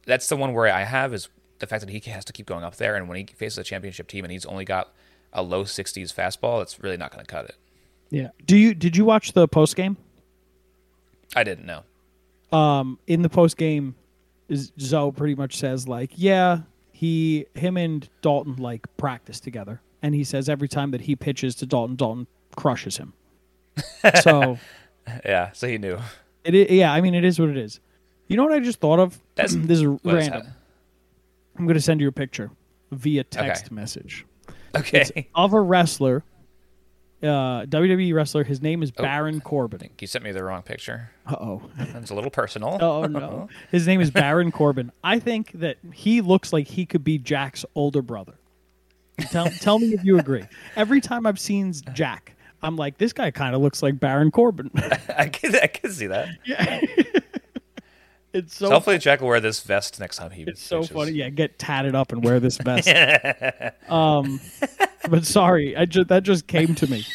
that's 0.06 0.28
the 0.28 0.36
one 0.36 0.52
where 0.52 0.72
I 0.72 0.84
have 0.84 1.12
is 1.12 1.28
the 1.60 1.66
fact 1.66 1.86
that 1.86 1.90
he 1.90 2.10
has 2.10 2.24
to 2.24 2.32
keep 2.32 2.46
going 2.46 2.64
up 2.64 2.76
there. 2.76 2.96
And 2.96 3.08
when 3.08 3.16
he 3.18 3.24
faces 3.26 3.58
a 3.58 3.64
championship 3.64 4.08
team 4.08 4.24
and 4.24 4.32
he's 4.32 4.44
only 4.46 4.64
got 4.64 4.92
a 5.32 5.42
low 5.42 5.64
60s 5.64 6.12
fastball, 6.12 6.60
it's 6.62 6.80
really 6.82 6.96
not 6.96 7.12
going 7.12 7.24
to 7.24 7.30
cut 7.30 7.44
it. 7.46 7.54
yeah. 8.10 8.28
Do 8.44 8.56
you 8.56 8.74
did 8.74 8.96
you 8.96 9.04
watch 9.04 9.32
the 9.32 9.46
post 9.46 9.76
game? 9.76 9.96
I 11.36 11.44
didn't 11.44 11.66
know. 11.66 11.82
um, 12.56 12.98
in 13.06 13.22
the 13.22 13.28
post 13.28 13.56
game, 13.56 13.94
Zoe 14.80 15.12
pretty 15.12 15.36
much 15.36 15.56
says 15.56 15.86
like, 15.86 16.10
yeah, 16.16 16.62
he, 16.92 17.46
him 17.54 17.76
and 17.76 18.08
Dalton 18.20 18.56
like 18.56 18.84
practice 18.96 19.38
together, 19.38 19.80
and 20.02 20.14
he 20.14 20.24
says 20.24 20.48
every 20.48 20.66
time 20.68 20.90
that 20.90 21.02
he 21.02 21.14
pitches 21.14 21.54
to 21.56 21.66
Dalton, 21.66 21.94
Dalton 21.96 22.26
crushes 22.56 22.96
him. 22.96 23.12
so 24.22 24.58
Yeah, 25.24 25.52
so 25.52 25.68
he 25.68 25.78
knew. 25.78 25.98
it, 26.44 26.70
yeah, 26.70 26.92
I 26.92 27.00
mean, 27.00 27.14
it 27.14 27.24
is 27.24 27.38
what 27.38 27.48
it 27.48 27.56
is. 27.56 27.78
You 28.26 28.36
know 28.36 28.42
what 28.44 28.52
I 28.52 28.58
just 28.60 28.80
thought 28.80 28.98
of? 28.98 29.20
That's- 29.36 29.54
this 29.58 29.78
is 29.80 29.86
random. 30.04 30.48
I'm 31.60 31.66
going 31.66 31.74
to 31.74 31.80
send 31.82 32.00
you 32.00 32.08
a 32.08 32.12
picture 32.12 32.50
via 32.90 33.22
text 33.22 33.66
Okay. 33.66 33.74
message? 33.74 34.24
Okay. 34.74 35.00
It's 35.02 35.12
of 35.34 35.52
a 35.52 35.60
wrestler, 35.60 36.24
uh, 37.22 37.66
WWE 37.66 38.14
wrestler. 38.14 38.44
His 38.44 38.62
name 38.62 38.82
is 38.82 38.90
Baron 38.90 39.42
Corbin. 39.42 39.90
you 40.00 40.06
sent 40.06 40.24
me 40.24 40.32
the 40.32 40.42
wrong 40.42 40.62
picture. 40.62 41.10
Uh 41.26 41.36
oh. 41.38 41.62
That's 41.76 42.10
a 42.10 42.14
little 42.14 42.30
personal. 42.30 42.78
Oh 42.80 43.04
no. 43.04 43.48
His 43.70 43.86
name 43.86 44.00
is 44.00 44.10
Baron 44.22 44.50
Corbin. 44.52 44.90
I 45.04 45.18
think 45.18 45.52
that 45.52 45.76
he 45.92 46.22
looks 46.22 46.50
like 46.50 46.66
he 46.66 46.86
could 46.86 47.04
be 47.04 47.18
Jack's 47.18 47.64
older 47.74 48.00
brother. 48.00 48.34
Tell, 49.30 49.50
tell 49.50 49.78
me 49.78 49.88
if 49.88 50.02
you 50.02 50.18
agree. 50.18 50.44
Every 50.76 51.02
time 51.02 51.26
I've 51.26 51.38
seen 51.38 51.74
Jack, 51.92 52.34
I'm 52.62 52.76
like, 52.76 52.96
this 52.96 53.12
guy 53.12 53.30
kind 53.30 53.54
of 53.54 53.60
looks 53.60 53.82
like 53.82 54.00
Baron 54.00 54.30
Corbin. 54.30 54.70
I 55.14 55.28
can 55.28 55.54
I 55.56 55.66
can 55.66 55.90
see 55.92 56.06
that. 56.06 56.28
yeah. 56.46 56.80
It's 58.32 58.56
so 58.56 58.66
So 58.66 58.70
hopefully 58.72 58.98
Jack 58.98 59.20
will 59.20 59.28
wear 59.28 59.40
this 59.40 59.60
vest 59.60 59.98
next 59.98 60.16
time 60.16 60.30
he. 60.30 60.42
it's 60.42 60.62
so 60.62 60.80
pitches. 60.80 60.96
funny. 60.96 61.12
Yeah, 61.12 61.30
get 61.30 61.58
tatted 61.58 61.94
up 61.94 62.12
and 62.12 62.24
wear 62.24 62.38
this 62.40 62.58
vest. 62.58 62.88
um, 63.88 64.40
but 65.08 65.26
sorry, 65.26 65.76
I 65.76 65.84
just 65.84 66.08
that 66.08 66.22
just 66.22 66.46
came 66.46 66.74
to 66.76 66.86
me. 66.90 67.04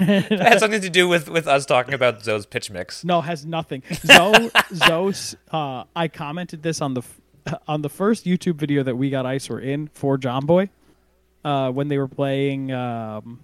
It 0.00 0.40
had 0.40 0.58
something 0.58 0.80
to 0.80 0.88
do 0.88 1.06
with 1.06 1.28
with 1.28 1.46
us 1.46 1.66
talking 1.66 1.92
about 1.92 2.22
Zoe's 2.24 2.46
pitch 2.46 2.70
mix. 2.70 3.04
No, 3.04 3.20
has 3.20 3.44
nothing. 3.44 3.82
Zoe, 3.92 4.50
Zoe, 4.74 5.12
uh, 5.50 5.84
I 5.94 6.08
commented 6.08 6.62
this 6.62 6.80
on 6.80 6.94
the 6.94 7.02
f- 7.46 7.60
on 7.68 7.82
the 7.82 7.90
first 7.90 8.24
YouTube 8.24 8.54
video 8.54 8.82
that 8.82 8.96
we 8.96 9.10
got 9.10 9.26
ice 9.26 9.50
were 9.50 9.60
in 9.60 9.88
for 9.88 10.16
Jomboy, 10.16 10.70
uh, 11.44 11.70
when 11.72 11.88
they 11.88 11.98
were 11.98 12.08
playing. 12.08 12.72
Um, 12.72 13.40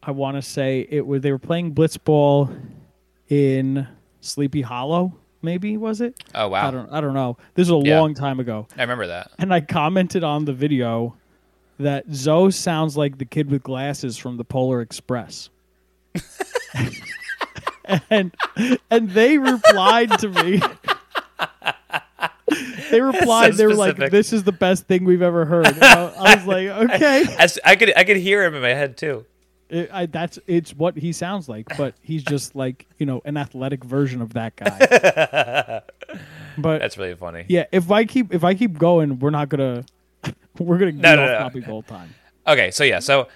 I 0.00 0.12
want 0.12 0.36
to 0.36 0.42
say 0.42 0.86
it 0.88 1.04
was 1.04 1.22
they 1.22 1.32
were 1.32 1.40
playing 1.40 1.74
Blitzball 1.74 2.56
in 3.28 3.88
Sleepy 4.22 4.62
Hollow. 4.62 5.12
Maybe 5.42 5.76
was 5.76 6.00
it? 6.00 6.14
Oh 6.34 6.48
wow, 6.48 6.68
I 6.68 6.70
don't. 6.70 6.90
I 6.92 7.00
don't 7.00 7.14
know. 7.14 7.36
This 7.54 7.68
was 7.68 7.84
a 7.84 7.86
Yeah. 7.88 8.00
long 8.00 8.14
time 8.14 8.38
ago, 8.40 8.66
I 8.78 8.82
remember 8.82 9.08
that. 9.08 9.32
and 9.38 9.52
I 9.52 9.60
commented 9.60 10.22
on 10.24 10.44
the 10.44 10.52
video 10.52 11.16
that 11.78 12.04
Zoe 12.12 12.52
sounds 12.52 12.96
like 12.96 13.18
the 13.18 13.24
kid 13.24 13.50
with 13.50 13.62
glasses 13.64 14.16
from 14.16 14.36
the 14.36 14.44
Polar 14.44 14.80
Express. 14.80 15.50
and 18.10 18.32
and 18.90 19.10
they 19.10 19.38
replied 19.38 20.16
to 20.20 20.28
me. 20.28 20.60
they 22.90 23.00
replied. 23.00 23.54
they 23.54 23.66
were 23.66 23.74
like, 23.74 23.96
"This 23.96 24.32
is 24.32 24.44
the 24.44 24.52
best 24.52 24.86
thing 24.86 25.04
we've 25.04 25.22
ever 25.22 25.44
heard." 25.44 25.66
I, 25.82 26.04
I 26.18 26.34
was 26.36 26.46
like, 26.46 26.68
"Okay." 26.94 27.24
As 27.38 27.58
I 27.64 27.74
could 27.76 27.92
I 27.96 28.04
could 28.04 28.18
hear 28.18 28.44
him 28.44 28.54
in 28.54 28.62
my 28.62 28.68
head 28.74 28.96
too. 28.96 29.26
It, 29.72 29.90
I, 29.92 30.06
that's 30.06 30.38
it's 30.46 30.74
what 30.74 30.96
he 30.96 31.12
sounds 31.12 31.48
like, 31.48 31.76
but 31.78 31.94
he's 32.02 32.22
just 32.22 32.54
like 32.62 32.86
you 32.98 33.06
know 33.06 33.22
an 33.24 33.36
athletic 33.36 33.82
version 33.82 34.20
of 34.22 34.34
that 34.34 34.54
guy. 34.56 35.80
but 36.58 36.78
That's 36.80 36.98
really 36.98 37.14
funny. 37.14 37.46
yeah, 37.48 37.64
if 37.72 37.90
I 37.90 38.04
keep 38.04 38.32
if 38.34 38.44
I 38.44 38.54
keep 38.54 38.78
going, 38.78 39.18
we're 39.18 39.30
not 39.30 39.48
gonna 39.48 39.84
we're 40.58 40.78
gonna 40.78 40.92
No, 40.92 41.00
get 41.00 41.16
no, 41.16 41.22
off 41.24 41.28
no. 41.30 41.38
topic 41.38 41.64
the 41.64 41.70
whole 41.70 41.82
time. 41.82 42.14
Okay, 42.46 42.70
so 42.70 42.84
yeah, 42.84 42.98
so 42.98 43.28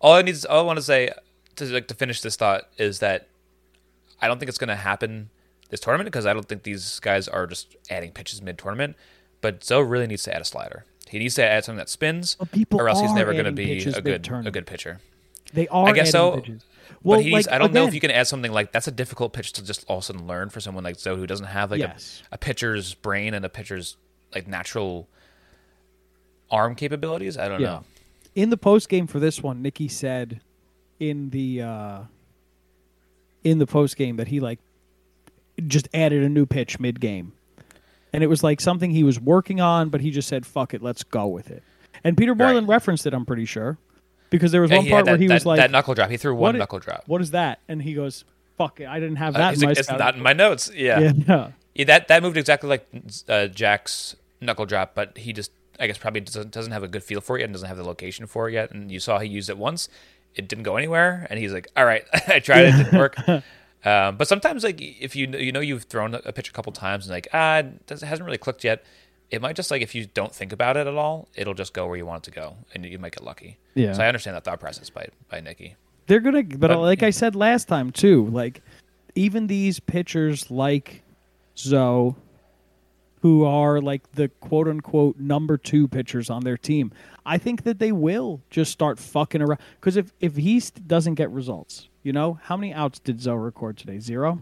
all 0.00 0.14
I 0.14 0.22
need, 0.22 0.34
to, 0.34 0.48
all 0.50 0.60
I 0.60 0.62
want 0.62 0.78
to 0.78 0.82
say 0.82 1.10
to 1.56 1.64
like 1.66 1.88
to 1.88 1.94
finish 1.94 2.20
this 2.20 2.36
thought 2.36 2.64
is 2.78 2.98
that 2.98 3.28
I 4.20 4.28
don't 4.28 4.38
think 4.38 4.48
it's 4.48 4.58
going 4.58 4.68
to 4.68 4.76
happen 4.76 5.30
this 5.68 5.80
tournament 5.80 6.06
because 6.06 6.26
I 6.26 6.32
don't 6.32 6.48
think 6.48 6.62
these 6.62 7.00
guys 7.00 7.28
are 7.28 7.46
just 7.46 7.76
adding 7.90 8.12
pitches 8.12 8.42
mid 8.42 8.58
tournament. 8.58 8.96
But 9.40 9.62
Zoe 9.62 9.84
really 9.84 10.06
needs 10.06 10.22
to 10.24 10.34
add 10.34 10.40
a 10.40 10.44
slider. 10.44 10.84
He 11.08 11.18
needs 11.18 11.34
to 11.36 11.44
add 11.44 11.64
something 11.64 11.78
that 11.78 11.88
spins, 11.88 12.36
or 12.72 12.88
else 12.88 13.00
he's 13.00 13.12
never 13.12 13.32
going 13.32 13.44
to 13.44 13.52
be 13.52 13.78
a 13.86 14.00
good 14.02 14.28
a 14.44 14.50
good 14.50 14.66
pitcher. 14.66 14.98
They 15.52 15.68
are 15.68 15.88
I 15.88 15.92
guess 15.92 16.10
so. 16.10 16.32
pitches. 16.40 16.64
Well, 17.02 17.18
but 17.18 17.24
he's, 17.24 17.32
like, 17.46 17.54
I 17.54 17.58
don't 17.58 17.72
know 17.72 17.86
if 17.86 17.94
you 17.94 18.00
can 18.00 18.10
add 18.10 18.26
something 18.26 18.50
like 18.52 18.72
that's 18.72 18.88
a 18.88 18.92
difficult 18.92 19.32
pitch 19.32 19.52
to 19.54 19.64
just 19.64 19.84
all 19.88 19.98
of 19.98 20.02
a 20.02 20.06
sudden 20.06 20.26
learn 20.26 20.50
for 20.50 20.60
someone 20.60 20.82
like 20.84 20.96
Zoe 20.98 21.16
who 21.16 21.26
doesn't 21.26 21.46
have 21.46 21.70
like 21.70 21.80
Yes. 21.80 22.22
a, 22.32 22.34
a 22.34 22.38
pitcher's 22.38 22.94
brain 22.94 23.32
and 23.34 23.44
a 23.44 23.48
pitcher's 23.48 23.96
like 24.34 24.46
natural 24.48 25.08
arm 26.50 26.74
capabilities. 26.74 27.36
I 27.36 27.48
don't 27.48 27.60
Yeah. 27.60 27.66
know. 27.66 27.84
In 28.34 28.50
the 28.50 28.56
post 28.56 28.88
game 28.88 29.06
for 29.06 29.18
this 29.20 29.42
one, 29.42 29.62
Nicky 29.62 29.88
said 29.88 30.40
in 30.98 31.30
the 31.30 31.62
uh 31.62 31.98
in 33.44 33.58
the 33.58 33.66
post 33.66 33.96
game 33.96 34.16
that 34.16 34.28
he 34.28 34.40
like 34.40 34.58
just 35.66 35.88
added 35.94 36.22
a 36.22 36.28
new 36.28 36.46
pitch 36.46 36.78
mid 36.80 37.00
game. 37.00 37.32
And 38.12 38.22
it 38.22 38.28
was 38.28 38.42
like 38.42 38.60
something 38.60 38.90
he 38.90 39.04
was 39.04 39.20
working 39.20 39.60
on, 39.60 39.88
but 39.90 40.00
he 40.00 40.10
just 40.10 40.28
said, 40.28 40.46
"Fuck 40.46 40.74
it, 40.74 40.82
let's 40.82 41.02
go 41.04 41.26
with 41.26 41.50
it." 41.50 41.62
And 42.04 42.16
Peter 42.16 42.32
Right. 42.32 42.48
Moylan 42.48 42.66
referenced 42.66 43.06
it. 43.06 43.12
I'm 43.14 43.26
pretty 43.26 43.44
sure 43.44 43.78
because 44.30 44.52
there 44.52 44.60
was 44.60 44.70
one 44.70 44.80
part 44.80 44.88
had 44.88 44.94
where 45.06 45.14
that- 45.16 45.20
he 45.20 45.28
was 45.28 45.46
like, 45.46 45.58
that 45.58 45.70
knuckle 45.70 45.94
drop. 45.94 46.10
He 46.10 46.16
threw 46.16 46.34
one 46.34 46.58
knuckle 46.58 46.78
drop. 46.78 47.04
What 47.06 47.20
is 47.20 47.30
that?" 47.32 47.60
And 47.68 47.82
he 47.82 47.94
goes, 47.94 48.24
"Fuck 48.58 48.80
it, 48.80 48.86
I 48.88 48.98
didn't 49.00 49.16
have 49.16 49.34
Uh, 49.34 49.38
that 49.38 49.50
he's 49.54 49.62
in 49.62 49.66
my 49.66 49.70
like, 49.72 49.78
it's 49.78 49.88
not 49.90 50.14
in 50.16 50.22
my 50.22 50.32
notes. 50.32 50.70
Yeah. 50.74 50.98
report." 51.00 51.28
yeah. 51.28 51.48
Yeah, 51.74 51.84
that 51.86 52.08
that 52.08 52.22
moved 52.22 52.36
exactly 52.38 52.68
like 52.70 52.86
uh, 53.28 53.46
Jack's 53.48 54.16
knuckle 54.40 54.64
drop, 54.66 54.94
but 54.94 55.18
he 55.18 55.32
just 55.32 55.50
I 55.78 55.86
guess 55.86 55.98
probably 55.98 56.22
doesn't, 56.22 56.50
doesn't 56.52 56.72
have 56.72 56.82
a 56.82 56.88
good 56.88 57.04
feel 57.04 57.20
for 57.20 57.36
it 57.36 57.40
yet 57.40 57.44
and 57.46 57.52
doesn't 57.54 57.68
have 57.68 57.76
the 57.76 57.84
location 57.84 58.26
for 58.26 58.48
it 58.48 58.52
yet. 58.54 58.70
And 58.70 58.90
you 58.90 58.98
saw 58.98 59.18
he 59.18 59.28
used 59.28 59.50
it 59.50 59.58
once, 59.58 59.88
it 60.34 60.48
didn't 60.48 60.64
go 60.64 60.76
anywhere, 60.76 61.26
and 61.28 61.38
he's 61.38 61.52
like, 61.52 61.68
"All 61.76 61.84
right, 61.84 62.04
I 62.28 62.40
tried 62.40 62.64
it, 62.64 62.74
it 62.74 62.84
didn't 62.84 62.98
work." 62.98 63.16
um, 63.84 64.16
but 64.16 64.26
sometimes 64.26 64.64
like 64.64 64.80
if 64.80 65.14
you 65.14 65.26
you 65.28 65.52
know 65.52 65.60
you've 65.60 65.84
thrown 65.84 66.14
a 66.14 66.32
pitch 66.32 66.48
a 66.48 66.52
couple 66.52 66.72
times 66.72 67.06
and 67.06 67.12
like 67.14 67.28
ah 67.34 67.58
it 67.58 67.86
doesn't- 67.86 68.08
hasn't 68.08 68.24
really 68.24 68.38
clicked 68.38 68.64
yet, 68.64 68.82
it 69.30 69.42
might 69.42 69.56
just 69.56 69.70
like 69.70 69.82
if 69.82 69.94
you 69.94 70.06
don't 70.06 70.34
think 70.34 70.52
about 70.52 70.76
it 70.76 70.86
at 70.86 70.94
all, 70.94 71.28
it'll 71.34 71.54
just 71.54 71.72
go 71.74 71.86
where 71.86 71.96
you 71.96 72.06
want 72.06 72.26
it 72.26 72.30
to 72.32 72.40
go, 72.40 72.56
and 72.74 72.84
you 72.86 72.98
might 72.98 73.12
get 73.12 73.24
lucky. 73.24 73.58
Yeah. 73.74 73.92
So 73.92 74.02
I 74.02 74.06
understand 74.08 74.36
that 74.36 74.44
thought 74.44 74.60
process 74.60 74.88
by 74.90 75.08
by 75.28 75.40
Nicky. 75.40 75.76
They're 76.06 76.20
gonna, 76.20 76.44
but, 76.44 76.68
But- 76.68 76.78
like 76.78 77.02
I 77.02 77.10
said 77.10 77.34
last 77.34 77.66
time 77.66 77.90
too, 77.90 78.26
like 78.28 78.62
even 79.16 79.46
these 79.48 79.80
pitchers 79.80 80.50
like 80.50 81.02
Zoe, 81.58 82.14
who 83.22 83.44
are 83.44 83.80
like 83.80 84.12
the 84.12 84.28
quote 84.40 84.68
unquote 84.68 85.18
number 85.18 85.56
two 85.56 85.88
pitchers 85.88 86.30
on 86.30 86.42
their 86.44 86.56
team, 86.56 86.92
I 87.24 87.38
think 87.38 87.64
that 87.64 87.78
they 87.80 87.90
will 87.90 88.40
just 88.50 88.70
start 88.70 88.98
fucking 89.00 89.42
around. 89.42 89.58
Because 89.80 89.96
if 89.96 90.12
if 90.20 90.36
he 90.36 90.62
doesn't 90.86 91.14
get 91.14 91.30
results, 91.30 91.88
you 92.04 92.12
know, 92.12 92.38
how 92.44 92.56
many 92.56 92.72
outs 92.72 93.00
did 93.00 93.20
Zoe 93.20 93.36
record 93.36 93.76
today? 93.76 93.98
Zero, 93.98 94.40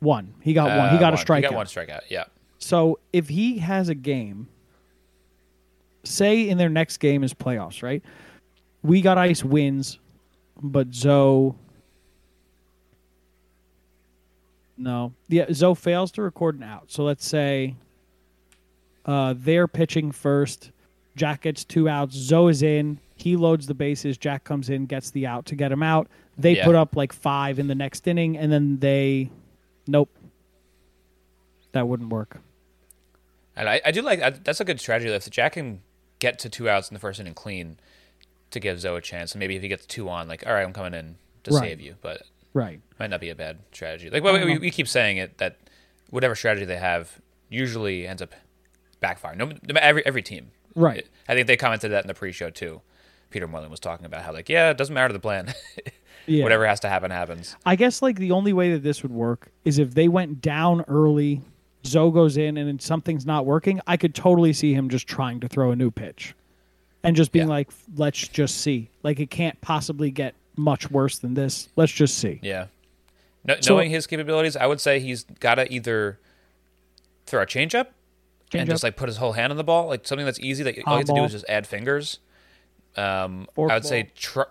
one. 0.00 0.32
He 0.40 0.54
got 0.54 0.68
one. 0.78 0.90
He 0.90 0.96
Uh, 0.96 1.00
got 1.00 1.12
a 1.12 1.16
He 1.18 1.24
strikeout. 1.24 1.42
got 1.42 1.54
one 1.54 1.66
strikeout. 1.66 2.00
Yeah. 2.08 2.24
So 2.66 2.98
if 3.12 3.28
he 3.28 3.58
has 3.58 3.88
a 3.88 3.94
game 3.94 4.48
say 6.02 6.48
in 6.48 6.58
their 6.58 6.68
next 6.68 6.96
game 6.96 7.22
is 7.22 7.32
playoffs, 7.32 7.80
right? 7.80 8.02
We 8.82 9.02
got 9.02 9.18
ice 9.18 9.44
wins, 9.44 10.00
but 10.60 10.92
Zoe. 10.92 11.54
No, 14.76 15.12
yeah, 15.28 15.44
Zoe 15.52 15.76
fails 15.76 16.10
to 16.12 16.22
record 16.22 16.56
an 16.56 16.64
out. 16.64 16.90
So 16.90 17.04
let's 17.04 17.24
say 17.24 17.76
uh, 19.04 19.34
they're 19.36 19.68
pitching 19.68 20.10
first. 20.10 20.72
Jack 21.14 21.42
gets 21.42 21.64
two 21.64 21.88
outs. 21.88 22.16
Zoe 22.16 22.50
is 22.50 22.64
in. 22.64 22.98
He 23.14 23.36
loads 23.36 23.68
the 23.68 23.74
bases. 23.74 24.18
Jack 24.18 24.42
comes 24.42 24.70
in, 24.70 24.86
gets 24.86 25.10
the 25.10 25.24
out 25.24 25.46
to 25.46 25.54
get 25.54 25.70
him 25.70 25.84
out. 25.84 26.08
They 26.36 26.56
Yeah. 26.56 26.64
put 26.64 26.74
up 26.74 26.96
like 26.96 27.12
five 27.12 27.60
in 27.60 27.68
the 27.68 27.76
next 27.76 28.08
inning, 28.08 28.36
and 28.36 28.50
then 28.50 28.78
they, 28.80 29.30
nope, 29.86 30.10
that 31.70 31.86
wouldn't 31.86 32.10
work. 32.10 32.40
And 33.56 33.68
I, 33.68 33.80
I 33.84 33.90
do 33.90 34.02
like 34.02 34.20
I, 34.22 34.30
that's 34.30 34.60
a 34.60 34.64
good 34.64 34.80
strategy. 34.80 35.10
If 35.10 35.28
Jack 35.30 35.52
can 35.54 35.80
get 36.18 36.38
to 36.40 36.48
two 36.48 36.68
outs 36.68 36.88
in 36.90 36.94
the 36.94 37.00
first 37.00 37.18
inning 37.20 37.34
clean 37.34 37.78
to 38.50 38.60
give 38.60 38.80
Zoe 38.80 38.98
a 38.98 39.00
chance, 39.00 39.32
and 39.32 39.40
maybe 39.40 39.56
if 39.56 39.62
he 39.62 39.68
gets 39.68 39.86
two 39.86 40.08
on, 40.08 40.28
like, 40.28 40.46
all 40.46 40.52
right, 40.52 40.62
I'm 40.62 40.72
coming 40.72 40.94
in 40.94 41.16
to 41.44 41.50
Right. 41.52 41.60
save 41.60 41.80
you, 41.80 41.96
but 42.02 42.22
Right. 42.54 42.80
might 42.98 43.10
not 43.10 43.20
be 43.20 43.30
a 43.30 43.34
bad 43.34 43.58
strategy. 43.72 44.08
Like, 44.10 44.22
well, 44.22 44.34
we, 44.44 44.58
we 44.58 44.70
keep 44.70 44.88
saying 44.88 45.16
it 45.18 45.38
that 45.38 45.58
whatever 46.10 46.34
strategy 46.34 46.64
they 46.66 46.76
have 46.76 47.20
usually 47.48 48.06
ends 48.06 48.22
up 48.22 48.34
backfiring. 49.02 49.36
No, 49.36 49.50
every 49.80 50.04
every 50.06 50.22
team. 50.22 50.50
Right. 50.74 51.06
I 51.28 51.34
think 51.34 51.46
they 51.46 51.56
commented 51.56 51.90
that 51.92 52.04
in 52.04 52.08
the 52.08 52.14
pre-show 52.14 52.50
too. 52.50 52.82
Peter 53.30 53.48
Moylan 53.48 53.70
was 53.70 53.80
talking 53.80 54.06
about 54.06 54.22
how 54.22 54.32
like, 54.32 54.48
yeah, 54.48 54.70
it 54.70 54.76
doesn't 54.78 54.94
matter 54.94 55.12
the 55.12 55.18
plan. 55.20 55.52
Yeah. 56.28 56.42
Whatever 56.42 56.66
has 56.66 56.80
to 56.80 56.88
happen 56.88 57.12
happens. 57.12 57.54
I 57.64 57.76
guess 57.76 58.02
like 58.02 58.16
the 58.18 58.32
only 58.32 58.52
way 58.52 58.72
that 58.72 58.82
this 58.82 59.00
would 59.04 59.12
work 59.12 59.52
is 59.64 59.78
if 59.78 59.94
they 59.94 60.08
went 60.08 60.40
down 60.40 60.80
early, 60.88 61.40
Zoe 61.86 62.10
goes 62.12 62.36
in, 62.36 62.56
and 62.56 62.80
something's 62.82 63.24
not 63.26 63.46
working. 63.46 63.80
I 63.86 63.96
could 63.96 64.14
totally 64.14 64.52
see 64.52 64.74
him 64.74 64.88
just 64.88 65.06
trying 65.06 65.40
to 65.40 65.48
throw 65.48 65.70
a 65.70 65.76
new 65.76 65.90
pitch, 65.90 66.34
and 67.02 67.14
just 67.16 67.32
being 67.32 67.46
Yeah. 67.46 67.54
like, 67.54 67.68
"Let's 67.96 68.26
just 68.28 68.58
see." 68.60 68.90
Like 69.02 69.20
it 69.20 69.30
can't 69.30 69.60
possibly 69.60 70.10
get 70.10 70.34
much 70.56 70.90
worse 70.90 71.18
than 71.18 71.34
this. 71.34 71.68
Let's 71.76 71.92
just 71.92 72.18
see. 72.18 72.38
Yeah. 72.42 72.66
No, 73.44 73.56
So- 73.60 73.74
knowing 73.74 73.90
his 73.90 74.06
capabilities, 74.06 74.56
I 74.56 74.66
would 74.66 74.80
say 74.80 74.98
he's 75.00 75.24
got 75.40 75.56
to 75.56 75.72
either 75.72 76.18
throw 77.26 77.42
a 77.42 77.46
changeup 77.46 77.88
and 78.52 78.66
Changeup. 78.66 78.72
just 78.72 78.82
like 78.82 78.96
put 78.96 79.08
his 79.08 79.18
whole 79.18 79.32
hand 79.32 79.50
on 79.52 79.56
the 79.56 79.64
ball, 79.64 79.86
like 79.88 80.06
something 80.06 80.24
that's 80.24 80.40
easy. 80.40 80.62
That 80.64 80.76
all 80.86 80.94
you 80.94 80.98
have 80.98 81.06
to 81.06 81.14
do 81.14 81.24
is 81.24 81.32
just 81.32 81.44
add 81.48 81.66
fingers. 81.66 82.18
Um, 82.96 83.46
I 83.58 83.74
would 83.74 83.84
say 83.84 84.10
tr- 84.16 84.42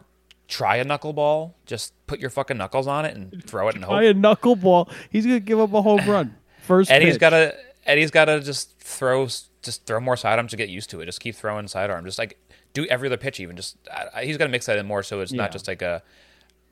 try 0.48 0.76
a 0.78 0.86
knuckleball. 0.86 1.54
Just 1.66 1.94
put 2.06 2.20
your 2.20 2.30
fucking 2.30 2.58
knuckles 2.58 2.86
on 2.88 3.04
it 3.06 3.16
and 3.16 3.44
throw 3.46 3.68
it 3.70 3.76
and 3.76 3.84
Try 3.84 4.06
hope. 4.06 4.16
a 4.16 4.20
knuckleball. 4.20 4.92
He's 5.10 5.26
gonna 5.26 5.40
give 5.40 5.60
up 5.60 5.74
a 5.74 5.82
home 5.82 6.08
run. 6.08 6.36
First. 6.66 6.92
Eddie's 6.92 7.16
pitch. 7.16 7.20
got 7.22 7.30
to 7.32 7.56
Eddie's 7.86 8.12
got 8.12 8.26
to 8.26 8.40
just 8.42 8.78
throw 8.80 9.26
just 9.26 9.86
throw 9.86 10.00
more 10.00 10.18
sidearms 10.18 10.52
to 10.52 10.58
get 10.58 10.70
used 10.70 10.90
to 10.92 11.02
it. 11.02 11.06
Just 11.06 11.20
keep 11.22 11.36
throwing 11.36 11.68
sidearm. 11.68 12.06
Just 12.06 12.20
like 12.20 12.38
do 12.74 12.86
every 12.88 13.08
other 13.08 13.18
pitch. 13.18 13.40
Even 13.40 13.56
just 13.56 13.78
I, 13.92 14.08
I- 14.22 14.26
he's 14.26 14.38
got 14.38 14.46
to 14.46 14.52
mix 14.52 14.66
that 14.68 14.78
in 14.78 14.86
more 14.86 15.04
so 15.04 15.22
it's 15.22 15.32
Yeah. 15.32 15.42
not 15.44 15.52
just 15.52 15.68
like 15.68 15.82
a 15.82 16.02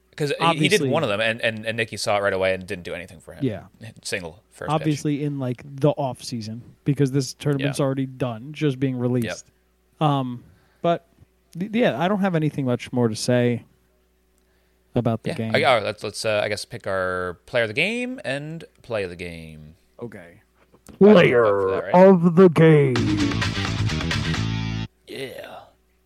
because 0.10 0.32
he, 0.52 0.58
he 0.60 0.68
did 0.68 0.84
one 0.88 1.02
of 1.02 1.10
them 1.10 1.20
and, 1.22 1.41
and 1.41 1.66
and 1.66 1.76
Nicky 1.76 1.98
saw 1.98 2.18
it 2.18 2.22
right 2.22 2.34
away 2.34 2.54
and 2.54 2.68
didn't 2.68 2.84
do 2.84 2.94
anything 2.94 3.20
for 3.20 3.34
him. 3.34 3.44
Yeah. 3.44 3.64
single 4.04 4.44
first. 4.52 4.70
pitch. 4.70 4.74
obviously 4.76 5.24
in 5.24 5.39
like 5.39 5.64
the 5.66 5.89
off 5.91 6.24
season 6.24 6.62
because 6.86 7.12
this 7.12 7.34
tournament's 7.34 7.80
Yeah. 7.80 7.86
already 7.86 8.06
done, 8.06 8.54
just 8.54 8.80
being 8.80 8.96
released. 8.98 9.48
Um, 10.00 10.44
but 10.84 11.08
th- 11.58 11.72
yeah, 11.74 12.00
I 12.00 12.08
don't 12.08 12.20
have 12.20 12.36
anything 12.36 12.66
much 12.66 12.91
more 12.94 13.08
to 13.08 13.16
say 13.16 13.64
about 14.96 15.24
the 15.24 15.32
Yeah. 15.32 15.36
game. 15.36 15.52
Right, 15.54 15.82
let's 15.84 16.04
let's 16.04 16.24
uh, 16.26 16.41
I 16.44 16.48
guess 16.50 16.66
pick 16.66 16.86
our 16.86 17.39
player 17.48 17.64
of 17.64 17.70
the 17.70 17.74
game 17.74 18.20
and 18.24 18.64
play 18.84 19.04
of 19.04 19.10
the 19.10 19.16
game. 19.16 19.76
Okay. 20.02 20.41
Player 20.98 21.44
that, 21.44 21.84
right? 21.86 21.94
of 21.94 22.36
the 22.36 22.50
game. 22.50 22.94
Yeah. 25.08 25.60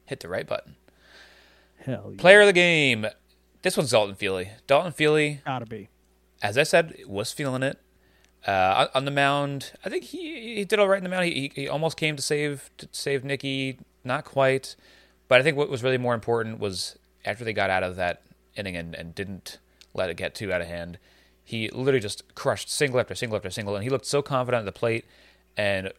Hit 0.06 0.20
the 0.20 0.28
right 0.30 0.48
button. 0.48 0.76
Hell 1.78 2.10
yeah. 2.12 2.22
Player 2.22 2.42
of 2.42 2.48
the 2.48 2.54
game. 2.54 3.08
This 3.62 3.76
one's 3.78 3.92
Dalton 3.92 4.16
Feely. 4.16 4.50
Dalton 4.68 4.92
Feely, 4.92 5.42
Gotta 5.46 5.66
be. 5.66 5.90
as 6.42 6.58
I 6.58 6.64
said, 6.64 6.96
was 7.08 7.32
feeling 7.32 7.64
it. 7.64 7.80
Uh, 8.48 8.88
on 8.94 9.00
on 9.00 9.06
the 9.06 9.12
mound, 9.12 9.74
I 9.84 9.90
think 9.90 10.06
he 10.06 10.56
he 10.56 10.66
did 10.66 10.80
all 10.80 10.88
right 10.88 10.98
in 11.00 11.04
the 11.04 11.10
mound. 11.10 11.26
He, 11.26 11.32
he, 11.34 11.62
he 11.64 11.68
almost 11.68 11.98
came 11.98 12.16
to 12.16 12.22
save 12.22 12.70
to 12.78 12.88
save 12.92 13.24
Nicky, 13.26 13.80
not 14.04 14.24
quite. 14.26 14.76
But 15.28 15.42
I 15.42 15.44
think 15.44 15.58
what 15.58 15.70
was 15.70 15.84
really 15.84 15.98
more 15.98 16.14
important 16.14 16.60
was 16.60 16.98
after 17.26 17.44
they 17.44 17.52
got 17.52 17.70
out 17.70 17.84
of 17.84 17.96
that 17.98 18.22
inning 18.56 18.78
and, 18.78 18.96
and 18.96 19.14
didn't 19.14 19.58
let 19.94 20.10
it 20.10 20.16
get 20.16 20.34
too 20.36 20.54
out 20.54 20.62
of 20.62 20.68
hand. 20.68 20.98
He 21.48 21.70
literally 21.70 22.02
just 22.02 22.36
crushed 22.36 22.70
single 22.70 23.00
after 23.00 23.16
single 23.16 23.38
after 23.38 23.50
single, 23.50 23.74
and 23.74 23.82
he 23.82 23.90
looked 23.90 24.06
so 24.06 24.22
confident 24.22 24.60
at 24.60 24.66
the 24.66 24.78
plate. 24.78 25.06
And 25.56 25.94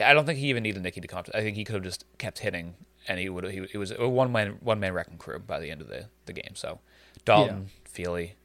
I 0.00 0.14
don't 0.14 0.26
think 0.26 0.38
he 0.38 0.46
even 0.48 0.62
needed 0.62 0.80
Nicky 0.80 1.00
to 1.00 1.08
come. 1.08 1.24
I 1.34 1.40
think 1.40 1.56
he 1.56 1.64
could 1.64 1.74
have 1.74 1.82
just 1.82 2.04
kept 2.18 2.38
hitting, 2.38 2.74
and 3.08 3.18
he 3.18 3.28
would. 3.28 3.50
He, 3.50 3.66
it 3.72 3.78
was 3.78 3.90
a 3.90 4.08
one 4.08 4.30
man 4.30 4.58
one 4.60 4.78
man 4.78 4.92
wrecking 4.94 5.18
crew 5.18 5.40
by 5.40 5.58
the 5.58 5.72
end 5.72 5.80
of 5.80 5.88
the, 5.88 6.06
the 6.26 6.32
game. 6.32 6.52
So 6.54 6.78
Dalton, 7.24 7.68
Feely, 7.84 8.36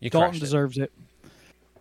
you 0.00 0.08
Dalton 0.08 0.30
crushed 0.30 0.42
it. 0.42 0.46
deserves 0.46 0.78
it. 0.78 0.92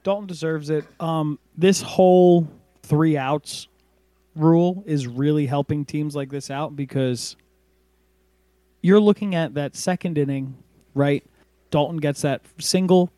Dalton 0.03 0.27
deserves 0.27 0.69
it. 0.69 0.83
Um, 0.99 1.39
this 1.57 1.81
whole 1.81 2.49
three 2.83 3.15
outs 3.15 3.69
rule 4.35 4.83
is 4.85 5.07
really 5.07 5.45
helping 5.45 5.85
teams 5.85 6.17
like 6.17 6.29
this 6.29 6.51
out 6.51 6.75
because 6.75 7.37
you're 8.81 8.99
looking 8.99 9.35
at 9.35 9.53
that 9.53 9.77
second 9.77 10.17
inning, 10.17 10.57
right? 10.93 11.23
Dalton 11.71 11.97
gets 11.97 12.21
that 12.21 12.41
single, 12.59 13.11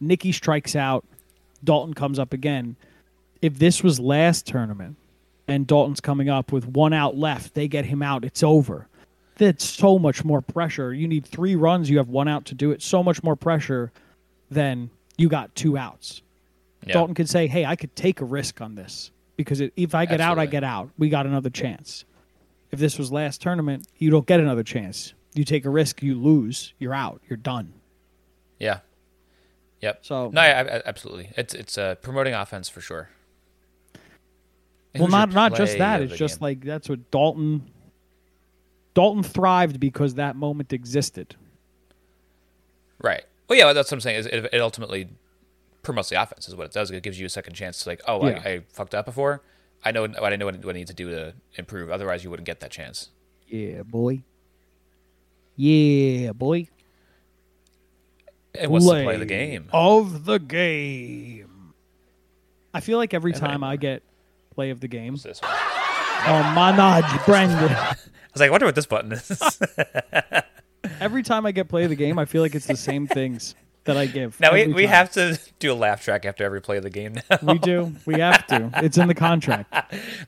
Nicky 0.00 0.32
strikes 0.32 0.74
out, 0.74 1.04
Dalton 1.62 1.94
comes 1.94 2.18
up 2.18 2.32
again. 2.32 2.76
If 3.42 3.58
this 3.58 3.82
was 3.82 4.00
last 4.00 4.46
tournament 4.46 4.96
and 5.48 5.66
Dalton's 5.66 6.00
coming 6.00 6.28
up 6.28 6.52
with 6.52 6.66
one 6.66 6.92
out 6.92 7.16
left, 7.16 7.54
they 7.54 7.68
get 7.68 7.86
him 7.86 8.02
out, 8.02 8.24
it's 8.24 8.42
over. 8.42 8.86
That's 9.36 9.64
so 9.64 9.98
much 9.98 10.24
more 10.24 10.42
pressure. 10.42 10.92
You 10.92 11.08
need 11.08 11.24
three 11.24 11.54
runs, 11.54 11.88
you 11.88 11.98
have 11.98 12.08
one 12.08 12.28
out 12.28 12.44
to 12.46 12.54
do 12.54 12.70
it. 12.70 12.82
So 12.82 13.02
much 13.02 13.22
more 13.22 13.36
pressure 13.36 13.90
than 14.50 14.90
you 15.16 15.28
got 15.28 15.54
two 15.54 15.78
outs. 15.78 16.22
Yeah. 16.86 16.94
Dalton 16.94 17.14
could 17.14 17.28
say, 17.28 17.46
"Hey, 17.46 17.64
I 17.64 17.76
could 17.76 17.94
take 17.94 18.20
a 18.20 18.24
risk 18.24 18.60
on 18.60 18.74
this 18.74 19.10
because 19.36 19.60
it, 19.60 19.72
if 19.76 19.94
I 19.94 20.06
get 20.06 20.20
out, 20.20 20.38
I 20.38 20.46
get 20.46 20.64
out. 20.64 20.90
We 20.98 21.08
got 21.08 21.26
another 21.26 21.50
chance." 21.50 22.04
If 22.70 22.78
this 22.78 22.98
was 22.98 23.10
last 23.10 23.42
tournament, 23.42 23.86
you 23.98 24.10
don't 24.10 24.26
get 24.26 24.40
another 24.40 24.62
chance. 24.62 25.12
You 25.34 25.44
take 25.44 25.64
a 25.64 25.70
risk, 25.70 26.02
you 26.02 26.14
lose, 26.14 26.72
you're 26.78 26.94
out, 26.94 27.20
you're 27.28 27.36
done. 27.36 27.72
Yeah. 28.60 28.80
Yep. 29.80 30.04
So- 30.04 30.30
no, 30.30 30.40
I, 30.40 30.60
I, 30.60 30.82
absolutely, 30.84 31.30
it's 31.36 31.54
it's 31.54 31.76
uh, 31.78 31.96
promoting 31.96 32.34
offense 32.34 32.68
for 32.68 32.80
sure. 32.80 33.08
well, 34.96 35.08
not 35.08 35.32
not 35.32 35.54
just 35.56 35.78
that. 35.78 36.02
It's 36.02 36.16
just 36.16 36.38
game? 36.38 36.44
like 36.44 36.64
that's 36.64 36.88
what 36.88 37.10
Dalton. 37.10 37.70
Dalton 38.92 39.22
thrived 39.22 39.78
because 39.80 40.14
that 40.14 40.36
moment 40.36 40.72
existed. 40.72 41.36
right. 43.02 43.24
Well, 43.48 43.58
yeah, 43.58 43.72
that's 43.72 43.90
what 43.90 43.96
I'm 43.96 44.00
saying. 44.00 44.18
Is 44.18 44.26
it, 44.26 44.48
it 44.52 44.60
ultimately 44.60 45.08
promotes 45.82 46.08
the 46.08 46.20
offense 46.22 46.46
is 46.48 46.54
what 46.54 46.66
it 46.66 46.72
does. 46.72 46.90
It 46.90 47.02
gives 47.02 47.18
you 47.18 47.26
a 47.26 47.30
second 47.30 47.54
chance 47.54 47.82
to 47.82 47.88
like, 47.88 48.00
oh, 48.06 48.28
Yeah. 48.28 48.42
I, 48.44 48.48
I 48.48 48.60
fucked 48.72 48.94
up 48.94 49.06
before. 49.06 49.42
I 49.84 49.92
know 49.92 50.02
what 50.02 50.32
I 50.32 50.36
know 50.36 50.46
what 50.46 50.66
I 50.66 50.72
need 50.72 50.88
to 50.88 50.94
do 50.94 51.10
to 51.10 51.34
improve. 51.56 51.90
Otherwise, 51.90 52.22
you 52.22 52.30
wouldn't 52.30 52.46
get 52.46 52.60
that 52.60 52.70
chance. 52.70 53.08
Yeah, 53.48 53.82
boy. 53.82 54.22
Yeah, 55.56 56.32
boy. 56.32 56.68
And 58.60 58.74
the 58.74 58.78
play 58.80 59.14
of 59.14 59.20
the 59.20 59.26
game? 59.26 59.68
Of 59.72 60.24
the 60.24 60.38
game. 60.38 61.74
I 62.74 62.80
feel 62.80 62.98
like 62.98 63.14
every 63.14 63.32
time 63.32 63.64
I 63.64 63.76
get 63.76 64.02
play 64.54 64.70
of 64.70 64.80
the 64.80 64.88
game, 64.88 65.14
What's 65.14 65.24
this 65.24 65.40
one? 65.42 65.50
oh 65.52 66.52
Manaj 66.56 67.24
Brendan. 67.26 67.70
I 67.76 67.96
was 68.32 68.40
like, 68.40 68.48
I 68.48 68.50
wonder 68.50 68.66
what 68.66 68.74
this 68.74 68.86
button 68.86 69.12
is. 69.12 69.60
Every 71.00 71.22
time 71.22 71.46
I 71.46 71.52
get 71.52 71.68
play 71.68 71.84
of 71.84 71.90
the 71.90 71.96
game, 71.96 72.18
I 72.18 72.26
feel 72.26 72.42
like 72.42 72.54
it's 72.54 72.66
the 72.66 72.76
same 72.76 73.06
things 73.06 73.54
that 73.84 73.96
I 73.96 74.06
give. 74.06 74.38
now 74.38 74.52
we, 74.52 74.66
we 74.68 74.82
time. 74.82 74.90
have 74.90 75.10
to 75.12 75.38
do 75.58 75.72
a 75.72 75.74
laugh 75.74 76.02
track 76.04 76.24
after 76.24 76.44
every 76.44 76.60
play 76.60 76.76
of 76.76 76.82
the 76.84 76.90
game. 76.90 77.14
Now, 77.42 77.52
we 77.54 77.58
do. 77.58 77.92
We 78.06 78.20
have 78.20 78.46
to. 78.48 78.70
It's 78.84 78.98
in 78.98 79.08
the 79.08 79.14
contract. 79.14 79.74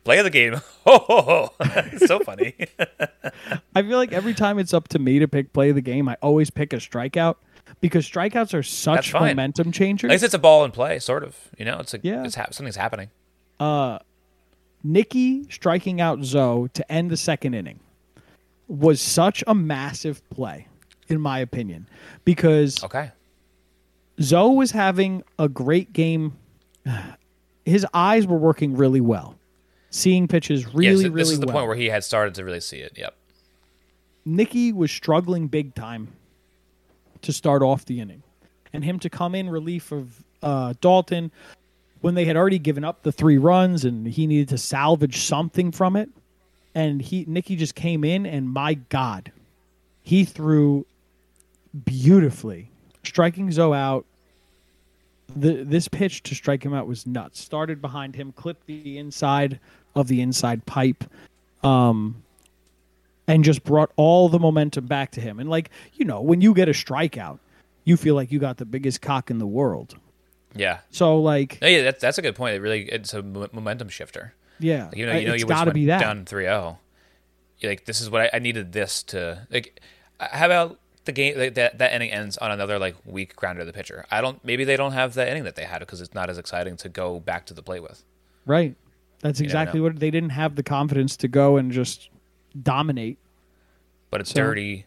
play 0.04 0.18
of 0.18 0.24
the 0.24 0.30
game. 0.30 0.54
Ho 0.54 0.98
ho 0.98 1.22
ho! 1.22 1.48
It's 1.60 2.06
so 2.06 2.18
funny. 2.20 2.54
I 3.74 3.82
feel 3.82 3.98
like 3.98 4.12
every 4.12 4.34
time 4.34 4.58
it's 4.58 4.74
up 4.74 4.88
to 4.88 4.98
me 4.98 5.18
to 5.20 5.28
pick 5.28 5.52
play 5.52 5.68
of 5.68 5.74
the 5.76 5.80
game, 5.82 6.08
I 6.08 6.16
always 6.22 6.50
pick 6.50 6.72
a 6.72 6.76
strikeout 6.76 7.36
because 7.80 8.08
strikeouts 8.08 8.54
are 8.54 8.62
such 8.62 9.12
momentum 9.12 9.68
At 9.68 9.74
changers. 9.74 10.10
least 10.10 10.24
it's 10.24 10.34
a 10.34 10.38
ball 10.38 10.64
in 10.64 10.70
play, 10.70 10.98
sort 10.98 11.24
of. 11.24 11.36
You 11.58 11.64
know, 11.64 11.78
it's 11.80 11.92
like 11.92 12.02
Yeah. 12.04 12.24
it's 12.24 12.34
hap- 12.34 12.54
something's 12.54 12.76
happening. 12.76 13.10
Uh, 13.60 13.98
Nicky 14.84 15.44
striking 15.50 16.00
out 16.00 16.22
Zoe 16.24 16.68
to 16.70 16.92
end 16.92 17.10
the 17.10 17.16
second 17.16 17.54
inning 17.54 17.80
was 18.68 19.00
such 19.00 19.44
a 19.46 19.54
massive 19.54 20.28
play, 20.30 20.66
in 21.08 21.20
my 21.20 21.38
opinion, 21.38 21.86
because 22.24 22.82
Okay. 22.82 23.10
Zoe 24.20 24.54
was 24.56 24.72
having 24.72 25.22
a 25.38 25.48
great 25.48 25.92
game. 25.92 26.36
His 27.64 27.86
eyes 27.94 28.26
were 28.26 28.38
working 28.38 28.76
really 28.76 29.00
well, 29.00 29.36
seeing 29.90 30.26
pitches 30.26 30.66
really, 30.74 30.86
yes, 30.86 31.04
really 31.04 31.22
this 31.22 31.30
is 31.30 31.38
the 31.40 31.46
well. 31.46 31.54
point 31.56 31.66
where 31.68 31.76
he 31.76 31.86
had 31.90 32.02
started 32.02 32.34
to 32.34 32.44
really 32.44 32.58
see 32.60 32.78
it. 32.78 32.92
Yep. 32.96 33.14
Nicky 34.24 34.72
was 34.72 34.90
struggling 34.90 35.46
big 35.46 35.74
time 35.74 36.08
to 37.22 37.32
start 37.32 37.62
off 37.62 37.84
the 37.84 38.00
inning, 38.00 38.22
and 38.72 38.84
him 38.84 38.98
to 39.00 39.10
come 39.10 39.34
in 39.34 39.48
relief 39.48 39.92
of 39.92 40.22
uh, 40.42 40.74
Dalton 40.80 41.30
when 42.00 42.14
they 42.14 42.24
had 42.24 42.36
already 42.36 42.58
given 42.58 42.84
up 42.84 43.02
the 43.02 43.12
three 43.12 43.38
runs 43.38 43.84
and 43.84 44.06
he 44.06 44.26
needed 44.26 44.48
to 44.48 44.58
salvage 44.58 45.18
something 45.18 45.70
from 45.70 45.94
it. 45.96 46.10
and 46.74 47.02
he 47.02 47.24
Nicky 47.28 47.56
just 47.56 47.74
came 47.74 48.04
in, 48.04 48.26
and 48.26 48.48
my 48.48 48.74
God, 48.74 49.30
he 50.02 50.24
threw 50.24 50.86
beautifully, 51.84 52.70
striking 53.04 53.50
Zoe 53.50 53.76
out. 53.76 54.04
The 55.34 55.64
this 55.64 55.88
pitch 55.88 56.22
to 56.24 56.34
strike 56.34 56.64
him 56.64 56.74
out 56.74 56.86
was 56.86 57.06
nuts. 57.06 57.40
Started 57.40 57.80
behind 57.80 58.14
him, 58.14 58.32
clipped 58.32 58.66
the 58.66 58.98
inside 58.98 59.60
of 59.94 60.08
the 60.08 60.20
inside 60.20 60.64
pipe, 60.66 61.04
um, 61.62 62.21
and 63.26 63.44
just 63.44 63.64
brought 63.64 63.90
all 63.96 64.28
the 64.28 64.38
momentum 64.38 64.86
back 64.86 65.10
to 65.12 65.20
him. 65.20 65.38
And 65.38 65.48
like 65.50 65.70
you 65.94 66.04
know, 66.04 66.20
when 66.20 66.40
you 66.40 66.54
get 66.54 66.68
a 66.68 66.72
strikeout, 66.72 67.38
you 67.84 67.96
feel 67.96 68.14
like 68.14 68.30
you 68.32 68.38
got 68.38 68.56
the 68.58 68.64
biggest 68.64 69.00
cock 69.02 69.30
in 69.30 69.38
the 69.38 69.46
world. 69.46 69.94
Yeah. 70.54 70.80
So 70.90 71.18
like, 71.20 71.58
No, 71.62 71.68
yeah, 71.68 71.82
that's 71.82 72.00
that's 72.00 72.18
a 72.18 72.22
good 72.22 72.34
point. 72.36 72.54
It 72.56 72.60
really 72.60 72.82
it's 72.82 73.14
a 73.14 73.22
momentum 73.22 73.88
shifter. 73.88 74.34
yeah, 74.58 74.86
Like, 74.86 74.96
you 74.96 75.06
know, 75.06 75.12
you 75.16 75.26
know, 75.28 75.34
it's 75.34 75.42
you 75.42 75.48
got 75.48 75.64
to 75.64 75.72
be 75.72 75.86
that. 75.86 76.00
down 76.00 76.24
3-0. 76.24 76.76
You're 77.58 77.72
like, 77.72 77.84
this 77.86 78.00
is 78.00 78.10
what 78.10 78.22
I, 78.22 78.30
I 78.34 78.38
needed. 78.40 78.72
This 78.72 79.02
to 79.04 79.46
like. 79.50 79.80
uh, 80.20 80.28
How 80.30 80.46
about 80.46 80.78
the 81.04 81.12
game 81.12 81.38
like, 81.38 81.54
that 81.54 81.78
that 81.78 81.92
inning 81.94 82.10
ends 82.10 82.36
on 82.38 82.50
another 82.50 82.78
like 82.78 82.96
weak 83.06 83.34
grounder 83.36 83.60
to 83.60 83.64
the 83.64 83.72
pitcher? 83.72 84.04
I 84.10 84.20
don't. 84.20 84.44
Maybe 84.44 84.64
they 84.64 84.76
don't 84.76 84.92
have 84.92 85.14
that 85.14 85.28
inning 85.28 85.44
that 85.44 85.54
they 85.56 85.64
had 85.64 85.78
because 85.78 86.00
it's 86.00 86.12
not 86.12 86.28
as 86.28 86.38
exciting 86.38 86.76
to 86.78 86.88
go 86.88 87.18
back 87.20 87.46
to 87.46 87.54
the 87.54 87.62
plate 87.62 87.82
with. 87.82 88.04
Right. 88.44 88.74
That's 89.20 89.40
exactly 89.40 89.80
what 89.80 90.00
they 90.00 90.10
didn't 90.10 90.30
have 90.30 90.56
the 90.56 90.64
confidence 90.64 91.16
to 91.18 91.28
go 91.28 91.56
and 91.56 91.70
just 91.70 92.10
dominate. 92.52 93.18
But 94.10 94.20
it's 94.20 94.30
So- 94.30 94.42
dirty, 94.42 94.86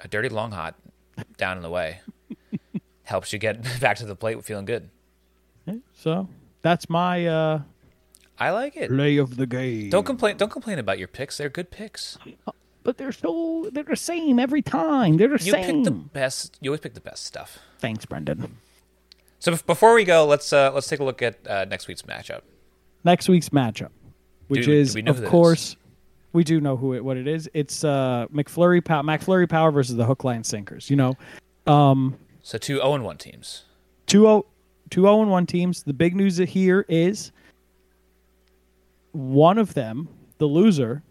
a 0.00 0.08
dirty 0.08 0.28
long 0.28 0.52
hot 0.52 0.74
down 1.36 1.56
in 1.56 1.62
the 1.62 1.70
way 1.70 2.00
helps 3.04 3.32
you 3.32 3.38
get 3.38 3.62
back 3.80 3.96
to 3.98 4.06
the 4.06 4.14
plate 4.16 4.36
with 4.36 4.46
feeling 4.46 4.64
good. 4.64 4.88
So 5.94 6.28
that's 6.62 6.90
my 6.90 7.26
uh, 7.26 7.60
I 8.38 8.50
like 8.50 8.76
it. 8.76 8.88
play 8.90 9.16
of 9.18 9.36
the 9.36 9.46
game. 9.46 9.90
Don't 9.90 10.04
complain. 10.04 10.36
Don't 10.36 10.50
complain 10.50 10.78
about 10.78 10.98
your 10.98 11.06
picks. 11.08 11.38
They're 11.38 11.48
good 11.48 11.70
picks. 11.70 12.18
but 12.82 12.98
they're 12.98 13.12
so 13.12 13.68
they're 13.72 13.84
the 13.84 13.94
same 13.96 14.38
every 14.40 14.62
time. 14.62 15.16
They're 15.18 15.28
the 15.28 15.44
You 15.44 15.52
same. 15.52 15.64
pick 15.64 15.84
the 15.84 15.90
best. 15.92 16.58
You 16.60 16.70
always 16.70 16.80
pick 16.80 16.94
the 16.94 17.00
best 17.00 17.24
stuff. 17.24 17.58
Thanks, 17.78 18.04
Brendan. 18.06 18.56
So 19.38 19.56
before 19.66 19.94
we 19.94 20.04
go, 20.04 20.26
let's 20.26 20.52
uh, 20.52 20.72
let's 20.72 20.88
take 20.88 20.98
a 21.00 21.04
look 21.04 21.22
at 21.22 21.46
uh, 21.46 21.64
next 21.66 21.86
week's 21.86 22.02
matchup. 22.02 22.40
Next 23.04 23.28
week's 23.28 23.50
matchup, 23.50 23.90
which 24.48 24.64
Do- 24.64 24.72
do 24.72 24.78
is 24.80 24.94
who 24.94 25.02
of 25.06 25.24
course 25.26 25.76
we 26.32 26.44
do 26.44 26.60
know 26.60 26.76
who 26.76 26.94
it 26.94 27.04
what 27.04 27.16
it 27.16 27.26
is. 27.26 27.48
It's 27.54 27.84
uh 27.84 28.26
McFlurry 28.32 28.84
Power 28.84 29.02
McFlurry 29.02 29.48
Power 29.48 29.70
versus 29.70 29.96
the 29.96 30.04
Hook 30.04 30.24
Line 30.24 30.44
Sinkers. 30.44 30.88
You 30.90 30.96
know, 30.96 31.16
So 31.66 32.58
two 32.58 32.76
0 32.76 32.94
and 32.94 33.04
1 33.04 33.16
teams. 33.18 33.64
2 34.06 34.44
0 34.94 35.20
and 35.22 35.30
1 35.30 35.46
teams. 35.46 35.82
The 35.84 35.92
big 35.92 36.14
news 36.16 36.36
here 36.38 36.84
is 36.88 37.32
one 39.12 39.58
of 39.58 39.74
them, 39.74 40.08
the 40.38 40.46
loser, 40.46 41.02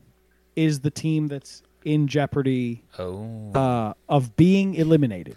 is 0.56 0.80
the 0.82 0.92
team 0.92 1.28
that's 1.28 1.64
in 1.84 2.08
jeopardy 2.08 2.84
Oh. 3.00 3.52
uh, 3.54 3.94
of 4.10 4.36
being 4.36 4.76
eliminated. 4.76 5.36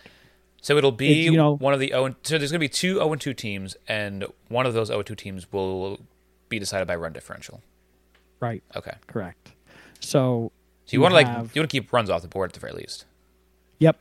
so 0.61 0.76
it'll 0.78 0.93
be 0.93 1.20
it's, 1.26 1.30
you 1.30 1.37
know- 1.37 1.57
one 1.57 1.72
of 1.74 1.80
the 1.80 1.89
0 1.89 2.05
and, 2.07 2.14
so 2.22 2.39
there's 2.39 2.51
going 2.51 2.59
to 2.59 2.64
be 2.64 2.68
two 2.68 2.95
0 2.95 3.12
and 3.12 3.20
2 3.20 3.35
teams 3.35 3.76
and 3.89 4.24
one 4.49 4.66
of 4.66 4.74
those 4.74 4.89
0 4.89 4.99
and 5.01 5.07
2 5.07 5.14
teams 5.14 5.51
will 5.53 6.01
be 6.49 6.59
decided 6.59 6.87
by 6.89 6.97
run 6.97 7.12
differential. 7.12 7.62
Right. 8.41 8.62
Okay. 8.76 8.95
Correct. 9.07 9.53
So, 10.01 10.53
So 10.86 10.95
you, 10.95 11.01
want 11.01 11.12
to 11.12 11.16
like 11.16 11.26
you 11.26 11.61
want 11.61 11.70
to 11.70 11.80
keep 11.80 11.92
runs 11.92 12.11
off 12.11 12.22
the 12.22 12.28
board 12.28 12.51
at 12.51 12.55
the 12.55 12.61
very 12.61 12.72
least. 12.72 13.05
yep. 13.78 13.97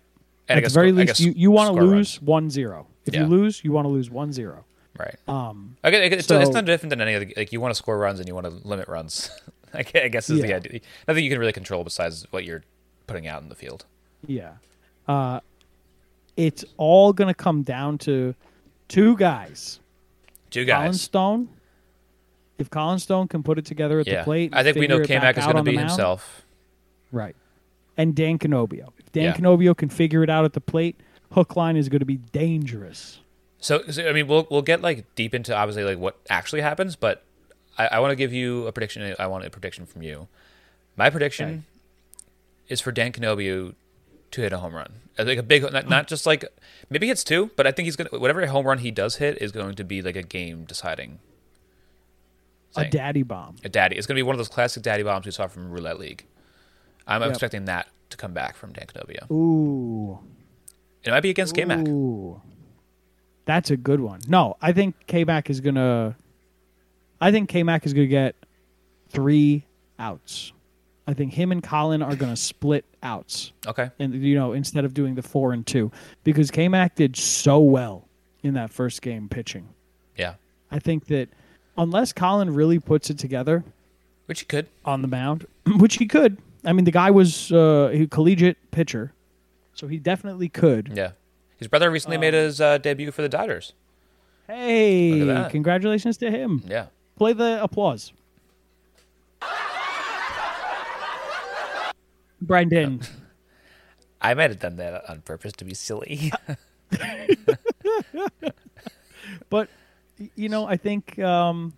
And 0.50 0.58
I 0.58 0.60
At 0.60 0.64
guess 0.64 0.74
the 0.74 0.80
very 0.80 0.90
sco- 0.92 0.98
least, 0.98 1.20
you, 1.22 1.34
you 1.36 1.52
want 1.52 1.74
to 1.76 1.82
lose 1.82 2.18
runs. 2.18 2.22
1 2.22 2.50
0. 2.50 2.88
If 3.06 3.14
Yeah. 3.14 3.22
you 3.22 3.28
lose, 3.28 3.64
you 3.64 3.72
want 3.72 3.86
to 3.86 3.90
lose 3.90 4.10
1 4.10 4.34
0. 4.34 4.66
Right. 5.00 5.16
Um, 5.28 5.78
I 5.84 5.90
guess, 5.90 6.12
it's, 6.12 6.30
it's 6.30 6.50
not 6.52 6.66
different 6.66 6.90
than 6.92 7.02
any 7.02 7.16
other. 7.16 7.28
Like 7.38 7.52
you 7.54 7.60
want 7.62 7.72
to 7.74 7.76
score 7.78 7.98
runs 7.98 8.20
and 8.20 8.28
you 8.28 8.36
want 8.36 8.46
to 8.46 8.68
limit 8.68 8.88
runs. 8.90 9.30
I 9.74 9.82
guess 9.84 10.30
is 10.30 10.42
the 10.42 10.54
idea. 10.54 10.82
Nothing 11.08 11.24
you 11.24 11.30
can 11.32 11.40
really 11.40 11.52
control 11.54 11.84
besides 11.84 12.28
what 12.30 12.44
you're 12.44 12.64
putting 13.08 13.26
out 13.28 13.42
in 13.42 13.50
the 13.50 13.56
field. 13.56 13.86
yeah. 14.28 14.52
Uh, 15.08 15.40
it's 16.38 16.64
all 16.78 17.12
going 17.14 17.28
to 17.28 17.34
come 17.34 17.62
down 17.64 17.98
to 18.00 18.34
two 18.88 19.16
guys. 19.18 19.80
Two 20.50 20.66
Colin 20.66 20.88
guys. 20.92 21.02
Stone. 21.02 21.50
If 22.58 22.70
Colin 22.70 23.00
Stone 23.00 23.28
can 23.30 23.42
put 23.44 23.58
it 23.58 23.66
together 23.66 24.00
at 24.00 24.08
Yeah. 24.08 24.20
the 24.20 24.24
plate, 24.24 24.52
I 24.54 24.64
think 24.64 24.78
we 24.78 24.88
know 24.88 25.00
figure 25.00 25.20
K-Mac 25.20 25.38
is 25.38 25.44
going 25.46 25.58
to 25.58 25.64
be 25.64 25.76
mound- 25.76 25.90
himself. 25.90 26.44
Right. 27.12 27.36
And 27.98 28.16
Dan 28.16 28.38
Canobio. 28.40 28.92
If 29.00 29.12
Dan 29.12 29.24
Yeah. 29.26 29.34
Canobio 29.34 29.76
can 29.76 29.90
figure 29.90 30.24
it 30.24 30.30
out 30.30 30.46
at 30.46 30.54
the 30.54 30.62
plate, 30.62 30.96
hook 31.32 31.56
line 31.56 31.76
is 31.78 31.90
going 31.90 32.00
to 32.00 32.06
be 32.06 32.18
dangerous. 32.18 33.20
So, 33.60 33.84
so 33.90 34.08
I 34.08 34.14
mean, 34.14 34.28
we'll 34.28 34.48
we'll 34.52 34.62
get 34.62 34.82
like 34.82 35.06
deep 35.16 35.34
into 35.34 35.56
obviously 35.56 35.84
like 35.84 35.98
what 35.98 36.18
actually 36.30 36.62
happens, 36.62 36.96
but 36.96 37.24
I, 37.78 37.88
I 37.88 38.00
want 38.00 38.12
to 38.12 38.16
give 38.16 38.34
you 38.34 38.68
a 38.68 38.72
prediction. 38.72 39.16
I 39.18 39.28
want 39.28 39.46
a 39.46 39.50
prediction 39.50 39.86
from 39.86 40.02
you. 40.04 40.28
My 40.98 41.10
prediction 41.10 41.48
Okay. 41.50 41.62
is 42.70 42.82
for 42.82 42.92
Dan 42.92 43.12
Canobio 43.14 43.74
to 44.32 44.42
hit 44.42 44.52
a 44.54 44.58
home 44.58 44.74
run, 44.76 44.92
Uh, 45.18 45.24
like 45.26 45.38
a 45.38 45.44
big, 45.44 45.64
not, 45.72 45.88
not 45.88 46.08
just 46.08 46.26
like 46.26 46.44
maybe 46.90 47.08
hits 47.08 47.24
two, 47.24 47.52
but 47.56 47.66
I 47.68 47.72
think 47.72 47.86
he's 47.86 47.96
gonna 47.96 48.10
whatever 48.20 48.46
home 48.48 48.66
run 48.66 48.80
he 48.80 48.92
does 48.92 49.16
hit 49.18 49.42
is 49.42 49.52
going 49.52 49.76
to 49.76 49.84
be 49.84 50.02
like 50.02 50.16
a 50.16 50.24
game 50.24 50.66
deciding. 50.66 51.20
A 52.76 52.90
daddy 52.90 53.24
bomb. 53.24 53.56
a 53.64 53.70
daddy. 53.70 53.96
It's 53.96 54.08
going 54.08 54.16
to 54.16 54.20
be 54.20 54.24
one 54.24 54.34
of 54.36 54.40
those 54.40 54.50
classic 54.50 54.82
daddy 54.84 55.04
bombs 55.04 55.26
we 55.26 55.32
saw 55.32 55.48
from 55.48 55.70
Roulette 55.72 56.00
League. 56.00 56.26
I'm 57.08 57.22
Yep. 57.22 57.30
expecting 57.32 57.66
that 57.66 57.88
to 58.10 58.18
come 58.18 58.34
back 58.34 58.56
from 58.56 58.74
Dan 58.74 58.88
Canobio. 58.88 59.30
Ooh. 59.32 60.20
It 61.04 61.12
might 61.12 61.20
be 61.22 61.30
against 61.30 61.54
K 61.56 61.66
Mac. 61.66 61.88
Ooh. 61.88 62.42
That's 63.46 63.70
a 63.72 63.78
good 63.78 64.00
one. 64.00 64.22
No, 64.28 64.56
I 64.62 64.72
think 64.72 64.96
K 65.08 65.24
Mac 65.26 65.50
is 65.50 65.60
going 65.60 65.76
to. 65.76 66.16
I 67.20 67.32
think 67.32 67.50
K 67.50 67.64
Mac 67.64 67.86
is 67.86 67.94
going 67.94 68.06
to 68.08 68.10
get 68.12 68.36
three 69.10 69.66
outs. 70.00 70.54
I 71.06 71.14
think 71.14 71.34
him 71.34 71.52
and 71.52 71.62
Colin 71.62 72.02
are 72.02 72.16
going 72.16 72.32
to 72.32 72.38
split 72.42 72.86
outs. 73.04 73.52
Okay. 73.68 73.92
and 74.00 74.14
you 74.16 74.36
know 74.36 74.54
instead 74.54 74.86
of 74.86 74.94
doing 74.94 75.16
the 75.16 75.22
four 75.22 75.52
and 75.52 75.68
two 75.68 75.92
because 76.24 76.50
K 76.50 76.70
Mac 76.70 76.96
did 76.96 77.18
so 77.18 77.60
well 77.60 78.08
in 78.42 78.54
that 78.54 78.72
first 78.72 79.02
game 79.02 79.28
pitching. 79.28 79.68
Yeah. 80.18 80.36
I 80.72 80.80
think 80.80 81.08
that 81.08 81.28
unless 81.78 82.14
Colin 82.14 82.54
really 82.54 82.80
puts 82.80 83.10
it 83.10 83.18
together 83.18 83.64
Which 84.28 84.42
he 84.42 84.46
could. 84.46 84.68
on 84.86 85.02
the 85.02 85.08
mound, 85.08 85.46
which 85.78 85.96
he 85.98 86.06
could. 86.08 86.38
I 86.66 86.72
mean, 86.74 86.86
the 86.86 86.92
guy 86.92 87.12
was 87.12 87.52
uh, 87.52 87.90
a 87.92 88.08
collegiate 88.08 88.58
pitcher, 88.72 89.12
so 89.74 89.88
he 89.88 89.98
definitely 89.98 90.50
could. 90.50 90.92
Yeah. 90.96 91.12
His 91.58 91.68
brother 91.68 91.90
recently 91.92 92.18
made 92.18 92.34
his 92.34 92.60
uh, 92.62 92.78
debut 92.78 93.12
for 93.12 93.22
the 93.22 93.30
Dodgers. 93.30 93.74
Hey, 94.48 95.14
Look 95.14 95.30
at 95.30 95.44
that. 95.44 95.52
congratulations 95.52 96.18
to 96.18 96.30
him! 96.32 96.62
Yeah. 96.66 96.88
Play 97.18 97.34
the 97.34 97.62
applause. 97.64 98.12
Brendan, 102.42 103.02
I 104.22 104.34
might 104.34 104.50
have 104.52 104.60
done 104.60 104.76
that 104.78 105.10
on 105.10 105.22
purpose 105.22 105.54
to 105.54 105.66
be 105.66 105.74
silly. 105.74 106.32
But 109.50 109.70
you 110.36 110.50
know, 110.50 110.66
I 110.66 110.78
think 110.78 111.18
um, 111.20 111.74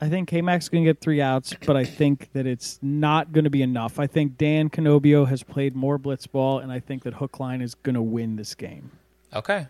I 0.00 0.08
think 0.08 0.28
K 0.28 0.42
Mac's 0.42 0.68
going 0.68 0.84
to 0.84 0.88
get 0.88 1.00
three 1.00 1.20
outs, 1.20 1.54
but 1.66 1.76
I 1.76 1.84
think 1.84 2.30
that 2.32 2.46
it's 2.46 2.78
not 2.82 3.32
going 3.32 3.44
to 3.44 3.50
be 3.50 3.62
enough. 3.62 3.98
I 3.98 4.06
think 4.06 4.38
Dan 4.38 4.70
Canobio 4.70 5.26
has 5.28 5.42
played 5.42 5.74
more 5.74 5.98
blitzball, 5.98 6.62
and 6.62 6.70
I 6.70 6.78
think 6.78 7.02
that 7.02 7.14
Hookline 7.14 7.60
is 7.60 7.74
going 7.74 7.94
to 7.94 8.02
win 8.02 8.36
this 8.36 8.54
game. 8.54 8.92
okay. 9.34 9.66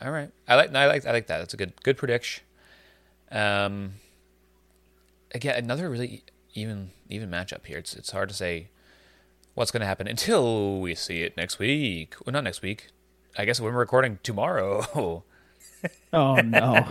All 0.00 0.12
right. 0.12 0.30
I 0.46 0.54
like. 0.54 0.72
I 0.72 0.86
like. 0.86 1.06
I 1.06 1.10
like 1.10 1.26
that. 1.26 1.38
That's 1.38 1.54
a 1.54 1.56
good. 1.56 1.72
Good 1.82 1.96
prediction. 1.96 2.44
Um. 3.32 3.94
Again, 5.34 5.56
another 5.56 5.90
really 5.90 6.22
even 6.54 6.90
even 7.08 7.28
matchup 7.28 7.66
here. 7.66 7.78
It's 7.78 7.94
it's 7.94 8.12
hard 8.12 8.28
to 8.28 8.34
say 8.34 8.68
what's 9.54 9.72
going 9.72 9.80
to 9.80 9.86
happen 9.86 10.06
until 10.06 10.78
we 10.80 10.94
see 10.94 11.22
it 11.22 11.36
next 11.36 11.58
week. 11.58 12.14
Well, 12.24 12.32
not 12.32 12.44
next 12.44 12.62
week. 12.62 12.90
I 13.36 13.44
guess 13.44 13.60
when 13.60 13.72
we're 13.72 13.80
recording 13.80 14.20
tomorrow. 14.22 15.24
Oh 16.12 16.36
no, 16.36 16.90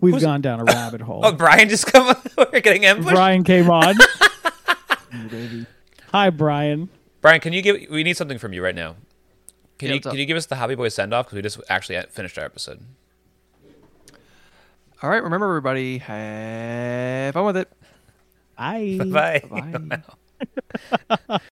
we've 0.00 0.20
gone 0.20 0.40
down 0.40 0.60
a 0.60 0.64
rabbit 0.64 1.00
hole. 1.00 1.20
Oh, 1.24 1.32
Brian 1.32 1.68
just 1.68 1.86
come. 1.86 2.16
we're 2.38 2.60
getting 2.60 2.84
ambushed. 2.84 3.10
Brian. 3.10 3.42
Brian 3.42 3.64
came 3.64 3.70
on. 3.70 3.94
Hi, 6.12 6.30
Brian. 6.30 6.88
Brian, 7.20 7.40
can 7.40 7.52
you 7.52 7.62
give? 7.62 7.76
We 7.90 8.02
need 8.02 8.16
something 8.16 8.38
from 8.38 8.52
you 8.52 8.62
right 8.62 8.74
now. 8.74 8.96
Can 9.78 9.88
Yeah, 9.88 9.94
you 9.94 10.00
can 10.00 10.14
you 10.16 10.26
give 10.26 10.36
us 10.36 10.46
the 10.46 10.56
Hobby 10.56 10.74
Boy 10.74 10.88
send 10.88 11.12
off 11.12 11.26
because 11.26 11.36
we 11.36 11.42
just 11.42 11.60
actually 11.68 12.00
finished 12.10 12.38
our 12.38 12.44
episode. 12.44 12.80
All 15.02 15.10
right, 15.10 15.22
remember 15.22 15.46
everybody, 15.48 15.98
have 15.98 17.34
fun 17.34 17.44
with 17.44 17.56
it. 17.58 17.68
Bye. 18.56 18.98
Bye. 19.04 20.02
Bye. 21.18 21.38